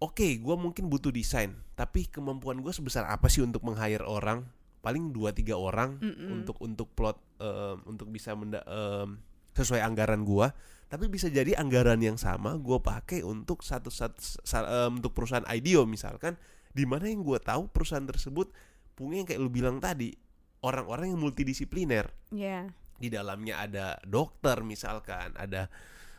Oke, 0.00 0.40
gua 0.40 0.56
mungkin 0.56 0.88
butuh 0.88 1.12
desain, 1.12 1.60
tapi 1.76 2.08
kemampuan 2.08 2.64
gue 2.64 2.72
sebesar 2.72 3.04
apa 3.04 3.28
sih 3.28 3.44
untuk 3.44 3.60
meng-hire 3.60 4.04
orang? 4.08 4.48
Paling 4.84 5.10
2-3 5.10 5.56
orang 5.56 5.96
Mm-mm. 5.96 6.28
untuk 6.36 6.60
untuk 6.60 6.92
plot 6.92 7.16
em, 7.34 7.80
untuk 7.88 8.08
bisa 8.08 8.36
menda- 8.36 8.62
em, 8.62 9.16
sesuai 9.50 9.80
anggaran 9.80 10.20
gua 10.22 10.52
tapi 10.84 11.08
bisa 11.08 11.26
jadi 11.26 11.56
anggaran 11.56 11.98
yang 11.98 12.14
sama 12.14 12.54
gua 12.56 12.78
pakai 12.78 13.24
untuk 13.24 13.64
satu 13.64 13.88
satu 13.88 14.20
sa- 14.44 14.68
em, 14.86 15.00
untuk 15.00 15.10
perusahaan 15.10 15.48
IDEO 15.48 15.82
misalkan 15.84 16.36
di 16.70 16.84
mana 16.84 17.06
yang 17.06 17.22
gua 17.22 17.40
tahu 17.40 17.66
perusahaan 17.66 18.04
tersebut 18.04 18.52
punya 18.92 19.16
yang 19.16 19.26
kayak 19.26 19.40
lu 19.40 19.48
bilang 19.48 19.78
tadi 19.78 20.12
orang-orang 20.60 21.10
yang 21.10 21.18
multidisipliner 21.18 22.12
Iya. 22.28 22.68
di 22.94 23.08
dalamnya 23.08 23.58
ada 23.58 23.86
dokter 24.02 24.60
misalkan 24.60 25.32
ada 25.34 25.66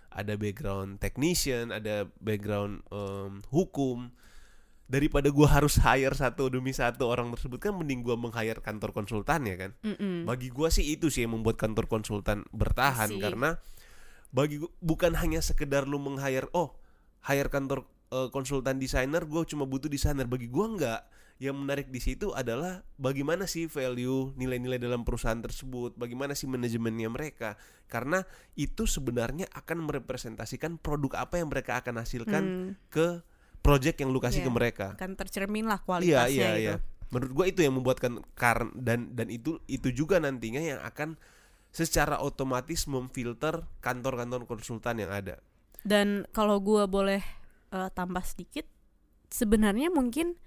ada 0.10 0.34
background 0.36 0.98
technician 0.98 1.70
ada 1.70 2.08
background 2.18 2.82
em, 2.88 3.44
hukum 3.48 4.10
daripada 4.86 5.34
gua 5.34 5.50
harus 5.50 5.82
hire 5.82 6.14
satu 6.14 6.50
demi 6.54 6.70
satu 6.70 7.10
orang 7.10 7.34
tersebut 7.34 7.58
kan 7.58 7.74
mending 7.74 8.06
gua 8.06 8.14
meng-hire 8.14 8.62
kantor 8.62 8.94
konsultan 8.94 9.50
ya 9.50 9.56
kan 9.58 9.72
Mm-mm. 9.82 10.30
bagi 10.30 10.54
gua 10.54 10.70
sih 10.70 10.94
itu 10.94 11.10
sih 11.10 11.26
yang 11.26 11.34
membuat 11.34 11.58
kantor 11.58 11.90
konsultan 11.90 12.46
bertahan 12.54 13.10
Sih. 13.10 13.18
karena 13.18 13.58
bagi 14.30 14.62
gua, 14.62 14.70
bukan 14.86 15.18
hanya 15.18 15.42
sekedar 15.42 15.90
lu 15.90 15.98
meng-hire 15.98 16.46
oh 16.54 16.78
hire 17.26 17.50
kantor 17.50 17.90
eh, 18.14 18.30
konsultan 18.30 18.78
desainer 18.78 19.26
gue 19.26 19.42
cuma 19.50 19.66
butuh 19.66 19.90
desainer 19.90 20.30
bagi 20.30 20.46
gua 20.54 20.70
enggak 20.70 21.02
yang 21.36 21.60
menarik 21.60 21.92
di 21.92 22.00
situ 22.00 22.32
adalah 22.32 22.80
bagaimana 22.96 23.44
sih 23.44 23.68
value 23.68 24.32
nilai-nilai 24.40 24.80
dalam 24.80 25.04
perusahaan 25.04 25.42
tersebut 25.44 26.00
bagaimana 26.00 26.32
sih 26.32 26.48
manajemennya 26.48 27.12
mereka 27.12 27.60
karena 27.92 28.24
itu 28.56 28.88
sebenarnya 28.88 29.44
akan 29.52 29.84
merepresentasikan 29.84 30.80
produk 30.80 31.28
apa 31.28 31.44
yang 31.44 31.52
mereka 31.52 31.76
akan 31.84 32.00
hasilkan 32.00 32.44
Hmm. 32.46 32.70
ke 32.88 33.20
project 33.66 33.98
yang 33.98 34.14
lu 34.14 34.22
kasih 34.22 34.40
Iya. 34.40 34.48
ke 34.48 34.52
mereka 34.54 34.88
Akan 34.94 35.18
tercermin 35.18 35.66
lah 35.66 35.82
Iya 35.82 35.88
kualitasnya 35.90 36.30
iya 36.30 36.50
gitu. 36.54 36.62
iya. 36.62 36.76
Menurut 37.10 37.32
gua 37.34 37.46
itu 37.46 37.60
yang 37.62 37.74
membuatkan 37.74 38.22
kar 38.34 38.70
dan 38.78 39.10
dan 39.12 39.28
itu 39.28 39.58
itu 39.66 39.90
juga 39.90 40.22
nantinya 40.22 40.62
yang 40.62 40.78
akan 40.80 41.18
secara 41.70 42.18
otomatis 42.18 42.86
memfilter 42.86 43.66
kantor-kantor 43.80 44.46
konsultan 44.46 45.02
yang 45.02 45.10
ada. 45.10 45.42
Dan 45.82 46.30
kalau 46.30 46.62
gua 46.62 46.86
boleh 46.86 47.22
eh, 47.70 47.90
tambah 47.92 48.24
sedikit, 48.24 48.64
sebenarnya 49.28 49.92
mungkin 49.92 50.38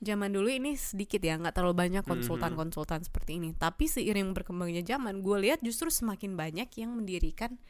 zaman 0.00 0.32
dulu 0.32 0.48
ini 0.48 0.74
sedikit 0.74 1.20
ya, 1.20 1.36
nggak 1.36 1.54
terlalu 1.54 1.76
banyak 1.76 2.02
Mhm. 2.02 2.10
konsultan-konsultan 2.10 3.04
seperti 3.04 3.36
ini. 3.36 3.52
Tapi 3.52 3.86
seiring 3.86 4.32
berkembangnya 4.32 4.82
zaman, 4.82 5.20
gue 5.22 5.36
lihat 5.38 5.60
justru 5.60 5.86
semakin 5.86 6.34
banyak 6.34 6.66
yang 6.74 6.96
mendirikan 6.96 7.60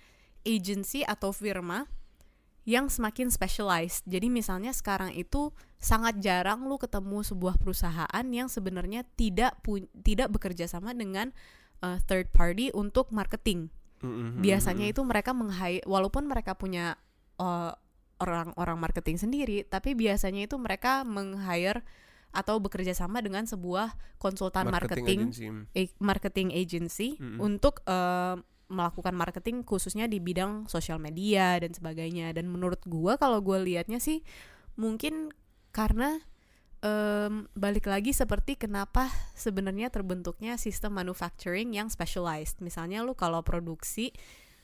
agency 0.43 1.03
atau 1.03 1.29
firma 1.31 1.91
yang 2.63 2.87
semakin 2.87 3.27
specialized. 3.29 4.07
Jadi 4.07 4.31
misalnya 4.31 4.71
sekarang 4.71 5.15
itu 5.15 5.51
sangat 5.83 6.23
jarang 6.23 6.63
lu 6.71 6.79
ketemu 6.79 7.27
sebuah 7.27 7.59
perusahaan 7.59 8.25
yang 8.31 8.47
sebenarnya 8.47 9.03
tidak 9.19 9.59
tidak 10.07 10.31
bekerja 10.31 10.71
sama 10.71 10.95
dengan 10.95 11.35
eh, 11.83 11.99
third 12.07 12.31
party 12.31 12.71
untuk 12.71 13.11
marketing 13.11 13.71
Mm-hmm. 14.03 14.43
biasanya 14.43 14.91
itu 14.91 14.99
mereka 15.07 15.31
menghai 15.31 15.79
walaupun 15.87 16.27
mereka 16.27 16.59
punya 16.59 16.99
uh, 17.39 17.71
orang-orang 18.19 18.75
marketing 18.75 19.15
sendiri 19.15 19.63
tapi 19.63 19.95
biasanya 19.95 20.51
itu 20.51 20.59
mereka 20.59 21.07
meng-hire 21.07 21.87
atau 22.35 22.59
bekerja 22.59 22.99
sama 22.99 23.23
dengan 23.23 23.47
sebuah 23.47 23.95
konsultan 24.19 24.75
marketing 24.75 25.31
agency. 25.31 25.47
a- 25.79 25.95
marketing 26.03 26.51
agency 26.51 27.15
Mm-mm. 27.15 27.39
untuk 27.47 27.79
uh, 27.87 28.43
melakukan 28.73 29.13
marketing 29.13 29.63
khususnya 29.63 30.09
di 30.09 30.19
bidang 30.19 30.67
sosial 30.67 30.97
media 30.97 31.61
dan 31.61 31.77
sebagainya. 31.77 32.33
Dan 32.33 32.49
menurut 32.49 32.81
gua 32.89 33.21
kalau 33.21 33.45
gua 33.45 33.61
liatnya 33.61 34.01
sih 34.01 34.25
mungkin 34.81 35.29
karena 35.77 36.25
em, 36.81 37.47
balik 37.53 37.87
lagi 37.87 38.17
seperti 38.17 38.57
kenapa 38.57 39.13
sebenarnya 39.37 39.93
terbentuknya 39.93 40.57
sistem 40.57 40.97
manufacturing 40.97 41.77
yang 41.77 41.93
specialized. 41.93 42.59
Misalnya 42.65 43.05
lu 43.05 43.13
kalau 43.13 43.45
produksi 43.45 44.11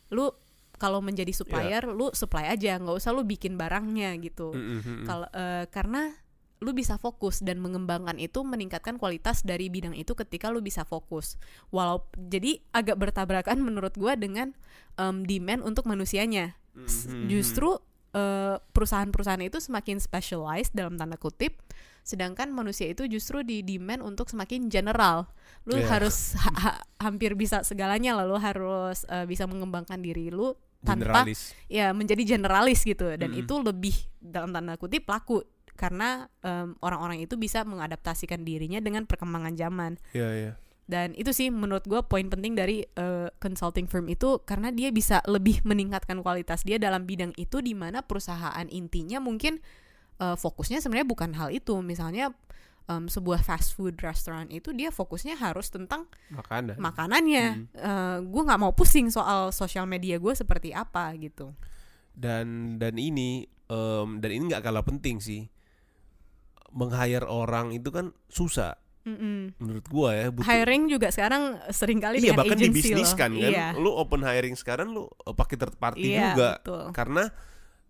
lu 0.08 0.32
kalau 0.78 1.02
menjadi 1.02 1.34
supplier 1.34 1.84
lu 1.90 2.14
supply 2.14 2.54
aja 2.54 2.78
nggak 2.78 2.96
usah 2.96 3.12
lu 3.12 3.26
bikin 3.26 3.58
barangnya 3.58 4.14
gitu. 4.22 4.54
Mm-hmm. 4.54 5.04
kalau 5.04 5.28
eh, 5.34 5.64
karena 5.68 6.14
lu 6.58 6.70
bisa 6.72 6.96
fokus 6.96 7.38
dan 7.38 7.58
mengembangkan 7.58 8.18
itu 8.18 8.42
meningkatkan 8.42 8.98
kualitas 8.98 9.42
dari 9.42 9.66
bidang 9.66 9.94
itu 9.94 10.12
ketika 10.12 10.50
lu 10.50 10.58
bisa 10.58 10.82
fokus. 10.82 11.38
Walau 11.68 12.02
jadi 12.14 12.58
agak 12.70 12.98
bertabrakan 12.98 13.62
menurut 13.66 13.94
gua 13.94 14.14
dengan 14.14 14.50
em, 14.94 15.22
demand 15.22 15.62
untuk 15.62 15.86
manusianya. 15.86 16.58
Mhm. 16.74 17.26
Justru 17.28 17.78
eh, 18.10 18.56
perusahaan-perusahaan 18.72 19.42
itu 19.42 19.58
semakin 19.58 19.98
specialized 19.98 20.72
dalam 20.72 20.96
tanda 20.96 21.14
kutip, 21.14 21.60
sedangkan 22.00 22.48
manusia 22.48 22.88
itu 22.88 23.04
justru 23.04 23.44
di 23.44 23.60
demand 23.60 24.00
untuk 24.00 24.26
semakin 24.26 24.66
general. 24.66 25.28
Lu 25.62 25.76
Iya. 25.76 25.86
harus 25.92 26.32
ha- 26.34 26.56
ha- 26.56 26.80
hampir 26.98 27.36
bisa 27.36 27.60
segalanya 27.62 28.16
lah, 28.16 28.24
lu 28.24 28.34
harus 28.34 29.04
eh, 29.06 29.28
bisa 29.28 29.44
mengembangkan 29.44 30.00
diri 30.00 30.32
lu 30.32 30.56
tanpa 30.78 31.26
generalis. 31.26 31.52
ya 31.66 31.90
menjadi 31.90 32.22
generalis 32.38 32.80
gitu 32.82 33.10
dan 33.10 33.34
Mm-mm. 33.34 33.42
itu 33.42 33.54
lebih 33.58 33.94
dalam 34.16 34.54
tanda 34.54 34.78
kutip 34.78 35.02
laku 35.04 35.42
karena 35.78 36.26
em, 36.42 36.74
orang-orang 36.82 37.22
itu 37.22 37.38
bisa 37.38 37.62
mengadaptasikan 37.62 38.42
dirinya 38.42 38.82
dengan 38.82 39.06
perkembangan 39.06 39.54
zaman 39.54 39.94
Iya 40.10 40.28
iya. 40.34 40.52
dan 40.90 41.14
itu 41.14 41.30
sih 41.30 41.54
menurut 41.54 41.86
gue 41.86 42.02
poin 42.02 42.26
penting 42.26 42.58
dari 42.58 42.82
eh, 42.82 43.28
consulting 43.38 43.86
firm 43.86 44.10
itu 44.10 44.42
karena 44.42 44.74
dia 44.74 44.90
bisa 44.90 45.22
lebih 45.30 45.62
meningkatkan 45.70 46.18
kualitas 46.18 46.66
dia 46.66 46.82
dalam 46.82 47.06
bidang 47.06 47.30
itu 47.38 47.62
di 47.62 47.78
mana 47.78 48.02
perusahaan 48.02 48.66
intinya 48.66 49.22
mungkin 49.22 49.62
eh, 50.18 50.36
fokusnya 50.36 50.82
sebenarnya 50.82 51.06
bukan 51.06 51.30
hal 51.38 51.54
itu 51.54 51.78
misalnya 51.78 52.34
em, 52.88 53.04
sebuah 53.06 53.44
fast 53.44 53.76
food 53.76 54.00
restaurant 54.00 54.48
itu 54.48 54.72
dia 54.72 54.88
fokusnya 54.88 55.36
harus 55.36 55.68
tentang 55.68 56.08
makanan 56.32 56.80
makanannya. 56.80 57.68
gue 58.24 58.42
nggak 58.48 58.60
mau 58.60 58.72
pusing 58.72 59.12
soal 59.12 59.52
sosial 59.52 59.84
media 59.84 60.16
gue 60.16 60.32
seperti 60.34 60.72
apa 60.72 61.12
gitu. 61.20 61.52
dan 62.16 62.80
dan 62.80 62.96
ini 62.98 63.44
em, 63.68 64.08
dan 64.18 64.30
ini 64.32 64.42
nggak 64.50 64.64
kalah 64.64 64.82
penting 64.82 65.20
sih 65.20 65.46
meng-hire 66.70 67.24
orang 67.24 67.70
itu 67.70 67.88
kan 67.88 68.10
susah 68.26 68.76
Mm-mm. 69.02 69.56
menurut 69.56 69.86
gua 69.88 70.10
ya 70.12 70.28
butuh 70.28 70.44
Hiring 70.44 70.84
juga 70.86 71.08
sekarang 71.08 71.56
sering 71.70 71.96
kali 71.96 72.20
iya 72.20 72.36
bahkan 72.36 72.54
agency 72.54 72.92
dibisniskan 72.92 73.30
loh. 73.32 73.40
kan 73.40 73.52
Iya. 73.52 73.66
lu 73.74 73.90
open 73.90 74.20
hiring 74.20 74.52
sekarang 74.52 74.92
lu 74.92 75.08
eh, 75.24 75.32
pakai 75.32 75.56
third 75.56 75.76
party 75.76 76.12
Iya, 76.12 76.20
juga 76.28 76.48
betul. 76.60 76.84
karena 76.92 77.24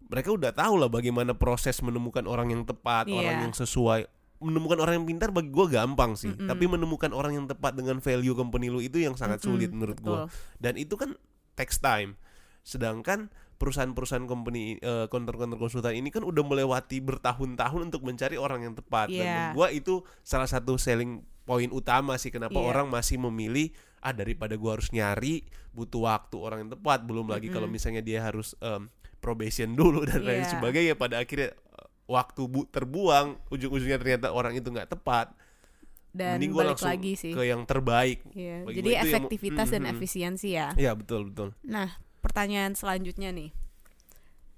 mereka 0.09 0.31
udah 0.31 0.53
tahu 0.53 0.75
lah 0.79 0.87
bagaimana 0.87 1.35
proses 1.35 1.75
menemukan 1.83 2.23
orang 2.25 2.49
yang 2.49 2.63
tepat 2.63 3.07
orang 3.07 3.35
Iya. 3.35 3.45
yang 3.45 3.53
sesuai 3.53 4.07
menemukan 4.39 4.79
orang 4.79 5.03
yang 5.03 5.07
pintar 5.09 5.35
bagi 5.35 5.51
gua 5.51 5.67
gampang 5.67 6.15
sih 6.15 6.31
Mm-mm. 6.31 6.47
tapi 6.47 6.65
menemukan 6.65 7.11
orang 7.11 7.35
yang 7.35 7.47
tepat 7.47 7.75
dengan 7.75 7.99
value 7.99 8.39
company 8.39 8.71
lu 8.71 8.79
itu 8.79 9.03
yang 9.03 9.19
sangat 9.19 9.43
sulit 9.43 9.75
menurut 9.75 9.99
gua 9.99 10.31
dan 10.57 10.79
itu 10.79 10.95
kan 10.95 11.19
takes 11.55 11.83
time 11.83 12.15
sedangkan 12.63 13.27
perusahaan-perusahaan 13.59 14.25
company 14.25 14.79
eh, 14.79 15.07
counter-counter 15.07 15.55
konsultan 15.57 15.93
ini 15.93 16.09
kan 16.09 16.23
udah 16.23 16.41
melewati 16.41 16.99
bertahun-tahun 16.99 17.81
untuk 17.85 18.01
mencari 18.01 18.35
orang 18.35 18.63
yang 18.63 18.73
tepat 18.73 19.07
dan 19.09 19.19
Iya. 19.21 19.45
gua 19.53 19.69
itu 19.69 20.01
salah 20.23 20.47
satu 20.47 20.75
selling 20.75 21.21
point 21.43 21.69
utama 21.69 22.15
sih 22.15 22.29
kenapa 22.29 22.55
Iya. 22.55 22.67
orang 22.67 22.87
masih 22.89 23.19
memilih 23.21 23.69
ah 23.99 24.11
daripada 24.11 24.55
gua 24.55 24.75
harus 24.75 24.89
nyari 24.89 25.43
butuh 25.69 26.07
waktu 26.07 26.37
orang 26.37 26.59
yang 26.61 26.73
tepat 26.73 27.03
belum 27.03 27.27
lagi 27.27 27.49
kalau 27.49 27.67
misalnya 27.67 27.99
dia 27.99 28.23
harus 28.23 28.55
em, 28.59 28.87
probation 29.19 29.75
dulu 29.75 30.07
dan 30.07 30.23
lain 30.23 30.43
Iya. 30.43 30.51
sebagainya 30.53 30.95
pada 30.95 31.19
akhirnya 31.19 31.51
eh, 31.51 31.87
waktu 32.07 32.43
bu- 32.45 32.67
terbuang 32.67 33.43
ujung-ujungnya 33.49 33.99
ternyata 33.99 34.31
orang 34.31 34.55
itu 34.55 34.67
nggak 34.67 34.87
tepat 34.89 35.35
Dan 36.09 36.39
mending 36.39 36.51
gua 36.51 36.63
balik 36.65 36.71
langsung 36.73 36.89
lagi 36.89 37.13
sih. 37.15 37.33
ke 37.33 37.43
yang 37.45 37.63
terbaik 37.65 38.23
bagi 38.25 38.71
Jadi 38.73 38.87
itu 38.87 38.95
yang 38.95 39.05
efektivitas 39.05 39.67
dan 39.69 39.83
Mhm. 39.83 39.93
efisiensi 39.93 40.49
ya. 40.53 40.69
ya 40.75 40.95
betul 40.95 41.27
betul 41.27 41.53
Nah, 41.63 41.91
pertanyaan 42.19 42.73
selanjutnya 42.73 43.31
nih. 43.31 43.51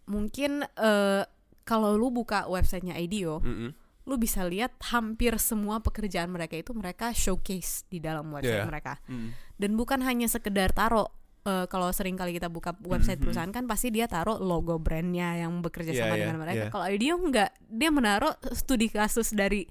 Mungkin 0.05 0.67
eh, 0.67 1.23
kalau 1.63 1.95
lu 1.95 2.11
buka 2.11 2.45
websitenya 2.45 2.99
IDEO, 2.99 3.39
Mm-mm. 3.41 3.71
lu 4.05 4.15
bisa 4.17 4.43
lihat 4.43 4.75
hampir 4.91 5.39
semua 5.39 5.79
pekerjaan 5.79 6.27
mereka 6.27 6.59
itu 6.59 6.75
mereka 6.75 7.15
showcase 7.15 7.87
di 7.87 8.03
dalam 8.03 8.27
website 8.29 8.65
Iya. 8.65 8.67
mereka. 8.67 8.99
Mm. 9.07 9.31
Dan 9.55 9.71
bukan 9.79 10.03
hanya 10.03 10.27
sekedar 10.27 10.73
taruh 10.73 11.07
eh, 11.41 11.65
kalau 11.73 11.89
sering 11.89 12.21
kali 12.21 12.37
kita 12.37 12.53
buka 12.53 12.77
website 12.85 13.17
Mhm. 13.17 13.25
perusahaan 13.25 13.49
kan 13.49 13.65
pasti 13.65 13.89
dia 13.89 14.05
taruh 14.05 14.37
logo 14.37 14.77
brandnya 14.77 15.41
yang 15.41 15.65
bekerja 15.65 15.97
sama 15.97 16.13
iya, 16.13 16.29
dengan 16.29 16.37
mereka. 16.37 16.65
iya. 16.67 16.69
Kalau 16.69 16.85
IDEO 16.85 17.17
enggak, 17.17 17.51
dia 17.65 17.89
menaruh 17.89 18.35
studi 18.53 18.93
kasus 18.93 19.33
dari 19.33 19.65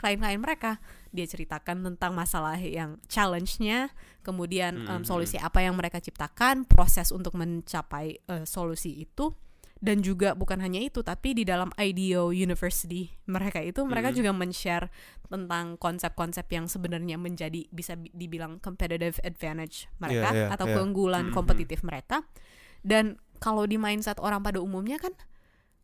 klien-klien 0.00 0.40
mereka. 0.40 0.80
Dia 1.10 1.26
ceritakan 1.26 1.82
tentang 1.82 2.14
masalah 2.14 2.54
yang 2.56 3.02
challenge-nya, 3.10 3.90
kemudian 4.22 4.86
em, 4.86 5.02
Mhm. 5.02 5.04
solusi 5.04 5.36
apa 5.36 5.58
yang 5.60 5.74
mereka 5.74 5.98
ciptakan, 5.98 6.64
proses 6.64 7.10
untuk 7.10 7.34
mencapai 7.34 8.22
eh, 8.22 8.44
solusi 8.46 9.02
itu, 9.02 9.34
dan 9.80 10.04
juga 10.04 10.36
bukan 10.36 10.60
hanya 10.60 10.78
itu, 10.78 11.00
tapi 11.00 11.32
di 11.32 11.42
dalam 11.42 11.72
IDEO 11.74 12.30
University 12.30 13.10
mereka 13.26 13.64
itu 13.64 13.80
mereka 13.82 14.12
Mhm. 14.12 14.16
juga 14.20 14.30
men-share 14.36 14.86
tentang 15.26 15.80
konsep-konsep 15.80 16.44
yang 16.52 16.68
sebenarnya 16.68 17.16
menjadi 17.16 17.64
bisa 17.72 17.96
bi- 17.96 18.12
dibilang 18.12 18.60
competitive 18.60 19.16
advantage 19.24 19.88
mereka 19.96 20.28
Iya, 20.30 20.36
iya, 20.36 20.46
atau 20.52 20.66
iya. 20.68 20.74
keunggulan 20.78 21.30
Mhm. 21.30 21.34
kompetitif 21.34 21.80
mereka. 21.80 22.22
Dan 22.84 23.16
kalau 23.40 23.64
di 23.64 23.80
mindset 23.80 24.20
orang 24.20 24.44
pada 24.44 24.60
umumnya 24.60 25.00
kan 25.00 25.16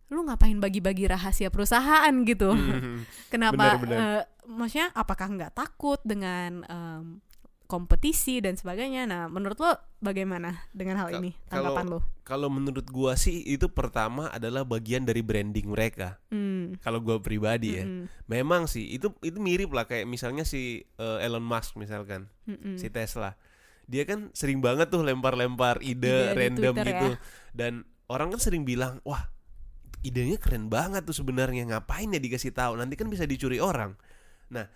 lu 0.09 0.23
ngapain 0.23 0.57
bagi-bagi 0.57 1.07
rahasia 1.07 1.51
perusahaan 1.51 2.15
gitu. 2.23 2.51
Mhm. 2.51 3.03
Kenapa 3.33 3.75
Benar, 3.75 3.81
benar. 3.81 3.99
eh, 3.99 4.23
maksudnya 4.47 4.89
apakah 4.93 5.27
nggak 5.29 5.53
takut 5.53 5.99
dengan 6.01 6.63
em, 6.65 7.19
kompetisi 7.67 8.39
dan 8.39 8.55
sebagainya. 8.55 9.05
Nah, 9.05 9.27
menurut 9.27 9.59
lo 9.59 9.75
bagaimana 9.99 10.55
dengan 10.71 10.97
hal 10.97 11.11
Ka- 11.11 11.19
ini? 11.19 11.35
kalau- 11.45 11.75
Tanggapan 11.75 11.87
lo? 11.89 12.01
Kalau 12.23 12.49
menurut 12.49 12.87
gua 12.87 13.15
sih 13.15 13.43
itu 13.45 13.67
pertama 13.69 14.27
adalah 14.29 14.63
bagian 14.63 15.03
dari 15.03 15.19
branding 15.19 15.67
mereka. 15.67 16.19
Hmm. 16.29 16.75
Kalau 16.81 16.99
gua 16.99 17.19
pribadi 17.19 17.75
ya, 17.75 17.85
mm-mm, 17.85 18.07
memang 18.27 18.67
sih 18.67 18.87
itu 18.89 19.15
itu 19.21 19.39
mirip 19.39 19.71
lah 19.71 19.83
kayak 19.85 20.07
misalnya 20.07 20.43
si 20.43 20.83
eh, 20.83 21.19
Elon 21.21 21.43
Musk 21.43 21.75
misalkan, 21.75 22.27
mm-mm. 22.45 22.75
si 22.75 22.87
Tesla. 22.87 23.35
Dia 23.85 24.03
kan 24.03 24.31
sering 24.33 24.59
banget 24.59 24.87
tuh 24.89 25.03
lempar-lempar 25.03 25.79
ide, 25.81 25.95
Ide 26.01 26.35
random 26.35 26.75
Twitter 26.75 26.87
gitu. 26.89 27.07
ya. 27.09 27.19
Dan 27.53 27.73
orang 28.07 28.31
kan 28.31 28.41
sering 28.41 28.63
bilang, 28.63 28.99
"Wah, 29.03 29.31
idenya 30.07 30.39
keren 30.39 30.71
banget 30.71 31.03
tuh 31.03 31.17
sebenarnya. 31.19 31.67
Ngapain 31.67 32.07
ya 32.07 32.21
dikasih 32.23 32.55
tahu? 32.55 32.79
Nanti 32.79 32.95
kan 32.95 33.11
bisa 33.11 33.27
dicuri 33.27 33.59
orang." 33.59 33.99
Nah, 34.47 34.71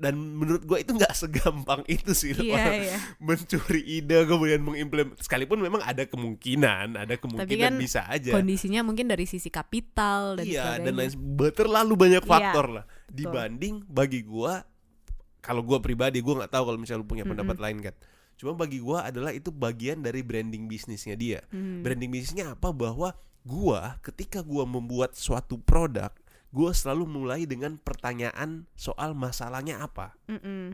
dan 0.00 0.16
menurut 0.16 0.64
gua 0.64 0.80
itu 0.80 0.96
nggak 0.96 1.12
segampang 1.20 1.84
itu 1.84 2.16
sih 2.16 2.32
orang 2.32 2.88
iya. 2.88 2.96
mencuri 3.20 3.82
ide 3.84 4.24
kemudian 4.24 4.64
mengimplement 4.64 5.14
sekalipun 5.20 5.60
memang 5.60 5.84
ada 5.84 6.08
kemungkinan 6.08 6.96
ada 6.96 7.14
kemungkinan 7.20 7.76
kan 7.76 7.76
bisa 7.76 8.00
aja 8.08 8.32
Kondisinya 8.32 8.80
mungkin 8.80 9.06
dari 9.06 9.28
sisi 9.28 9.52
kapital 9.52 10.40
dan 10.40 10.44
iya 10.48 10.80
dan 10.80 10.94
lain 10.96 11.12
terlalu 11.52 11.94
banyak 11.94 12.22
Iya, 12.24 12.30
faktor 12.30 12.66
lah 12.80 12.84
dibanding 13.12 13.84
bagi 13.86 14.24
gua 14.24 14.64
kalau 15.44 15.60
gua 15.60 15.78
pribadi 15.84 16.24
gua 16.24 16.44
nggak 16.44 16.52
tahu 16.56 16.64
kalau 16.72 16.78
misalnya 16.80 17.04
lu 17.04 17.08
punya 17.08 17.24
pendapat 17.28 17.56
lain 17.60 17.78
kan 17.84 17.94
cuma 18.34 18.56
bagi 18.56 18.82
gua 18.82 19.06
adalah 19.06 19.30
itu 19.30 19.52
bagian 19.54 20.02
dari 20.02 20.24
branding 20.24 20.66
bisnisnya 20.66 21.14
dia 21.14 21.40
Hmm. 21.52 21.84
branding 21.84 22.10
bisnisnya 22.10 22.56
apa 22.56 22.72
bahwa 22.74 23.14
gua 23.44 24.00
ketika 24.00 24.40
gua 24.40 24.64
membuat 24.64 25.14
suatu 25.14 25.60
produk 25.60 26.10
gua 26.48 26.70
selalu 26.72 27.04
mulai 27.04 27.44
dengan 27.44 27.76
pertanyaan 27.76 28.64
soal 28.72 29.12
masalahnya 29.12 29.78
apa 29.78 30.16
Mm-mm. 30.26 30.72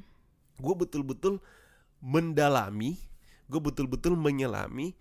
gue 0.60 0.74
betul-betul 0.76 1.40
mendalami 2.00 2.96
gue 3.50 3.60
betul-betul 3.60 4.14
menyelami 4.14 4.94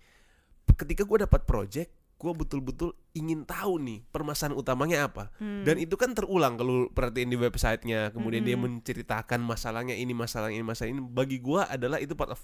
ketika 0.74 1.04
gue 1.04 1.22
dapat 1.22 1.44
project 1.44 1.90
gue 2.20 2.32
betul-betul 2.32 2.92
ingin 3.12 3.48
tahu 3.48 3.80
nih 3.80 4.04
permasalahan 4.08 4.56
utamanya 4.56 5.08
apa 5.08 5.32
Hmm. 5.36 5.64
dan 5.64 5.80
itu 5.80 5.96
kan 5.96 6.12
terulang 6.12 6.56
kalau 6.56 6.88
perhatiin 6.92 7.32
di 7.32 7.38
websitenya 7.40 8.12
kemudian 8.12 8.44
dia 8.44 8.56
Mm-mm. 8.56 8.80
menceritakan 8.80 9.40
masalahnya 9.40 9.96
ini 9.96 10.12
masalah 10.12 10.52
ini 10.52 10.60
masalah 10.60 10.92
ini 10.92 11.00
bagi 11.00 11.40
gue 11.40 11.60
adalah 11.64 11.96
itu 11.96 12.12
part 12.12 12.32
of 12.36 12.40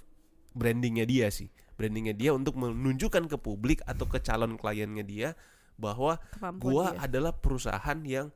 brandingnya 0.53 1.05
dia 1.05 1.29
sih 1.29 1.53
brandingnya 1.77 2.17
dia 2.17 2.33
untuk 2.33 2.57
menunjukkan 2.57 3.29
ke 3.29 3.37
publik 3.37 3.85
atau 3.85 4.09
ke 4.09 4.19
calon 4.21 4.57
kliennya 4.57 5.05
dia 5.05 5.29
bahwa 5.77 6.17
Kemampuan 6.33 6.61
gue 6.61 6.85
dia 6.89 7.01
adalah 7.05 7.33
perusahaan 7.37 7.99
yang 8.05 8.33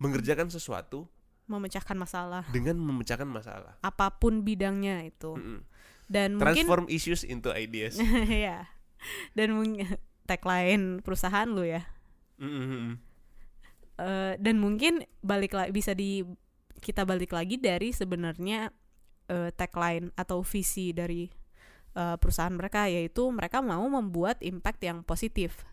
mengerjakan 0.00 0.48
sesuatu 0.48 1.08
memecahkan 1.46 1.94
masalah 1.94 2.42
dengan 2.50 2.74
memecahkan 2.80 3.28
masalah 3.28 3.78
apa 3.80 4.06
pun 4.18 4.42
bidangnya 4.42 5.06
itu. 5.06 5.38
Mm-mm. 5.38 5.62
Dan 6.06 6.38
mungkin 6.38 6.66
transform 6.66 6.86
issues 6.90 7.22
into 7.22 7.50
ideas 7.54 7.98
ya. 8.46 8.66
Dan 9.34 9.54
mungkin 9.54 9.94
tagline 10.26 11.04
perusahaan 11.06 11.46
lu 11.46 11.62
ya. 11.62 11.86
Mm-mm. 12.42 12.98
Eh, 13.96 14.34
dan 14.36 14.60
mungkin 14.60 15.06
balik 15.24 15.56
lagi 15.56 15.70
bisa 15.72 15.96
di 15.96 16.20
kita 16.84 17.08
balik 17.08 17.32
lagi 17.32 17.56
dari 17.56 17.94
sebenarnya 17.94 18.68
eh, 19.30 19.50
tagline 19.56 20.12
atau 20.18 20.44
visi 20.44 20.92
dari 20.92 21.30
eh, 21.96 22.16
perusahaan 22.20 22.52
mereka 22.52 22.86
yaitu 22.86 23.24
mereka 23.32 23.64
mau 23.64 23.82
membuat 23.88 24.44
impact 24.44 24.80
yang 24.84 25.00
positif. 25.00 25.64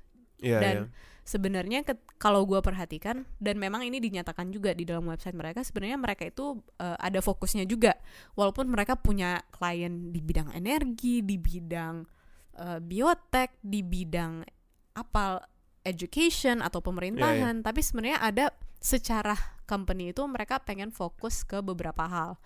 Iya, 0.44 0.60
dan 0.60 0.76
iya. 0.76 0.84
sebenarnya 1.24 1.80
kalau 2.20 2.44
gue 2.44 2.60
perhatikan 2.60 3.24
dan 3.40 3.56
memang 3.56 3.88
ini 3.88 4.00
dinyatakan 4.04 4.52
juga 4.52 4.76
di 4.76 4.84
dalam 4.84 5.08
website 5.08 5.36
mereka 5.36 5.64
sebenarnya 5.64 6.00
mereka 6.00 6.24
itu 6.28 6.64
eh, 6.80 6.98
ada 7.00 7.20
fokusnya 7.20 7.68
juga. 7.68 8.00
Walaupun 8.40 8.72
mereka 8.72 8.96
punya 8.96 9.44
klien 9.52 10.12
di 10.16 10.20
bidang 10.24 10.56
energi 10.56 11.20
di 11.22 11.36
bidang 11.36 12.08
eh, 12.60 12.80
biotek 12.80 13.60
di 13.60 13.84
bidang 13.84 14.44
apa 14.94 15.44
education 15.84 16.64
atau 16.64 16.80
pemerintahan 16.80 17.60
tapi 17.60 17.84
sebenarnya 17.84 18.24
ada 18.24 18.46
secara 18.80 19.36
company 19.68 20.12
itu 20.12 20.24
mereka 20.28 20.60
pengen 20.60 20.92
fokus 20.92 21.44
ke 21.44 21.60
beberapa 21.60 22.08
hal 22.08 22.40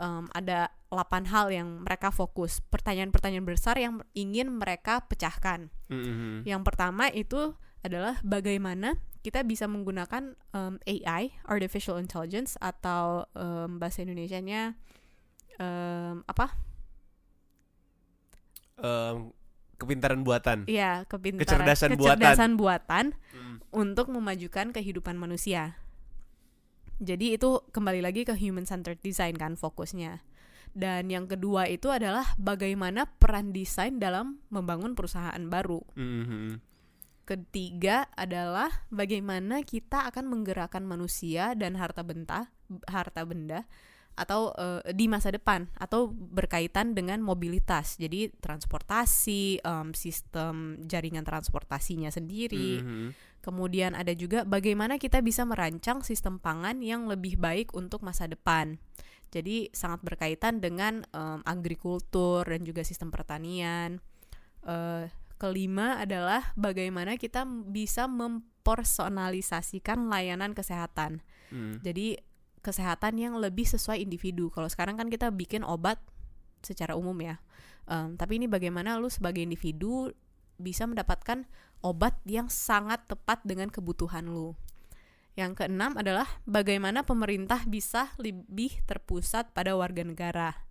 Em, 0.00 0.24
ada 0.32 0.72
8 0.88 1.28
hal 1.28 1.52
yang 1.52 1.84
mereka 1.84 2.08
fokus 2.08 2.64
pertanyaan-pertanyaan 2.64 3.44
besar 3.44 3.76
yang 3.76 4.00
ingin 4.10 4.48
mereka 4.48 5.04
pecahkan 5.04 5.68
Mm-mm. 5.86 6.40
yang 6.42 6.64
pertama 6.64 7.12
itu 7.12 7.52
adalah 7.80 8.16
bagaimana 8.24 8.96
kita 9.20 9.44
bisa 9.44 9.68
menggunakan 9.68 10.32
um, 10.50 10.80
AI, 10.82 11.36
artificial 11.44 12.00
intelligence 12.00 12.56
atau 12.56 13.28
um, 13.36 13.76
bahasa 13.76 14.00
Indonesianya 14.00 14.72
um, 15.60 16.24
apa? 16.24 16.56
Em, 18.80 19.28
kepintaran 19.76 20.24
buatan 20.24 20.64
Iya, 20.64 21.04
kepintaran, 21.04 21.44
Kecerdasan 21.44 21.90
buatan. 21.96 22.16
kecerdasan 22.16 22.50
buatan 22.56 23.04
Mm. 23.36 23.56
untuk 23.70 24.08
memajukan 24.08 24.72
kehidupan 24.72 25.16
manusia. 25.16 25.76
Jadi 27.00 27.34
itu 27.34 27.64
kembali 27.72 28.04
lagi 28.04 28.28
ke 28.28 28.36
human 28.36 28.68
centered 28.68 29.00
design 29.00 29.34
kan 29.40 29.56
fokusnya. 29.56 30.20
Dan 30.70 31.10
yang 31.10 31.26
kedua 31.26 31.66
itu 31.66 31.90
adalah 31.90 32.36
bagaimana 32.38 33.08
peran 33.18 33.50
desain 33.50 33.98
dalam 33.98 34.38
membangun 34.52 34.94
perusahaan 34.94 35.42
baru. 35.50 35.82
Mm-mm. 35.98 36.62
Ketiga 37.26 38.06
adalah 38.14 38.86
bagaimana 38.90 39.66
kita 39.66 40.06
akan 40.12 40.30
menggerakkan 40.30 40.86
manusia 40.86 41.54
dan 41.58 41.74
harta 41.78 42.06
benda 42.06 42.50
harta 42.86 43.26
benda 43.26 43.66
atau 44.18 44.52
uh, 44.52 44.84
di 44.92 45.08
masa 45.08 45.32
depan 45.32 45.70
atau 45.80 46.12
berkaitan 46.12 46.92
dengan 46.92 47.24
mobilitas. 47.24 47.96
Jadi 47.96 48.28
transportasi, 48.36 49.64
um, 49.64 49.96
sistem 49.96 50.76
jaringan 50.84 51.24
transportasinya 51.24 52.12
sendiri. 52.12 52.84
Mhm. 52.84 53.08
Kemudian 53.40 53.96
ada 53.96 54.12
juga 54.12 54.44
bagaimana 54.44 55.00
kita 55.00 55.24
bisa 55.24 55.48
merancang 55.48 56.04
sistem 56.04 56.36
pangan 56.36 56.84
yang 56.84 57.08
lebih 57.08 57.40
baik 57.40 57.72
untuk 57.72 58.04
masa 58.04 58.28
depan. 58.28 58.76
Jadi 59.32 59.72
sangat 59.72 60.04
berkaitan 60.04 60.60
dengan 60.60 61.00
um, 61.16 61.40
agrikultur 61.48 62.44
dan 62.44 62.60
juga 62.66 62.84
sistem 62.84 63.08
pertanian. 63.08 64.04
Uh, 64.60 65.08
kelima 65.40 65.96
adalah 65.96 66.52
bagaimana 66.52 67.16
kita 67.16 67.48
bisa 67.48 68.04
mempersonalisasikan 68.04 70.12
layanan 70.12 70.52
kesehatan. 70.52 71.24
Hmm. 71.48 71.80
Jadi 71.80 72.20
kesehatan 72.60 73.16
yang 73.16 73.40
lebih 73.40 73.64
sesuai 73.64 74.04
individu. 74.04 74.52
Kalau 74.52 74.68
sekarang 74.68 75.00
kan 75.00 75.08
kita 75.08 75.32
bikin 75.32 75.64
obat 75.64 75.96
secara 76.60 76.92
umum 76.92 77.16
ya. 77.24 77.40
Um, 77.88 78.20
tapi 78.20 78.36
ini 78.36 78.46
bagaimana 78.46 79.00
lu 79.00 79.08
sebagai 79.08 79.40
individu 79.40 80.12
bisa 80.60 80.84
mendapatkan 80.84 81.48
obat 81.80 82.20
yang 82.28 82.52
sangat 82.52 83.02
tepat 83.08 83.40
dengan 83.42 83.72
kebutuhan 83.72 84.28
lu. 84.28 84.54
Yang 85.38 85.64
keenam 85.64 85.96
adalah 85.96 86.28
bagaimana 86.44 87.06
pemerintah 87.06 87.64
bisa 87.64 88.12
lebih 88.20 88.84
terpusat 88.84 89.56
pada 89.56 89.72
warga 89.72 90.04
negara. 90.04 90.68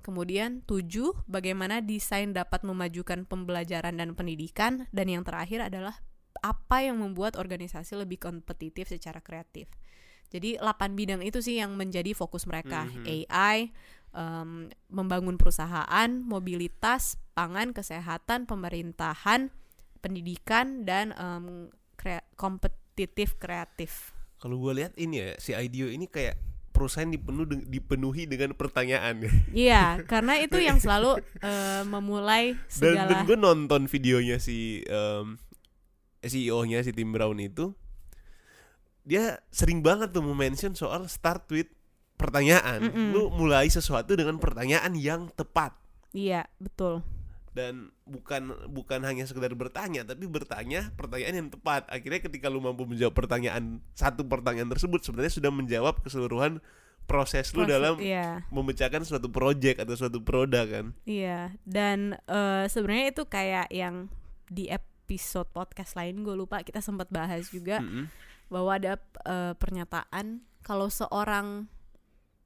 Kemudian 0.00 0.64
tujuh, 0.64 1.12
bagaimana 1.28 1.84
desain 1.84 2.32
dapat 2.32 2.64
memajukan 2.64 3.28
pembelajaran 3.28 4.00
dan 4.00 4.16
pendidikan. 4.16 4.88
Dan 4.92 5.12
yang 5.12 5.22
terakhir 5.24 5.68
adalah 5.68 6.00
apa 6.40 6.80
yang 6.80 7.00
membuat 7.00 7.36
organisasi 7.36 8.00
lebih 8.00 8.16
kompetitif 8.16 8.88
secara 8.88 9.20
kreatif. 9.20 9.68
Jadi 10.30 10.56
8 10.56 10.94
bidang 10.94 11.20
itu 11.26 11.42
sih 11.42 11.58
yang 11.58 11.74
menjadi 11.74 12.14
fokus 12.14 12.46
mereka. 12.46 12.86
Mhm. 12.86 13.04
AI, 13.04 13.74
em, 14.14 14.68
membangun 14.88 15.38
perusahaan, 15.38 16.10
mobilitas, 16.22 17.16
pangan, 17.32 17.70
kesehatan, 17.70 18.46
pemerintahan, 18.46 19.50
pendidikan 20.00 20.82
dan 20.88 21.12
em, 21.14 21.68
krea- 21.94 22.26
kompetitif 22.34 23.36
kreatif. 23.36 24.16
Kalau 24.40 24.56
gue 24.56 24.72
lihat 24.80 24.96
ini 24.96 25.20
ya 25.20 25.30
si 25.36 25.52
IDEO 25.52 25.92
ini 25.92 26.08
kayak 26.08 26.40
perusahaan 26.70 27.10
dipenuh 27.10 27.44
deng- 27.44 27.66
dipenuhi 27.68 28.24
dengan 28.24 28.56
pertanyaan 28.56 29.20
Iya, 29.52 30.00
karena 30.12 30.40
itu 30.40 30.56
yang 30.56 30.80
selalu 30.80 31.20
eh, 31.44 31.82
memulai 31.84 32.56
dan, 32.80 33.04
dan 33.04 33.04
segala 33.04 33.26
gue 33.28 33.36
nonton 33.36 33.84
videonya 33.84 34.40
si 34.40 34.80
em, 34.88 35.36
CEO-nya 36.24 36.84
si 36.84 36.92
Tim 36.92 37.12
Brown 37.12 37.36
itu 37.40 37.72
dia 39.04 39.40
sering 39.48 39.80
banget 39.80 40.12
tuh 40.12 40.20
mention 40.22 40.76
soal 40.76 41.08
start 41.08 41.48
with 41.48 41.68
pertanyaan 42.20 42.80
Mm-mm. 42.84 43.10
lu 43.10 43.32
mulai 43.32 43.66
sesuatu 43.66 44.12
dengan 44.12 44.36
pertanyaan 44.36 44.92
yang 44.92 45.32
tepat 45.32 45.72
Iya, 46.10 46.44
betul. 46.58 47.00
dan 47.50 47.90
bukan 48.04 48.50
bukan 48.68 49.02
hanya 49.02 49.24
sekedar 49.24 49.50
bertanya 49.52 50.02
tapi 50.02 50.26
bertanya 50.26 50.94
pertanyaan 50.94 51.34
yang 51.36 51.50
tepat 51.50 51.82
akhirnya 51.86 52.20
ketika 52.20 52.46
lu 52.46 52.58
mampu 52.58 52.84
menjawab 52.84 53.10
pertanyaan 53.12 53.82
satu 53.92 54.22
pertanyaan 54.22 54.68
tersebut 54.68 55.02
sebenarnya 55.02 55.34
sudah 55.34 55.50
menjawab 55.50 55.98
keseluruhan 55.98 56.62
proses 57.06 57.50
lu 57.50 57.62
Proses- 57.62 57.72
dalam 57.72 57.94
Iya. 57.98 58.46
memecahkan 58.48 59.02
suatu 59.02 59.26
project 59.28 59.82
atau 59.82 59.94
suatu 59.94 60.18
produk 60.20 60.62
kan 60.62 60.86
Iya, 61.02 61.50
dan 61.64 62.14
eh, 62.22 62.64
sebenarnya 62.66 63.06
itu 63.10 63.22
kayak 63.26 63.66
yang 63.68 64.06
di 64.46 64.66
episode 64.66 65.50
podcast 65.50 65.94
lain 65.94 66.22
gue 66.22 66.34
lupa 66.34 66.62
kita 66.62 66.78
sempat 66.78 67.10
bahas 67.10 67.50
juga 67.50 67.82
Mm-mm. 67.82 68.06
bahwa 68.46 68.70
ada 68.72 68.94
eh, 69.22 69.54
pernyataan 69.54 70.38
kalau 70.60 70.86
seorang 70.86 71.66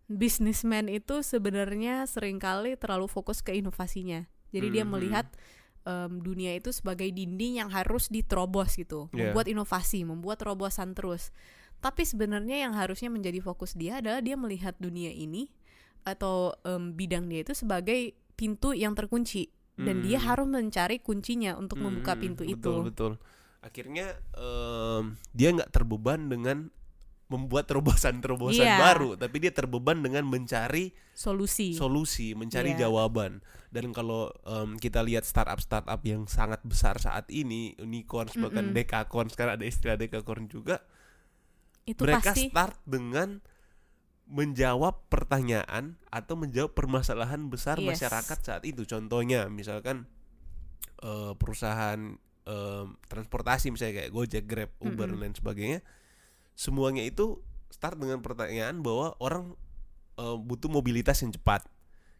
businessman 0.06 0.86
itu 0.92 1.24
sebenarnya 1.24 2.04
sering 2.04 2.36
kali 2.36 2.76
terlalu 2.76 3.08
fokus 3.08 3.40
ke 3.40 3.56
inovasinya. 3.56 4.28
Jadi 4.52 4.80
dia 4.80 4.84
Mhm. 4.84 4.92
melihat 4.92 5.26
em, 5.84 6.16
dunia 6.24 6.56
itu 6.56 6.72
sebagai 6.72 7.04
dinding 7.12 7.60
yang 7.60 7.68
harus 7.68 8.08
diterobos 8.08 8.72
gitu, 8.80 9.12
Iya. 9.12 9.36
membuat 9.36 9.52
inovasi, 9.52 10.00
membuat 10.08 10.40
terobosan 10.40 10.96
terus. 10.96 11.28
Tapi 11.84 12.08
sebenarnya 12.08 12.64
yang 12.64 12.72
harusnya 12.72 13.12
menjadi 13.12 13.44
fokus 13.44 13.76
dia 13.76 14.00
adalah 14.00 14.24
dia 14.24 14.32
melihat 14.32 14.72
dunia 14.80 15.12
ini 15.12 15.52
atau 16.08 16.56
em, 16.64 16.96
bidang 16.96 17.28
dia 17.28 17.44
itu 17.44 17.52
sebagai 17.52 18.16
pintu 18.32 18.72
yang 18.72 18.96
terkunci 18.96 19.52
dan 19.76 20.00
dia 20.00 20.16
Hmm. 20.22 20.28
harus 20.32 20.48
mencari 20.48 21.04
kuncinya 21.04 21.52
untuk 21.60 21.76
membuka 21.84 22.16
Hmm, 22.16 22.22
pintu 22.32 22.42
betul, 22.48 22.56
itu. 22.56 22.72
betul 22.88 23.12
akhirnya 23.60 24.16
em, 24.36 25.20
dia 25.32 25.48
nggak 25.52 25.68
terbeban 25.68 26.32
dengan 26.32 26.72
membuat 27.24 27.64
terobosan-terobosan 27.66 28.66
Iya. 28.66 28.78
baru 28.78 29.16
tapi 29.16 29.40
dia 29.40 29.48
terbeban 29.48 29.98
dengan 29.98 30.24
mencari 30.24 30.92
Solusi. 31.12 31.72
solusi 31.72 32.32
mencari 32.32 32.72
Iya. 32.72 32.86
jawaban 32.86 33.40
dan 33.70 33.90
kalau 33.90 34.28
em, 34.44 34.76
kita 34.76 35.00
lihat 35.00 35.24
startup 35.24 35.58
startup 35.58 35.98
yang 36.02 36.26
sangat 36.26 36.60
besar 36.62 37.00
saat 37.00 37.24
ini 37.28 37.72
unicorns 37.78 38.36
bahkan 38.36 38.70
Mm-mm. 38.70 38.76
dekakorn 38.76 39.28
sekarang 39.28 39.56
ada 39.56 39.64
istilah 39.64 39.96
dekakorn 39.96 40.46
juga 40.46 40.84
itu 41.84 42.00
mereka 42.00 42.32
pasti 42.32 42.48
start 42.48 42.76
dengan 42.84 43.40
menjawab 44.24 45.04
pertanyaan 45.08 46.00
atau 46.08 46.32
menjawab 46.34 46.72
permasalahan 46.72 47.44
besar 47.48 47.76
Yes. 47.76 48.00
masyarakat 48.00 48.38
saat 48.40 48.62
itu. 48.64 48.88
Contohnya 48.88 49.52
misalkan 49.52 50.08
eh, 51.00 51.32
perusahaan 51.36 52.16
eh, 52.44 52.84
transportasi 53.06 53.68
misalnya 53.68 54.00
kayak 54.00 54.12
Gojek, 54.12 54.44
Grab, 54.48 54.70
Uber 54.80 55.08
Mm-mm. 55.08 55.12
dan 55.12 55.20
lain 55.20 55.36
sebagainya, 55.36 55.78
semuanya 56.54 57.02
itu 57.02 57.42
start 57.70 57.98
dengan 57.98 58.22
pertanyaan 58.22 58.80
bahwa 58.80 59.18
orang 59.18 59.58
eh, 60.18 60.38
butuh 60.38 60.70
mobilitas 60.70 61.20
yang 61.22 61.34
cepat. 61.34 61.66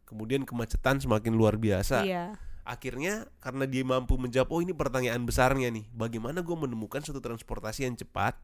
Kemudian 0.05 0.45
kemacetan 0.45 1.01
semakin 1.01 1.33
luar 1.33 1.57
biasa. 1.57 2.05
Iya. 2.05 2.37
Akhirnya 2.65 3.29
karena 3.41 3.65
dia 3.65 3.85
mampu 3.85 4.17
menjawab 4.17 4.49
oh 4.53 4.61
ini 4.61 4.73
pertanyaan 4.73 5.25
besarnya 5.25 5.69
nih, 5.69 5.85
bagaimana 5.93 6.41
gue 6.41 6.57
menemukan 6.57 7.01
suatu 7.05 7.21
transportasi 7.21 7.85
yang 7.85 7.97
cepat, 7.97 8.41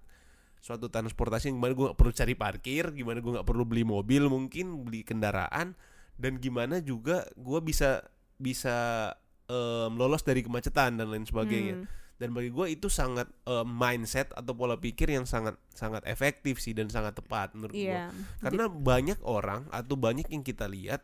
suatu 0.61 0.93
transportasi 0.93 1.49
yang 1.49 1.57
gimana 1.57 1.73
gue 1.73 1.85
gak 1.89 1.99
perlu 1.99 2.13
cari 2.13 2.35
parkir, 2.37 2.85
gimana 2.93 3.25
gue 3.25 3.33
nggak 3.33 3.49
perlu 3.49 3.65
beli 3.65 3.81
mobil 3.81 4.29
mungkin 4.29 4.77
beli 4.85 5.09
kendaraan 5.09 5.73
dan 6.21 6.37
gimana 6.37 6.85
juga 6.85 7.25
gue 7.33 7.61
bisa 7.65 8.05
bisa 8.37 9.09
em, 9.49 9.93
lolos 9.97 10.21
dari 10.21 10.45
kemacetan 10.45 11.01
dan 11.01 11.09
lain 11.09 11.25
sebagainya. 11.25 11.81
Hmm. 11.81 11.89
Dan 12.21 12.37
bagi 12.37 12.53
gue 12.53 12.67
itu 12.69 12.93
sangat 12.93 13.33
em, 13.49 13.65
mindset 13.65 14.29
atau 14.37 14.53
pola 14.53 14.77
pikir 14.77 15.09
yang 15.09 15.25
sangat 15.25 15.57
sangat 15.73 16.05
efektif 16.05 16.61
sih 16.61 16.77
dan 16.77 16.93
sangat 16.93 17.17
tepat 17.17 17.57
menurut 17.57 17.73
gue. 17.73 17.89
Iya. 17.89 18.13
Karena 18.45 18.69
banyak 18.69 19.25
orang 19.25 19.65
atau 19.73 19.97
banyak 19.97 20.29
yang 20.29 20.45
kita 20.45 20.69
lihat 20.69 21.01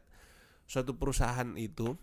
suatu 0.68 0.92
perusahaan 0.92 1.56
itu 1.56 1.96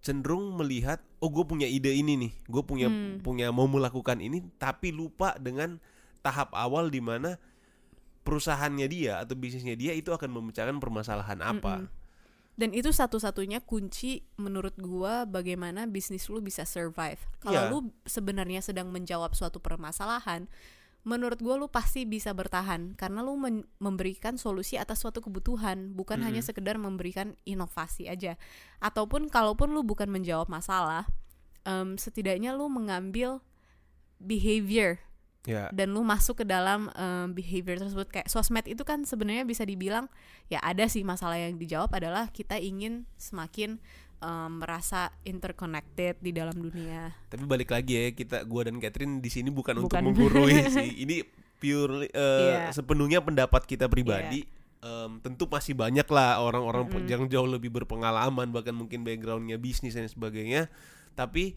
cenderung 0.00 0.54
melihat 0.54 1.02
oh 1.18 1.28
gue 1.28 1.44
punya 1.44 1.66
ide 1.66 1.90
ini 1.92 2.14
nih, 2.16 2.32
gue 2.46 2.62
punya 2.62 2.86
Hmm. 2.88 3.20
punya 3.20 3.50
mau 3.50 3.66
melakukan 3.66 4.22
ini 4.22 4.40
tapi 4.56 4.94
lupa 4.94 5.34
dengan 5.36 5.76
tahap 6.22 6.54
awal 6.54 6.88
di 6.88 7.02
mana 7.02 7.36
perusahaannya 8.22 8.86
dia 8.90 9.22
atau 9.22 9.34
bisnisnya 9.38 9.74
dia 9.78 9.92
itu 9.94 10.10
akan 10.10 10.30
memecahkan 10.32 10.78
permasalahan 10.80 11.38
apa. 11.42 11.84
Mm-mm. 11.86 11.95
Dan 12.56 12.72
itu 12.72 12.88
satu-satunya 12.88 13.60
kunci 13.60 14.24
menurut 14.40 14.72
gua 14.80 15.28
bagaimana 15.28 15.84
bisnis 15.84 16.32
lu 16.32 16.40
bisa 16.40 16.64
survive. 16.64 17.20
Kalau 17.44 17.60
Iya. 17.60 17.68
lu 17.68 17.78
sebenarnya 18.08 18.64
sedang 18.64 18.88
menjawab 18.88 19.36
suatu 19.36 19.60
permasalahan, 19.60 20.48
menurut 21.04 21.36
gua 21.38 21.60
lu 21.60 21.68
pasti 21.68 22.08
bisa 22.08 22.32
bertahan 22.32 22.96
karena 22.96 23.20
lu 23.20 23.36
memberikan 23.76 24.40
solusi 24.40 24.80
atas 24.80 25.04
suatu 25.04 25.20
kebutuhan, 25.20 25.92
bukan 25.92 26.24
hanya 26.24 26.40
Mm-mm. 26.40 26.48
sekedar 26.48 26.80
memberikan 26.80 27.36
inovasi 27.44 28.08
aja. 28.08 28.40
Ataupun 28.80 29.28
kalaupun 29.28 29.76
lu 29.76 29.84
bukan 29.84 30.08
menjawab 30.08 30.48
masalah, 30.48 31.04
em, 31.68 32.00
setidaknya 32.00 32.56
lu 32.56 32.72
mengambil 32.72 33.44
behavior 34.16 34.96
Ya. 35.46 35.70
dan 35.70 35.94
lu 35.94 36.02
masuk 36.02 36.42
ke 36.42 36.44
dalam 36.44 36.90
em, 36.92 37.30
behavior 37.30 37.78
tersebut 37.78 38.10
kayak 38.10 38.26
sosmed 38.26 38.66
itu 38.66 38.82
kan 38.82 39.06
sebenarnya 39.06 39.46
bisa 39.46 39.62
dibilang 39.62 40.10
ya 40.46 40.58
ada 40.58 40.90
sih 40.90 41.06
masalah 41.06 41.38
yang 41.38 41.54
dijawab 41.54 41.86
adalah 41.94 42.26
kita 42.34 42.58
ingin 42.58 43.06
semakin 43.14 43.78
em, 44.18 44.50
merasa 44.58 45.14
interconnected 45.22 46.18
di 46.18 46.34
dalam 46.34 46.58
dunia. 46.58 47.14
Tapi 47.30 47.46
balik 47.46 47.70
lagi 47.70 47.94
ya 47.94 48.10
kita 48.10 48.42
gua 48.42 48.66
dan 48.66 48.82
Catherine 48.82 49.22
di 49.22 49.30
sini 49.30 49.48
bukan, 49.48 49.86
untuk 49.86 49.94
Bukan. 49.94 50.02
menggurui 50.02 50.66
sih. 50.76 51.06
Ini 51.06 51.22
purely 51.56 52.10
eh, 52.10 52.66
Iya. 52.66 52.74
sepenuhnya 52.74 53.22
pendapat 53.22 53.64
kita 53.64 53.86
pribadi. 53.86 54.44
Em, 54.82 55.18
tentu 55.22 55.46
masih 55.46 55.72
banyak 55.72 56.04
lah 56.10 56.42
orang-orang 56.42 56.90
Mm-mm. 56.90 57.06
yang 57.06 57.22
jauh 57.30 57.46
lebih 57.46 57.70
berpengalaman 57.70 58.50
bahkan 58.50 58.74
mungkin 58.74 59.06
backgroundnya 59.06 59.56
bisnis 59.56 59.94
dan 59.94 60.10
sebagainya. 60.10 60.68
Tapi 61.16 61.56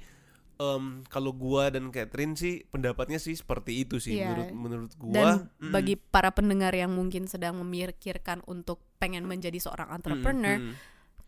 em, 0.59 1.01
kalau 1.07 1.31
gua 1.31 1.71
dan 1.71 1.87
Catherine 1.89 2.35
sih 2.35 2.67
pendapatnya 2.67 3.17
sih 3.17 3.33
seperti 3.33 3.87
itu 3.87 3.97
sih 3.97 4.19
Iya. 4.19 4.29
menurut 4.29 4.49
menurut 4.51 4.91
gua. 4.99 5.13
Dan 5.15 5.27
mm, 5.57 5.71
bagi 5.71 5.95
para 5.95 6.29
pendengar 6.29 6.75
yang 6.75 6.91
mungkin 6.91 7.25
sedang 7.25 7.55
memikirkan 7.57 8.43
untuk 8.45 8.83
pengen 8.99 9.23
menjadi 9.23 9.55
seorang 9.57 9.87
mm, 9.89 9.95
entrepreneur, 9.95 10.57
mm, 10.59 10.73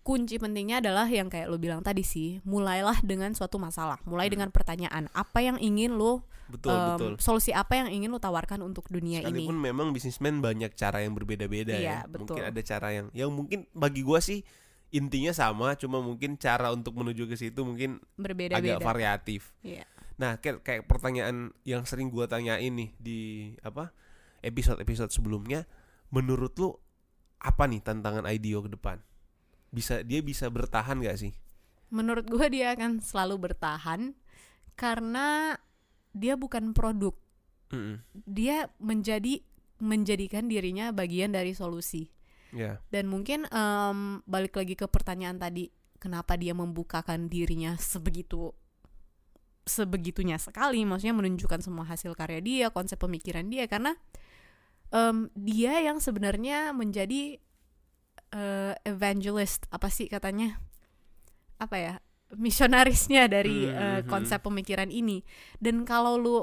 kunci 0.02 0.36
pentingnya 0.36 0.82
adalah 0.82 1.06
yang 1.06 1.30
kayak 1.30 1.46
lo 1.46 1.56
bilang 1.56 1.80
tadi 1.80 2.02
sih 2.02 2.42
mulailah 2.42 3.00
dengan 3.06 3.32
suatu 3.32 3.62
masalah 3.62 4.02
mulai 4.04 4.28
dengan 4.28 4.50
pertanyaan 4.50 5.06
apa 5.14 5.46
yang 5.46 5.62
ingin 5.62 5.94
lo 5.94 6.26
betul 6.50 6.74
em, 6.74 6.82
betul 6.98 7.14
solusi 7.22 7.54
apa 7.54 7.78
yang 7.78 7.88
ingin 7.88 8.10
lo 8.10 8.18
tawarkan 8.18 8.66
untuk 8.66 8.90
dunia 8.90 9.22
ini 9.22 9.46
sekalipun 9.46 9.62
memang 9.62 9.94
bisnismen 9.94 10.42
banyak 10.42 10.74
cara 10.74 11.06
yang 11.06 11.14
berbeda-beda 11.14 11.78
Iya, 11.78 11.86
ya 11.86 11.98
betul. 12.10 12.34
mungkin 12.34 12.44
ada 12.50 12.62
cara 12.66 12.88
yang 12.92 13.08
yang 13.14 13.30
mungkin 13.30 13.70
bagi 13.72 14.02
gua 14.02 14.18
sih 14.20 14.42
intinya 14.92 15.32
sama 15.32 15.74
cuma 15.80 16.04
mungkin 16.04 16.36
cara 16.36 16.70
untuk 16.76 17.00
menuju 17.00 17.26
ke 17.28 17.36
situ 17.40 17.64
mungkin 17.64 18.00
agak 18.00 18.20
berbeda-beda 18.20 18.78
variatif. 18.84 19.56
Iya. 19.64 19.88
nah 20.20 20.38
kayak, 20.38 20.62
kayak 20.62 20.84
pertanyaan 20.86 21.50
yang 21.66 21.82
sering 21.88 22.14
gua 22.14 22.30
tanyain 22.30 22.70
nih 22.70 22.92
di 23.00 23.20
apa 23.66 23.90
episode-episode 24.46 25.10
sebelumnya 25.10 25.66
menurut 26.12 26.54
lu 26.60 26.76
apa 27.42 27.66
nih 27.66 27.82
tantangan 27.82 28.28
IDEO 28.30 28.62
ke 28.62 28.70
depan? 28.78 29.02
Bisa 29.72 30.06
dia 30.06 30.22
bisa 30.22 30.46
bertahan 30.52 31.02
gak 31.02 31.18
sih? 31.18 31.34
Menurut 31.90 32.28
gue 32.28 32.48
dia 32.54 32.76
akan 32.76 33.02
selalu 33.02 33.50
bertahan 33.50 34.14
karena 34.78 35.58
dia 36.12 36.36
bukan 36.38 36.76
produk. 36.76 37.16
Mm-mm. 37.72 38.04
dia 38.28 38.68
menjadi 38.84 39.40
menjadikan 39.80 40.52
dirinya 40.52 40.92
bagian 40.92 41.32
dari 41.32 41.56
solusi 41.56 42.12
ya. 42.52 42.80
Dan 42.92 43.08
mungkin 43.08 43.48
em, 43.50 44.22
balik 44.28 44.56
lagi 44.56 44.76
ke 44.76 44.86
pertanyaan 44.88 45.40
tadi 45.40 45.72
kenapa 45.98 46.36
dia 46.36 46.52
membukakan 46.56 47.28
dirinya 47.28 47.76
sebegitu 47.80 48.52
sebegitunya 49.64 50.38
sekali? 50.42 50.84
Maksudnya 50.84 51.16
menunjukkan 51.16 51.62
semua 51.64 51.86
hasil 51.88 52.14
karya 52.18 52.42
dia 52.42 52.68
konsep 52.74 53.00
pemikiran 53.00 53.48
dia 53.48 53.66
karena 53.68 53.96
em, 54.92 55.32
dia 55.34 55.80
yang 55.82 55.98
sebenarnya 56.04 56.76
menjadi 56.76 57.40
eh, 58.32 58.74
evangelist 58.88 59.68
apa 59.72 59.88
sih 59.92 60.08
katanya? 60.08 60.60
Apa 61.62 61.78
ya? 61.78 61.94
Misionarisnya 62.32 63.28
dari 63.28 63.68
Hmm, 63.68 63.76
eh, 63.76 64.00
hmm. 64.02 64.08
konsep 64.08 64.40
pemikiran 64.40 64.88
ini. 64.88 65.22
Dan 65.60 65.84
kalau 65.84 66.16
lu 66.16 66.38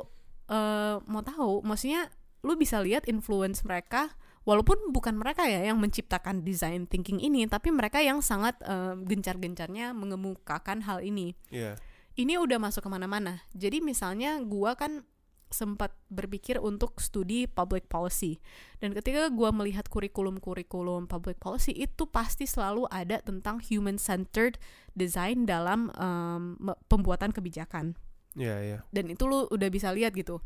eh, 0.49 0.97
mau 1.09 1.25
tahu 1.25 1.65
maksudnya 1.65 2.13
lu 2.47 2.55
bisa 2.55 2.79
lihat 2.79 3.09
influence 3.11 3.67
mereka 3.67 4.15
walaupun 4.49 4.97
bukan 4.97 5.21
mereka 5.21 5.45
ya 5.45 5.61
yang 5.69 5.77
menciptakan 5.77 6.41
design 6.41 6.89
thinking 6.89 7.21
ini 7.21 7.45
tapi 7.45 7.69
mereka 7.69 8.01
yang 8.01 8.25
sangat 8.25 8.57
eh, 8.65 8.97
gencar-gencarnya 9.05 9.93
mengemukakan 9.93 10.89
hal 10.89 11.05
ini. 11.05 11.37
Ya 11.53 11.77
ini 12.19 12.35
udah 12.35 12.59
masuk 12.59 12.83
ke 12.83 12.91
mana-mana. 12.91 13.47
Jadi 13.55 13.79
misalnya 13.79 14.43
gua 14.43 14.75
kan 14.75 15.07
sempat 15.49 15.97
berpikir 16.13 16.61
untuk 16.61 17.01
studi 17.01 17.49
public 17.49 17.89
policy. 17.89 18.37
Dan 18.83 18.93
ketika 18.93 19.31
gua 19.33 19.55
melihat 19.55 19.87
kurikulum-kurikulum 19.87 21.07
public 21.07 21.39
policy 21.39 21.73
itu 21.73 22.05
pasti 22.11 22.45
selalu 22.45 22.91
ada 22.91 23.23
tentang 23.23 23.63
human 23.63 23.97
centered 23.97 24.59
design 24.99 25.47
dalam 25.47 25.95
me- 26.59 26.77
pembuatan 26.91 27.31
kebijakan. 27.31 27.95
Ya 28.35 28.61
ya 28.61 28.85
dan 28.91 29.09
itu 29.09 29.25
lu 29.25 29.47
udah 29.49 29.71
bisa 29.71 29.95
lihat 29.95 30.13
gitu. 30.13 30.43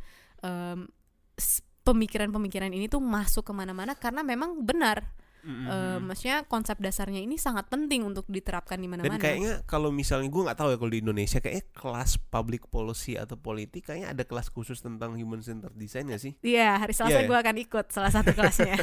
S- 1.40 1.64
pemikiran-pemikiran 1.82 2.70
ini 2.70 2.86
tuh 2.86 2.98
masuk 2.98 3.42
ke 3.42 3.52
mana-mana 3.52 3.94
karena 3.94 4.22
memang 4.22 4.62
benar 4.62 5.02
Mm-mm. 5.42 5.66
Em, 5.66 5.98
maksudnya 6.06 6.46
konsep 6.46 6.78
dasarnya 6.78 7.18
ini 7.18 7.34
sangat 7.34 7.66
penting 7.66 8.06
untuk 8.06 8.22
diterapkan 8.30 8.78
di 8.78 8.86
Dan 8.86 9.02
mana-mana 9.02 9.18
kayaknya 9.18 9.66
kalau 9.66 9.90
misalnya 9.90 10.30
gue 10.30 10.38
nggak 10.38 10.54
tahu 10.54 10.70
ya 10.70 10.78
kalau 10.78 10.92
di 10.94 11.02
Indonesia 11.02 11.42
kayaknya 11.42 11.66
kelas 11.74 12.10
public 12.30 12.70
policy 12.70 13.18
atau 13.18 13.34
politik 13.34 13.90
kayaknya 13.90 14.14
ada 14.14 14.22
kelas 14.22 14.46
khusus 14.46 14.78
tentang 14.78 15.18
human 15.18 15.42
centered 15.42 15.74
design 15.74 16.14
ya 16.14 16.18
sih. 16.22 16.38
Iya 16.38 16.78
hari 16.78 16.94
Selasa 16.94 17.10
Iya, 17.10 17.26
ya? 17.26 17.26
gue 17.26 17.38
akan 17.42 17.56
ikut 17.58 17.86
salah 17.90 18.14
satu 18.14 18.30
kelasnya 18.38 18.78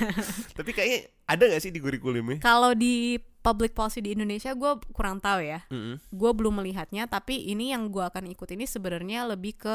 Tapi 0.52 0.72
kayaknya 0.76 1.00
ada 1.32 1.44
nggak 1.48 1.64
sih 1.64 1.72
di 1.72 1.80
kurikulumnya? 1.80 2.44
kalau 2.44 2.76
di 2.76 3.16
public 3.40 3.72
policy 3.72 4.04
di 4.04 4.12
Indonesia 4.12 4.52
gue 4.52 4.72
kurang 4.92 5.24
tahu 5.24 5.40
ya 5.40 5.64
Mm-mm. 5.72 5.96
gue 6.12 6.32
belum 6.36 6.60
melihatnya 6.60 7.08
tapi 7.08 7.40
ini 7.48 7.72
yang 7.72 7.88
gue 7.88 8.04
akan 8.04 8.28
ikut 8.28 8.52
ini 8.52 8.68
sebenarnya 8.68 9.24
lebih 9.24 9.56
ke 9.56 9.74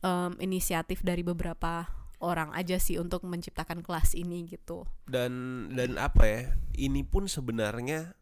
em, 0.00 0.32
inisiatif 0.40 1.04
dari 1.04 1.20
beberapa 1.20 1.84
orang 2.22 2.54
aja 2.54 2.78
sih 2.78 2.96
untuk 3.02 3.26
menciptakan 3.26 3.82
kelas 3.82 4.14
ini 4.14 4.46
gitu 4.46 4.86
Dan 5.10 5.66
dan 5.74 5.98
apa 5.98 6.22
ya? 6.24 6.42
Ini 6.78 7.02
pun 7.04 7.26
sebenarnya 7.26 8.14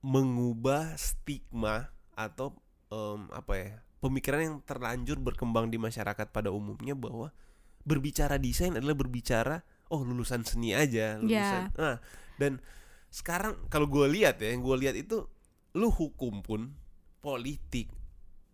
mengubah 0.00 0.94
stigma 0.94 1.90
atau 2.14 2.54
em, 2.88 3.26
apa 3.34 3.54
ya? 3.58 3.70
Pemikiran 3.98 4.40
yang 4.40 4.56
terlanjur 4.62 5.18
berkembang 5.18 5.68
di 5.68 5.76
masyarakat 5.76 6.30
pada 6.30 6.54
umumnya 6.54 6.94
bahwa 6.94 7.34
berbicara 7.82 8.38
desain 8.38 8.78
adalah 8.78 8.94
berbicara 8.94 9.66
oh 9.90 10.06
lulusan 10.06 10.46
seni 10.46 10.70
aja, 10.76 11.18
lulusan. 11.18 11.74
Nah, 11.74 11.98
dan 12.38 12.62
sekarang 13.10 13.58
kalau 13.72 13.90
gue 13.90 14.06
lihat 14.06 14.38
ya, 14.38 14.54
yang 14.54 14.62
gue 14.62 14.76
lihat 14.86 14.94
itu 14.94 15.26
lu 15.74 15.90
hukum 15.90 16.40
pun 16.46 16.70
politik 17.18 17.90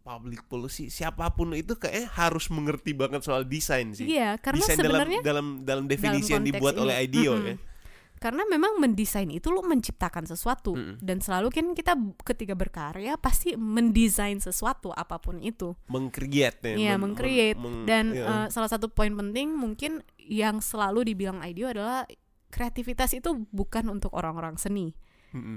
public 0.05 0.45
policy 0.45 0.93
siapa 0.93 1.33
pun 1.33 1.57
itu 1.57 1.81
kayaknya 1.81 2.13
harus 2.13 2.53
mengerti 2.53 2.93
banget 2.93 3.25
soal 3.25 3.49
desain 3.49 3.97
sih. 3.97 4.05
iya 4.05 4.37
karena 4.37 4.61
desain 4.61 4.77
dalam 4.77 5.01
sebenarnya 5.01 5.21
dalam 5.25 5.47
dalam 5.65 5.85
definisi 5.89 6.37
yang 6.37 6.45
konteks 6.45 6.53
dibuat 6.61 6.75
ini. 6.77 6.83
oleh 6.85 6.95
IDEO 7.09 7.33
Mm-mm. 7.33 7.49
ya. 7.49 7.57
karena 8.21 8.43
memang 8.45 8.73
mendesain 8.77 9.29
itu 9.33 9.49
lo 9.49 9.65
menciptakan 9.65 10.29
sesuatu 10.29 10.77
Mm-mm. 10.77 11.01
dan 11.01 11.25
selalu 11.25 11.49
kan 11.49 11.67
kita 11.73 11.97
ketika 12.21 12.53
berkarya 12.53 13.17
pasti 13.17 13.57
mendesain 13.57 14.37
sesuatu 14.39 14.93
apa 14.93 15.17
pun 15.17 15.41
itu 15.41 15.73
Mengcreate 15.89 16.77
ya. 16.77 16.77
Iya, 16.77 16.93
men- 17.01 17.17
meng-create. 17.17 17.57
men- 17.57 17.89
dan 17.89 18.05
iya. 18.13 18.25
eh, 18.29 18.47
salah 18.53 18.69
satu 18.69 18.93
poin 18.93 19.17
penting 19.17 19.57
mungkin 19.57 20.05
yang 20.21 20.61
selalu 20.61 21.09
dibilang 21.09 21.41
IDEO 21.41 21.73
adalah 21.73 22.05
kreativitas 22.53 23.17
itu 23.17 23.49
bukan 23.51 23.89
untuk 23.89 24.13
orang-orang 24.13 24.61
seni 24.61 24.93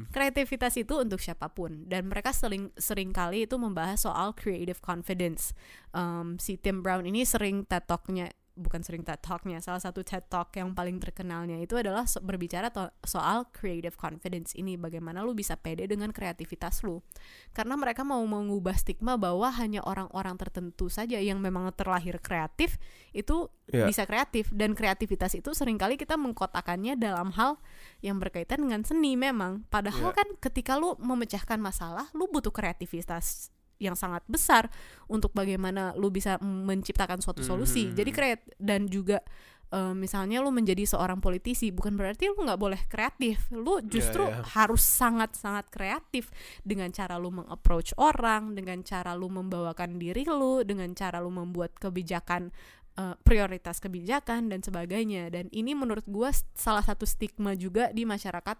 Kreativitas 0.10 0.74
itu 0.76 0.98
untuk 0.98 1.22
siapa 1.22 1.54
pun. 1.54 1.86
Dan 1.86 2.10
mereka 2.10 2.34
sering 2.34 2.74
sering 2.76 3.14
kali 3.14 3.46
itu 3.46 3.56
membahas 3.62 4.04
soal 4.04 4.34
creative 4.34 4.82
confidence. 4.82 5.54
Em, 5.94 6.42
si 6.42 6.58
Tim 6.58 6.82
Brown 6.82 7.06
ini 7.06 7.24
sering 7.24 7.64
TED 7.64 7.86
Talk-nya 7.86 8.34
bukan 8.58 8.82
sering 8.82 9.06
TED 9.06 9.22
Talk-nya 9.22 9.62
salah 9.62 9.78
satu 9.78 10.02
TED 10.02 10.26
Talk 10.28 10.50
yang 10.58 10.74
paling 10.74 10.98
terkenalnya 10.98 11.62
itu 11.62 11.78
adalah 11.78 12.04
so- 12.04 12.20
berbicara 12.20 12.74
soal 13.06 13.46
creative 13.54 13.94
confidence 13.96 14.52
ini 14.52 14.76
bagaimana 14.76 15.22
lu 15.22 15.32
bisa 15.32 15.54
pede 15.56 15.86
dengan 15.86 16.10
kreativitas 16.10 16.82
lu 16.82 17.06
karena 17.54 17.78
mereka 17.78 18.02
mau 18.02 18.20
mengubah 18.26 18.74
stigma 18.74 19.16
bahwa 19.16 19.48
hanya 19.54 19.86
orang-orang 19.86 20.36
tertentu 20.36 20.90
saja 20.90 21.22
yang 21.22 21.38
memang 21.38 21.70
terlahir 21.72 22.18
kreatif 22.18 22.82
itu 23.14 23.48
Iya. 23.68 23.84
bisa 23.84 24.08
kreatif 24.08 24.48
dan 24.56 24.72
kreativitas 24.72 25.36
itu 25.36 25.52
sering 25.52 25.76
kali 25.76 26.00
kita 26.00 26.16
mengkotakannya 26.16 26.96
dalam 26.96 27.36
hal 27.36 27.60
yang 28.00 28.16
berkaitan 28.16 28.64
dengan 28.64 28.88
seni 28.88 29.20
memang 29.20 29.68
padahal 29.68 30.16
Iya. 30.16 30.24
kan 30.24 30.28
ketika 30.40 30.80
lu 30.80 30.96
memecahkan 30.98 31.60
masalah 31.60 32.08
lu 32.16 32.32
butuh 32.32 32.56
kreativitas 32.56 33.52
yang 33.78 33.94
sangat 33.94 34.22
besar 34.26 34.70
untuk 35.06 35.32
bagaimana 35.32 35.94
lu 35.94 36.10
bisa 36.10 36.38
menciptakan 36.40 37.20
suatu 37.20 37.42
solusi 37.42 37.90
Mhm. 37.90 37.94
jadi 37.94 38.12
kreat 38.12 38.40
dan 38.58 38.86
juga 38.86 39.22
eh, 39.68 39.92
misalnya 39.92 40.40
lu 40.40 40.48
menjadi 40.48 40.88
seorang 40.88 41.20
politisi 41.20 41.70
bukan 41.70 41.94
berarti 41.94 42.32
lu 42.32 42.40
nggak 42.40 42.56
boleh 42.56 42.82
kreatif 42.88 43.52
lu 43.52 43.84
justru 43.84 44.24
iya. 44.24 44.40
harus 44.56 44.80
sangat-sangat 44.80 45.68
kreatif 45.68 46.32
dengan 46.64 46.88
cara 46.90 47.20
lu 47.20 47.30
mengapproach 47.30 47.92
orang 48.00 48.56
dengan 48.56 48.80
cara 48.82 49.12
lu 49.12 49.28
membawakan 49.28 50.00
diri 50.00 50.24
lu 50.24 50.64
dengan 50.64 50.88
cara 50.94 51.20
lu 51.20 51.28
membuat 51.30 51.76
kebijakan 51.76 52.48
eh, 52.96 53.16
prioritas 53.22 53.78
kebijakan 53.78 54.48
dan 54.48 54.64
sebagainya 54.64 55.28
dan 55.30 55.52
ini 55.52 55.76
menurut 55.76 56.08
gua 56.08 56.32
s- 56.32 56.48
salah 56.56 56.82
satu 56.82 57.04
stigma 57.04 57.52
juga 57.54 57.92
di 57.92 58.08
masyarakat 58.08 58.58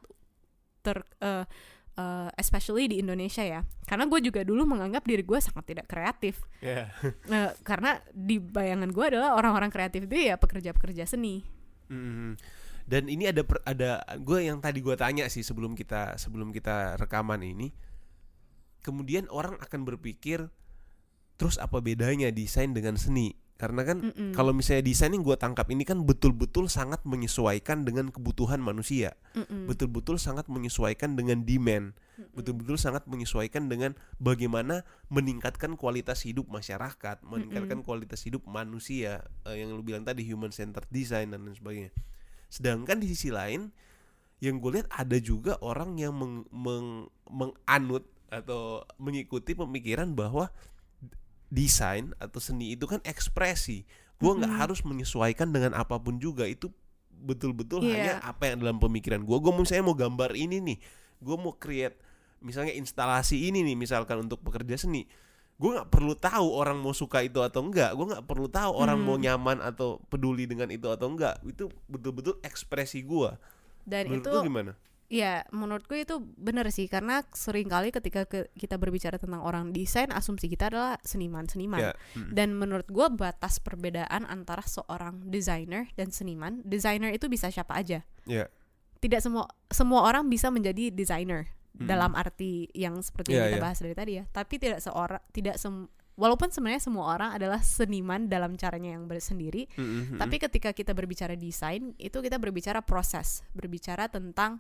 ter 0.84 0.98
eh, 1.20 1.48
eh, 1.98 2.30
especially 2.38 2.86
di 2.88 3.02
Indonesia 3.02 3.42
ya 3.42 3.66
karena 3.84 4.06
gue 4.06 4.22
juga 4.22 4.46
dulu 4.46 4.64
menganggap 4.64 5.04
diri 5.04 5.26
gue 5.26 5.40
sangat 5.42 5.66
tidak 5.76 5.86
kreatif 5.90 6.46
Iya. 6.62 6.94
Eh, 7.04 7.52
karena 7.68 7.98
di 8.14 8.38
bayangan 8.38 8.94
gue 8.94 9.06
adalah 9.18 9.34
orang-orang 9.34 9.74
kreatif 9.74 10.06
itu 10.06 10.30
ya 10.30 10.38
pekerja-pekerja 10.38 11.10
seni 11.10 11.42
Mm-mm. 11.88 12.36
Dan 12.88 13.12
ini 13.12 13.28
ada 13.28 13.44
per- 13.44 13.64
ada 13.68 14.00
gue 14.16 14.48
yang 14.48 14.64
tadi 14.64 14.80
gue 14.80 14.96
tanya 14.96 15.28
sih 15.28 15.44
sebelum 15.44 15.76
kita 15.76 16.16
sebelum 16.16 16.56
kita 16.56 16.96
rekaman 16.96 17.44
ini. 17.44 17.76
Kemudian 18.80 19.28
orang 19.28 19.60
akan 19.60 19.84
berpikir 19.84 20.48
terus 21.36 21.60
apa 21.60 21.84
bedanya 21.84 22.32
desain 22.32 22.72
dengan 22.72 22.96
seni? 22.96 23.36
Karena 23.58 23.82
kan 23.82 24.06
Mm-mm. 24.06 24.38
kalau 24.38 24.54
misalnya 24.54 24.86
desain 24.86 25.10
yang 25.10 25.26
gue 25.26 25.34
tangkap 25.34 25.66
ini 25.74 25.82
kan 25.82 26.06
betul-betul 26.06 26.70
sangat 26.70 27.02
menyesuaikan 27.10 27.90
dengan 27.90 28.14
kebutuhan 28.14 28.62
manusia. 28.62 29.18
Betul-betul 29.66 30.22
sangat 30.22 30.46
menyesuaikan 30.46 31.18
dengan 31.18 31.42
demand, 31.42 31.98
betul-betul 32.38 32.78
sangat 32.78 33.10
menyesuaikan 33.10 33.66
dengan 33.66 33.98
bagaimana 34.22 34.86
meningkatkan 35.10 35.74
kualitas 35.74 36.22
hidup 36.22 36.46
masyarakat, 36.54 37.26
meningkatkan 37.26 37.82
kualitas 37.82 38.22
hidup 38.26 38.46
manusia 38.46 39.26
eh, 39.50 39.58
yang 39.58 39.74
lu 39.74 39.82
bilang 39.82 40.06
tadi 40.06 40.22
human 40.22 40.54
centered 40.54 40.90
design 40.94 41.34
dan 41.34 41.42
lain 41.42 41.58
sebagainya. 41.58 41.92
Sedangkan 42.54 43.02
di 43.02 43.10
sisi 43.10 43.34
lain 43.34 43.74
yang 44.38 44.62
gue 44.62 44.78
lihat 44.78 44.90
ada 44.94 45.18
juga 45.18 45.58
orang 45.66 45.98
yang 45.98 46.14
meng, 46.14 46.46
meng- 46.54 47.10
menganut 47.26 48.06
atau 48.30 48.86
mengikuti 49.02 49.58
pemikiran 49.58 50.14
bahwa 50.14 50.54
desain 51.48 52.12
atau 52.18 52.38
seni 52.38 52.74
itu 52.74 52.86
kan 52.86 53.00
ekspresi. 53.04 53.84
Gue 54.18 54.32
nggak 54.34 54.50
Mm-mm. 54.50 54.62
harus 54.62 54.80
menyesuaikan 54.82 55.50
dengan 55.50 55.74
apa 55.74 55.98
pun 55.98 56.18
juga 56.18 56.44
itu 56.44 56.68
betul-betul 57.10 57.82
Iya. 57.82 57.94
hanya 57.94 58.14
apa 58.22 58.48
yang 58.48 58.62
dalam 58.62 58.78
pemikiran 58.78 59.22
gue. 59.22 59.38
Gue 59.38 59.54
misalnya 59.54 59.84
mau 59.84 59.96
gambar 59.96 60.34
ini 60.34 60.58
nih, 60.60 60.78
gue 61.18 61.36
mau 61.36 61.54
create 61.54 61.98
misalnya 62.38 62.70
instalasi 62.72 63.50
ini 63.50 63.66
nih 63.66 63.74
misalkan 63.74 64.22
untuk 64.22 64.38
pekerja 64.40 64.78
seni 64.78 65.10
gue 65.58 65.74
nggak 65.74 65.90
perlu 65.90 66.14
tahu 66.14 66.54
orang 66.54 66.78
mau 66.78 66.94
suka 66.94 67.26
itu 67.26 67.42
atau 67.42 67.66
enggak 67.66 67.98
gue 67.98 68.06
nggak 68.14 68.30
perlu 68.30 68.46
tahu 68.46 68.78
orang 68.78 69.02
mau 69.02 69.18
Hmm. 69.18 69.26
nyaman 69.26 69.58
atau 69.58 69.98
peduli 70.06 70.46
dengan 70.46 70.70
itu 70.70 70.86
atau 70.86 71.10
enggak 71.10 71.42
itu 71.42 71.66
betul-betul 71.90 72.38
ekspresi 72.46 73.02
gue 73.02 73.34
dan 73.82 74.06
menurut 74.06 74.22
itu 74.22 74.38
gimana 74.46 74.72
Ya, 75.08 75.48
menurut 75.50 75.88
gue 75.88 76.04
itu 76.04 76.20
benar 76.36 76.68
sih 76.68 76.86
karena 76.86 77.24
sering 77.32 77.72
kali 77.72 77.96
ketika 77.96 78.28
ke- 78.28 78.52
kita 78.54 78.76
berbicara 78.76 79.16
tentang 79.16 79.40
orang 79.40 79.72
desain, 79.72 80.12
asumsi 80.12 80.48
kita 80.48 80.68
adalah 80.68 81.00
seniman-seniman. 81.02 81.80
ya 81.80 81.92
mm. 82.14 82.36
Dan 82.36 82.52
menurut 82.52 82.84
gue 82.86 83.08
batas 83.10 83.58
perbedaan 83.58 84.28
antara 84.28 84.62
seorang 84.62 85.24
desainer 85.24 85.88
dan 85.96 86.12
seniman, 86.12 86.60
desainer 86.62 87.16
itu 87.16 87.28
bisa 87.28 87.48
siapa 87.48 87.74
aja. 87.74 88.04
ya 88.24 88.52
Tidak 88.98 89.22
semua 89.22 89.48
semua 89.70 90.04
orang 90.04 90.28
bisa 90.28 90.52
menjadi 90.52 90.92
desainer 90.92 91.56
Mm. 91.78 91.86
dalam 91.86 92.12
arti 92.12 92.68
yang 92.74 92.98
seperti 93.00 93.32
Iya, 93.32 93.38
yang 93.38 93.46
kita 93.48 93.56
iya. 93.56 93.64
bahas 93.64 93.78
dari 93.80 93.94
tadi 93.94 94.12
ya. 94.18 94.24
Tapi 94.28 94.54
tidak 94.58 94.80
seorang 94.82 95.22
tidak 95.30 95.56
sem 95.56 95.86
walaupun 96.18 96.50
sebenarnya 96.50 96.82
semua 96.82 97.14
orang 97.14 97.30
adalah 97.32 97.62
seniman 97.62 98.26
dalam 98.26 98.58
caranya 98.58 98.92
yang 98.92 99.06
bersendiri, 99.06 99.70
Mm, 99.72 99.86
mm, 99.86 100.04
mm. 100.04 100.18
tapi 100.18 100.36
ketika 100.36 100.74
kita 100.74 100.92
berbicara 100.92 101.38
desain, 101.38 101.94
itu 101.96 102.18
kita 102.18 102.36
berbicara 102.36 102.82
proses, 102.82 103.46
berbicara 103.54 104.10
tentang 104.10 104.58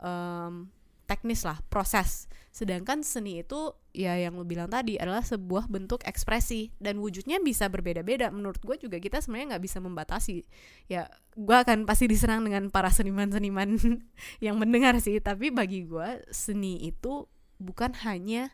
em, 0.00 0.68
teknis 1.06 1.46
lah, 1.46 1.62
proses. 1.70 2.26
Sedangkan 2.50 3.04
seni 3.06 3.44
itu 3.44 3.76
ya 3.94 4.16
yang 4.18 4.36
lu 4.36 4.44
bilang 4.44 4.66
tadi 4.66 4.98
adalah 4.98 5.22
sebuah 5.22 5.70
bentuk 5.70 6.02
ekspresi 6.02 6.74
dan 6.82 6.98
wujudnya 6.98 7.38
bisa 7.40 7.70
berbeda-beda. 7.70 8.32
Menurut 8.32 8.58
gue 8.60 8.76
juga 8.80 8.98
kita 8.98 9.22
sebenarnya 9.22 9.56
nggak 9.56 9.64
bisa 9.64 9.78
membatasi. 9.78 10.42
Ya, 10.90 11.06
gue 11.36 11.56
akan 11.56 11.84
pasti 11.86 12.10
diserang 12.10 12.42
dengan 12.42 12.68
para 12.72 12.90
seniman-seniman 12.90 13.76
yang 14.44 14.56
mendengar 14.58 14.98
sih. 14.98 15.20
Tapi 15.22 15.54
bagi 15.54 15.86
gue 15.86 16.26
seni 16.32 16.90
itu 16.90 17.28
bukan 17.60 17.92
hanya 18.04 18.52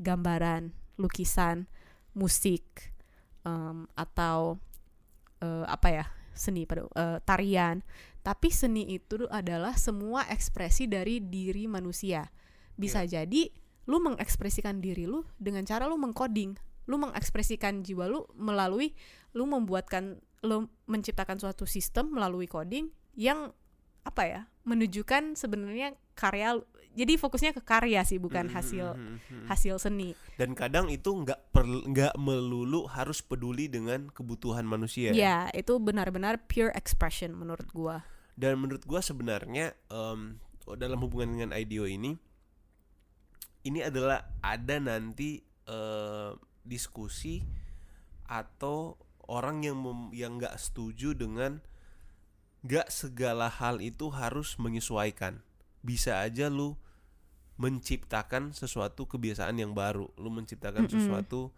gambaran, 0.00 0.74
lukisan, 0.98 1.70
musik, 2.16 2.92
em, 3.46 3.86
atau 3.94 4.58
eh, 5.44 5.64
apa 5.68 5.88
ya 5.92 6.04
seni 6.32 6.64
pada 6.64 6.88
eh, 6.88 7.18
tarian 7.22 7.84
tapi 8.22 8.54
seni 8.54 8.86
itu 8.86 9.26
adalah 9.28 9.74
semua 9.74 10.22
ekspresi 10.30 10.86
dari 10.86 11.18
diri 11.18 11.66
manusia. 11.66 12.30
Bisa 12.78 13.02
jadi 13.02 13.50
lu 13.90 13.98
mengekspresikan 13.98 14.78
diri 14.78 15.10
lu 15.10 15.26
dengan 15.42 15.66
cara 15.66 15.90
lu 15.90 15.98
mengcoding. 15.98 16.54
Lu 16.86 16.98
mengekspresikan 16.98 17.82
jiwa 17.82 18.06
lu 18.06 18.26
melalui 18.38 18.94
lu 19.34 19.46
membuatkan 19.46 20.22
lu 20.42 20.66
menciptakan 20.90 21.38
suatu 21.38 21.66
sistem 21.66 22.10
melalui 22.10 22.50
coding 22.50 22.90
yang 23.14 23.54
apa 24.02 24.22
ya 24.26 24.40
menunjukkan 24.66 25.38
sebenarnya 25.38 25.94
karya 26.18 26.58
jadi 26.92 27.16
fokusnya 27.16 27.52
ke 27.56 27.62
karya 27.64 28.04
sih 28.04 28.20
bukan 28.20 28.48
Mm, 28.48 28.54
hasil 28.54 28.86
mm, 28.92 29.00
mm, 29.00 29.18
mm. 29.18 29.46
hasil 29.48 29.74
seni. 29.80 30.12
Dan 30.36 30.52
kadang 30.52 30.92
itu 30.92 31.08
nggak 31.08 31.52
nggak 31.88 32.14
melulu 32.20 32.84
harus 32.88 33.24
peduli 33.24 33.68
dengan 33.68 34.12
kebutuhan 34.12 34.64
manusia. 34.68 35.12
Ya 35.16 35.48
itu 35.56 35.76
benar-benar 35.80 36.44
pure 36.48 36.72
expression 36.76 37.32
menurut 37.32 37.68
gua. 37.72 38.04
Dan 38.36 38.60
menurut 38.60 38.84
gua 38.84 39.00
sebenarnya 39.00 39.76
em, 39.88 40.40
dalam 40.76 40.98
hubungan 41.00 41.32
dengan 41.36 41.50
IDEO 41.56 41.88
ini 41.88 42.16
ini 43.62 43.80
adalah 43.82 44.26
ada 44.42 44.76
nanti 44.82 45.42
eh, 45.70 46.30
diskusi 46.66 47.42
atau 48.26 48.98
orang 49.30 49.62
yang 49.62 49.78
mem- 49.78 50.12
yang 50.14 50.38
nggak 50.38 50.58
setuju 50.58 51.14
dengan 51.14 51.62
nggak 52.62 52.90
segala 52.90 53.50
hal 53.50 53.82
itu 53.82 54.10
harus 54.14 54.54
menyesuaikan 54.58 55.42
bisa 55.82 56.22
aja 56.22 56.46
lu 56.48 56.78
menciptakan 57.60 58.56
sesuatu 58.56 59.04
kebiasaan 59.06 59.60
yang 59.60 59.76
baru 59.76 60.08
lu 60.16 60.30
menciptakan 60.32 60.88
Mm-mm. 60.88 60.94
sesuatu 60.98 61.52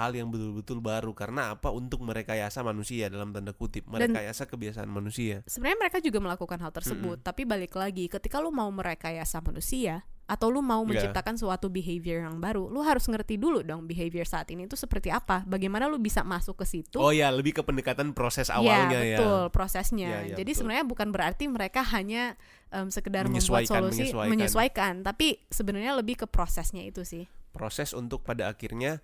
hal 0.00 0.12
yang 0.12 0.28
betul-betul 0.28 0.80
baru 0.80 1.12
karena 1.12 1.52
apa 1.52 1.68
untuk 1.68 2.00
merekayasa 2.00 2.64
manusia 2.64 3.06
dalam 3.06 3.30
tanda 3.30 3.52
kutip 3.52 3.84
merekayasa 3.84 4.44
kebiasaan 4.44 4.88
manusia 4.88 5.44
sebenarnya 5.44 5.78
mereka 5.78 5.98
juga 6.00 6.18
melakukan 6.18 6.56
hal 6.58 6.72
tersebut 6.72 7.20
tapi 7.20 7.44
balik 7.44 7.76
lagi 7.76 8.08
ketika 8.08 8.40
lu 8.40 8.48
mau 8.48 8.72
merekayasa 8.72 9.38
manusia 9.40 10.00
atau 10.24 10.46
lu 10.46 10.62
mau 10.62 10.86
Iya. 10.86 11.10
menciptakan 11.10 11.34
suatu 11.34 11.66
behavior 11.66 12.22
yang 12.22 12.38
baru 12.38 12.70
lu 12.70 12.80
harus 12.80 13.02
ngerti 13.04 13.34
dulu 13.34 13.60
dong 13.60 13.84
behavior 13.84 14.22
saat 14.22 14.46
ini 14.48 14.64
itu 14.64 14.78
seperti 14.78 15.10
apa 15.10 15.42
bagaimana 15.42 15.90
lu 15.90 15.98
bisa 15.98 16.22
masuk 16.22 16.62
ke 16.62 16.66
situ 16.70 17.02
Oh 17.02 17.10
ya, 17.10 17.34
lebih 17.34 17.50
ke 17.50 17.62
pendekatan 17.66 18.14
proses 18.14 18.46
Ya, 18.46 18.54
awalnya 18.56 19.02
ya. 19.02 19.18
betul 19.18 19.42
prosesnya. 19.50 20.06
Ya, 20.06 20.20
ya, 20.22 20.36
Jadi 20.38 20.54
betul. 20.54 20.58
sebenarnya 20.62 20.86
bukan 20.86 21.08
berarti 21.10 21.44
mereka 21.50 21.82
hanya 21.82 22.38
em, 22.70 22.86
sekedar 22.88 23.26
membuat 23.26 23.66
solusi 23.66 24.06
menyesuaikan. 24.06 24.30
menyesuaikan, 24.30 24.94
tapi 25.02 25.42
sebenarnya 25.50 25.98
lebih 25.98 26.22
ke 26.22 26.26
prosesnya 26.30 26.86
itu 26.86 27.02
sih. 27.02 27.26
Proses 27.50 27.90
untuk 27.90 28.22
pada 28.22 28.46
akhirnya 28.46 29.02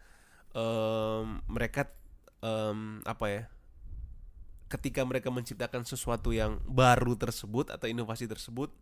em, 0.56 1.44
mereka 1.52 1.92
em, 2.40 3.04
apa 3.04 3.26
ya? 3.28 3.42
Ketika 4.66 5.04
mereka 5.04 5.28
menciptakan 5.30 5.84
sesuatu 5.86 6.32
yang 6.32 6.58
baru 6.66 7.14
tersebut 7.14 7.70
atau 7.70 7.86
inovasi 7.86 8.26
tersebut 8.26 8.72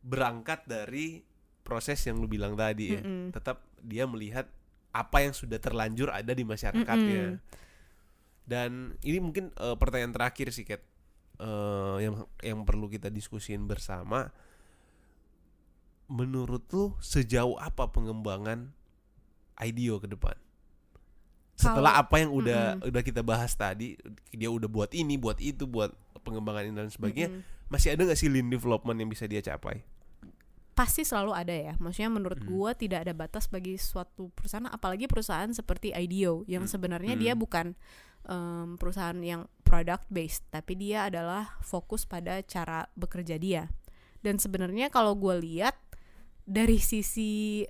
berangkat 0.00 0.64
dari 0.64 1.26
proses 1.66 1.98
yang 2.06 2.22
lu 2.22 2.30
bilang 2.30 2.54
tadi 2.54 2.94
ya. 2.94 3.02
Mm-mm. 3.02 3.34
Tetap 3.34 3.66
dia 3.82 4.06
melihat 4.06 4.46
apa 4.94 5.26
yang 5.26 5.34
sudah 5.34 5.58
terlanjur 5.58 6.08
ada 6.14 6.30
di 6.30 6.46
masyarakatnya. 6.46 7.36
Mm-mm. 7.36 7.64
Dan 8.46 8.94
ini 9.02 9.18
mungkin 9.18 9.50
eh, 9.58 9.76
pertanyaan 9.76 10.14
terakhir 10.14 10.54
sih, 10.54 10.62
Kat. 10.62 10.80
Eh, 11.36 11.96
yang 12.00 12.24
yang 12.40 12.62
perlu 12.62 12.86
kita 12.86 13.10
diskusin 13.10 13.66
bersama. 13.66 14.30
Menurut 16.06 16.62
lu 16.70 16.94
sejauh 17.02 17.58
apa 17.58 17.90
pengembangan 17.90 18.70
IDEO 19.58 19.98
ke 19.98 20.06
depan? 20.06 20.38
Setelah 21.56 21.96
Kalau- 21.96 22.02
apa 22.04 22.14
yang 22.20 22.30
udah 22.30 22.60
udah 22.84 23.02
kita 23.02 23.24
bahas 23.24 23.52
tadi, 23.52 23.96
dia 24.30 24.52
udah 24.52 24.68
buat 24.68 24.92
ini, 24.92 25.16
buat 25.16 25.40
itu, 25.40 25.64
buat 25.64 25.90
pengembangan 26.20 26.68
ini 26.68 26.74
dan 26.76 26.92
sebagainya, 26.92 27.32
Mm-mm. 27.32 27.42
masih 27.66 27.96
ada 27.96 28.04
nggak 28.04 28.18
sih 28.18 28.28
lean 28.28 28.46
development 28.46 29.00
yang 29.00 29.08
bisa 29.08 29.24
dia 29.24 29.40
capai? 29.40 29.80
Pasti 30.76 31.08
selalu 31.08 31.32
ada 31.32 31.56
ya. 31.56 31.72
Maksudnya 31.80 32.12
menurut 32.12 32.36
Hmm. 32.36 32.48
gua 32.52 32.76
tidak 32.76 33.08
ada 33.08 33.16
batas 33.16 33.48
bagi 33.48 33.80
suatu 33.80 34.28
perusahaan, 34.36 34.68
apalagi 34.68 35.08
perusahaan 35.08 35.48
seperti 35.48 35.96
IDEO 35.96 36.44
yang 36.44 36.68
Hmm. 36.68 36.72
sebenarnya 36.76 37.16
Hmm. 37.16 37.22
dia 37.24 37.32
bukan 37.32 37.66
em, 38.26 38.74
perusahaan 38.74 39.14
yang 39.22 39.46
product 39.62 40.02
based, 40.10 40.42
tapi 40.50 40.74
dia 40.74 41.06
adalah 41.06 41.56
fokus 41.62 42.02
pada 42.04 42.42
cara 42.42 42.90
bekerja 42.98 43.38
dia. 43.38 43.70
Dan 44.18 44.36
sebenarnya 44.36 44.90
kalau 44.90 45.14
gua 45.14 45.38
lihat 45.38 45.78
dari 46.42 46.82
sisi 46.82 47.62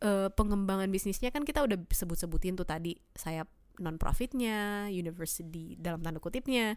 eh, 0.00 0.28
pengembangan 0.32 0.88
bisnisnya 0.88 1.30
kan 1.30 1.44
kita 1.44 1.64
udah 1.64 1.78
sebut-sebutin 1.92 2.56
tuh 2.56 2.66
tadi 2.66 2.96
sayap 3.14 3.48
non 3.80 3.96
profitnya, 3.96 4.88
university 4.92 5.72
dalam 5.80 6.04
tanda 6.04 6.20
kutipnya, 6.20 6.76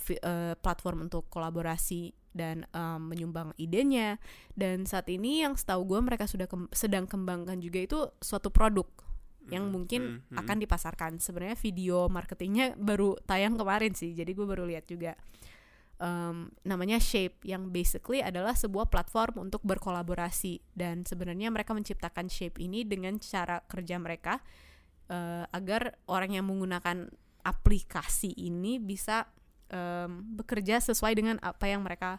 vi- 0.00 0.22
eh, 0.22 0.54
platform 0.56 1.06
untuk 1.08 1.28
kolaborasi 1.28 2.16
dan 2.32 2.64
em, 2.72 3.00
menyumbang 3.12 3.52
idenya. 3.60 4.16
Dan 4.56 4.88
saat 4.88 5.04
ini 5.12 5.44
yang 5.44 5.52
setahu 5.52 5.84
gue 5.84 6.00
mereka 6.00 6.24
sudah 6.24 6.48
kem- 6.48 6.72
sedang 6.72 7.04
kembangkan 7.04 7.60
juga 7.60 7.84
itu 7.84 7.98
suatu 8.24 8.48
produk 8.48 8.88
yang 9.52 9.68
Hmm, 9.68 9.74
mungkin 9.74 10.00
hmm, 10.02 10.32
hmm. 10.32 10.38
akan 10.40 10.56
dipasarkan. 10.64 11.12
Sebenarnya 11.20 11.58
video 11.60 12.08
marketingnya 12.08 12.72
baru 12.80 13.20
tayang 13.28 13.60
kemarin 13.60 13.92
sih, 13.92 14.16
jadi 14.16 14.32
gue 14.32 14.46
baru 14.48 14.64
lihat 14.64 14.88
juga. 14.88 15.12
Em, 16.02 16.50
namanya 16.66 16.98
Shape 16.98 17.46
yang 17.46 17.70
basically 17.70 18.18
adalah 18.18 18.58
sebuah 18.58 18.90
platform 18.90 19.46
untuk 19.46 19.62
berkolaborasi 19.62 20.74
dan 20.74 21.06
sebenarnya 21.06 21.46
mereka 21.54 21.78
menciptakan 21.78 22.26
Shape 22.26 22.58
ini 22.58 22.82
dengan 22.82 23.22
cara 23.22 23.62
kerja 23.70 24.02
mereka 24.02 24.42
eh, 25.06 25.46
agar 25.46 25.94
orang 26.10 26.34
yang 26.34 26.50
menggunakan 26.50 27.06
aplikasi 27.46 28.34
ini 28.34 28.82
bisa 28.82 29.30
em, 29.70 30.26
bekerja 30.34 30.82
sesuai 30.82 31.14
dengan 31.14 31.38
apa 31.38 31.70
yang 31.70 31.86
mereka 31.86 32.18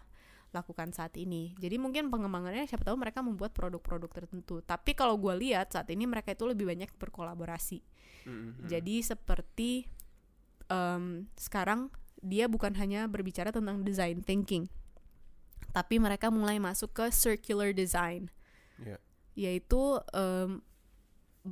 lakukan 0.55 0.95
saat 0.95 1.19
ini. 1.19 1.51
Jadi 1.59 1.75
mungkin 1.75 2.07
pengembangannya 2.07 2.63
siapa 2.63 2.87
tahu 2.87 2.95
mereka 2.95 3.19
membuat 3.19 3.51
produk-produk 3.51 4.07
tertentu. 4.07 4.63
Tapi 4.63 4.95
kalau 4.95 5.19
gue 5.19 5.33
lihat 5.43 5.75
saat 5.75 5.91
ini 5.91 6.07
mereka 6.07 6.31
itu 6.31 6.47
lebih 6.47 6.71
banyak 6.71 6.87
berkolaborasi. 6.95 7.83
Mm-mm. 8.31 8.63
Jadi 8.63 9.03
seperti 9.03 9.91
em, 10.71 11.27
sekarang 11.35 11.91
dia 12.23 12.47
bukan 12.47 12.71
hanya 12.79 13.03
berbicara 13.11 13.51
tentang 13.51 13.83
design 13.83 14.23
thinking, 14.23 14.71
tapi 15.75 15.99
mereka 15.99 16.31
mulai 16.31 16.55
masuk 16.57 16.95
ke 16.95 17.05
circular 17.11 17.75
design, 17.75 18.31
Ya. 18.79 18.97
yaitu 19.35 19.99
em, 20.15 20.63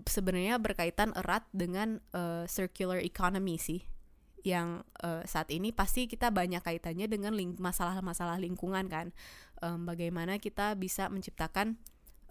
sebenarnya 0.08 0.56
berkaitan 0.56 1.12
erat 1.20 1.44
dengan 1.52 2.00
eh, 2.16 2.48
circular 2.48 3.04
economy 3.04 3.60
sih, 3.60 3.84
yang 4.48 4.88
eh, 5.04 5.28
saat 5.28 5.52
ini 5.52 5.76
pasti 5.76 6.08
kita 6.08 6.32
banyak 6.32 6.64
kaitannya 6.64 7.12
dengan 7.12 7.36
ling- 7.36 7.60
masalah-masalah 7.60 8.40
lingkungan 8.40 8.88
kan, 8.88 9.12
Em, 9.62 9.86
bagaimana 9.86 10.42
kita 10.42 10.74
bisa 10.74 11.06
menciptakan 11.12 11.78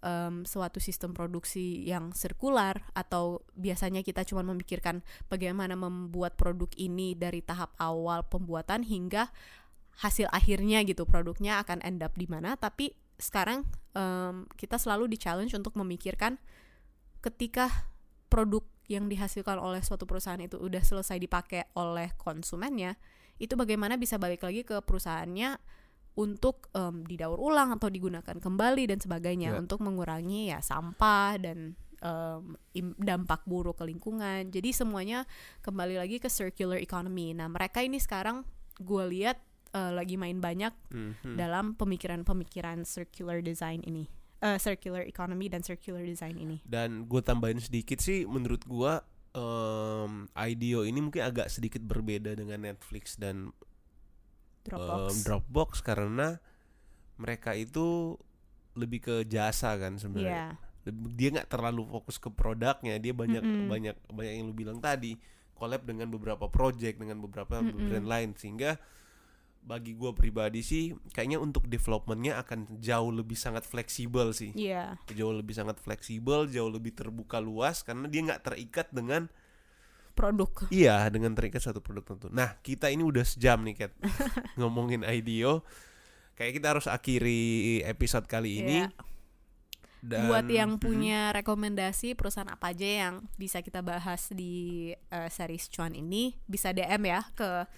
em, 0.04 0.44
suatu 0.44 0.80
sistem 0.82 1.16
produksi 1.16 1.84
yang 1.84 2.12
sirkular 2.12 2.84
atau 2.92 3.44
biasanya 3.56 4.04
kita 4.04 4.24
cuma 4.26 4.44
memikirkan 4.44 5.00
bagaimana 5.28 5.76
membuat 5.76 6.36
produk 6.36 6.68
ini 6.76 7.16
dari 7.16 7.40
tahap 7.40 7.72
awal 7.80 8.24
pembuatan 8.26 8.84
hingga 8.84 9.32
hasil 10.00 10.28
akhirnya 10.32 10.80
gitu 10.88 11.04
produknya 11.04 11.60
akan 11.60 11.84
end 11.84 12.00
up 12.00 12.16
di 12.16 12.24
mana. 12.28 12.56
Tapi 12.56 12.92
sekarang 13.20 13.68
em, 13.92 14.48
kita 14.56 14.80
selalu 14.80 15.12
di 15.12 15.16
challenge 15.20 15.52
untuk 15.52 15.76
memikirkan 15.76 16.40
ketika 17.20 17.68
produk 18.32 18.64
yang 18.90 19.06
dihasilkan 19.06 19.60
oleh 19.60 19.84
suatu 19.84 20.08
perusahaan 20.08 20.40
itu 20.40 20.58
udah 20.58 20.82
selesai 20.82 21.20
dipakai 21.22 21.70
oleh 21.78 22.10
konsumennya 22.18 22.98
itu 23.40 23.56
bagaimana 23.56 23.96
bisa 23.96 24.20
balik 24.20 24.44
lagi 24.44 24.66
ke 24.66 24.82
perusahaannya 24.84 25.56
untuk 26.14 26.68
em, 26.72 27.02
didaur 27.02 27.36
ulang 27.36 27.70
atau 27.72 27.86
digunakan 27.86 28.34
kembali 28.34 28.86
dan 28.86 28.98
sebagainya 28.98 29.54
Ya. 29.54 29.58
untuk 29.58 29.80
mengurangi 29.80 30.48
ya 30.48 30.58
sampah 30.58 31.36
dan 31.36 31.74
im- 32.72 32.96
dampak 32.96 33.44
buruk 33.44 33.76
ke 33.76 33.84
lingkungan 33.84 34.48
jadi 34.48 34.72
semuanya 34.72 35.28
kembali 35.60 36.00
lagi 36.00 36.16
ke 36.16 36.26
circular 36.26 36.80
economy 36.80 37.30
nah 37.30 37.44
mereka 37.44 37.84
ini 37.84 38.00
sekarang 38.00 38.40
gue 38.76 39.04
lihat 39.06 39.36
eh, 39.70 39.92
lagi 39.92 40.16
main 40.16 40.40
banyak 40.40 40.72
Mhm. 40.88 41.36
dalam 41.36 41.76
pemikiran-pemikiran 41.76 42.82
circular 42.82 43.38
design 43.38 43.84
ini 43.84 44.08
eh, 44.40 44.56
circular 44.56 45.04
economy 45.04 45.46
dan 45.46 45.60
circular 45.60 46.00
design 46.00 46.34
ini 46.34 46.64
Dan 46.64 47.04
gue 47.04 47.20
tambahin 47.20 47.60
sedikit 47.60 48.00
sih, 48.00 48.24
menurut 48.24 48.64
gue 48.64 48.92
em, 49.30 50.12
IDEO 50.32 50.82
ini 50.82 50.98
mungkin 50.98 51.22
agak 51.22 51.46
sedikit 51.46 51.78
berbeda 51.80 52.32
dengan 52.32 52.64
Netflix 52.64 53.14
dan 53.14 53.52
Dropbox 54.62 55.06
em, 55.06 55.16
Dropbox 55.22 55.70
karena 55.80 56.36
mereka 57.16 57.52
itu 57.52 58.16
lebih 58.74 59.00
ke 59.00 59.14
jasa 59.24 59.76
kan 59.76 59.94
Iya. 59.94 60.00
sebenarnya. 60.00 60.46
Lebih- 60.82 61.12
Dia 61.12 61.28
nggak 61.34 61.48
terlalu 61.48 61.82
fokus 61.86 62.16
ke 62.16 62.28
produknya, 62.28 62.96
dia 62.96 63.12
banyak 63.12 63.42
Mm-mm. 63.42 63.68
banyak 63.68 63.96
banyak 64.08 64.32
yang 64.34 64.46
lu 64.46 64.54
bilang 64.54 64.78
tadi 64.78 65.20
collab 65.54 65.84
dengan 65.84 66.08
beberapa 66.08 66.48
project 66.48 66.96
dengan 66.96 67.20
beberapa 67.20 67.60
Mm-mm. 67.60 67.86
brand 67.86 68.08
lain 68.08 68.30
sehingga 68.32 68.80
bagi 69.60 69.92
gue 69.92 70.08
pribadi 70.16 70.64
sih 70.64 70.84
kayaknya 71.12 71.36
untuk 71.36 71.68
developmentnya 71.68 72.40
akan 72.40 72.80
jauh 72.80 73.12
lebih 73.12 73.36
sangat 73.36 73.68
fleksibel 73.68 74.32
sih 74.32 74.56
Iya, 74.56 74.96
jauh 75.12 75.36
lebih 75.36 75.52
sangat 75.52 75.76
fleksibel, 75.76 76.48
jauh 76.48 76.72
lebih 76.72 76.96
terbuka 76.96 77.36
luas 77.38 77.84
karena 77.84 78.08
dia 78.08 78.24
nggak 78.24 78.40
terikat 78.42 78.88
dengan 78.88 79.28
produk. 80.20 80.52
iya 80.68 81.08
dengan 81.08 81.32
terikat 81.32 81.60
satu 81.60 81.80
produk 81.80 82.04
tertentu. 82.04 82.28
Nah 82.28 82.60
kita 82.60 82.86
ini 82.86 83.00
udah 83.00 83.24
sejam 83.24 83.64
nih 83.64 83.74
Kat 83.80 83.92
ngomongin 84.60 85.00
IDEO. 85.00 85.64
Kayak 86.36 86.52
kita 86.56 86.66
harus 86.72 86.86
akhiri 86.86 87.40
episode 87.84 88.24
kali 88.24 88.60
ini. 88.60 88.76
Iya. 88.80 88.88
Dan 90.00 90.32
Buat 90.32 90.48
yang 90.48 90.70
Mhm. 90.76 90.80
punya 90.80 91.28
rekomendasi 91.30 92.16
perusahaan 92.16 92.48
apa 92.48 92.72
aja 92.72 92.88
yang 93.08 93.14
bisa 93.36 93.60
kita 93.60 93.80
bahas 93.80 94.32
di 94.32 94.88
eh, 94.96 95.28
series 95.28 95.68
cuan 95.68 95.92
ini, 95.92 96.40
bisa 96.44 96.72
DM 96.72 97.04
ya 97.04 97.20
ke 97.34 97.68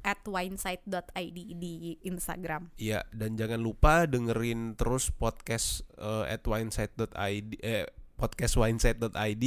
at 0.00 0.22
winesite.id 0.24 1.38
di 1.58 1.98
Instagram. 2.02 2.70
Iya 2.78 3.02
dan 3.10 3.34
jangan 3.34 3.58
lupa 3.58 4.06
dengerin 4.06 4.72
terus 4.72 5.10
podcast 5.10 5.82
eh, 5.98 6.30
at 6.30 6.46
wineside.id 6.46 7.58
eh, 7.58 7.90
podcast 8.14 8.54
wineside.id. 8.54 9.44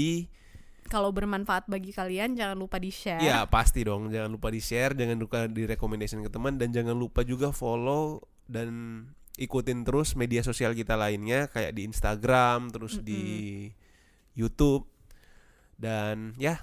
Kalau 0.93 1.09
bermanfaat 1.09 1.65
bagi 1.65 1.89
kalian, 1.89 2.37
jangan 2.37 2.53
lupa 2.53 2.77
di 2.77 2.93
share. 2.93 3.17
Iya 3.17 3.49
pasti 3.49 3.81
dong, 3.81 4.13
jangan 4.13 4.29
lupa 4.29 4.53
di 4.53 4.61
share, 4.61 4.93
jangan 4.93 5.17
lupa 5.17 5.49
di 5.49 5.65
recommendation 5.65 6.21
ke 6.21 6.29
teman 6.29 6.61
dan 6.61 6.69
jangan 6.69 6.93
lupa 6.93 7.25
juga 7.25 7.49
follow 7.49 8.21
dan 8.45 9.01
ikutin 9.41 9.81
terus 9.81 10.13
media 10.13 10.45
sosial 10.45 10.77
kita 10.77 10.93
lainnya 10.93 11.49
kayak 11.49 11.73
di 11.73 11.89
Instagram, 11.89 12.69
terus 12.69 13.01
di 13.01 13.73
YouTube 14.37 14.85
dan 15.81 16.37
ya 16.37 16.61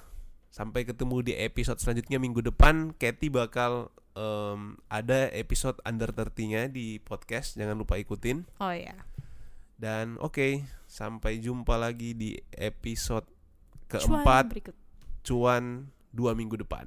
sampai 0.54 0.86
ketemu 0.86 1.26
di 1.26 1.34
episode 1.34 1.82
selanjutnya 1.82 2.22
minggu 2.22 2.38
depan. 2.54 2.94
Kathy 2.94 3.34
bakal 3.34 3.90
em, 4.14 4.78
ada 4.86 5.26
episode 5.34 5.82
under 5.82 6.14
30-nya 6.14 6.70
di 6.70 7.02
podcast, 7.02 7.58
jangan 7.58 7.74
lupa 7.74 7.98
ikutin. 7.98 8.46
Oh 8.62 8.70
ya. 8.70 8.94
Dan 9.74 10.22
oke, 10.22 10.62
sampai 10.86 11.42
jumpa 11.42 11.74
lagi 11.74 12.14
di 12.14 12.38
episode 12.54 13.39
Keempat, 13.90 14.54
cuan, 14.54 14.74
cuan 15.26 15.64
dua 16.14 16.30
minggu 16.38 16.54
depan. 16.54 16.86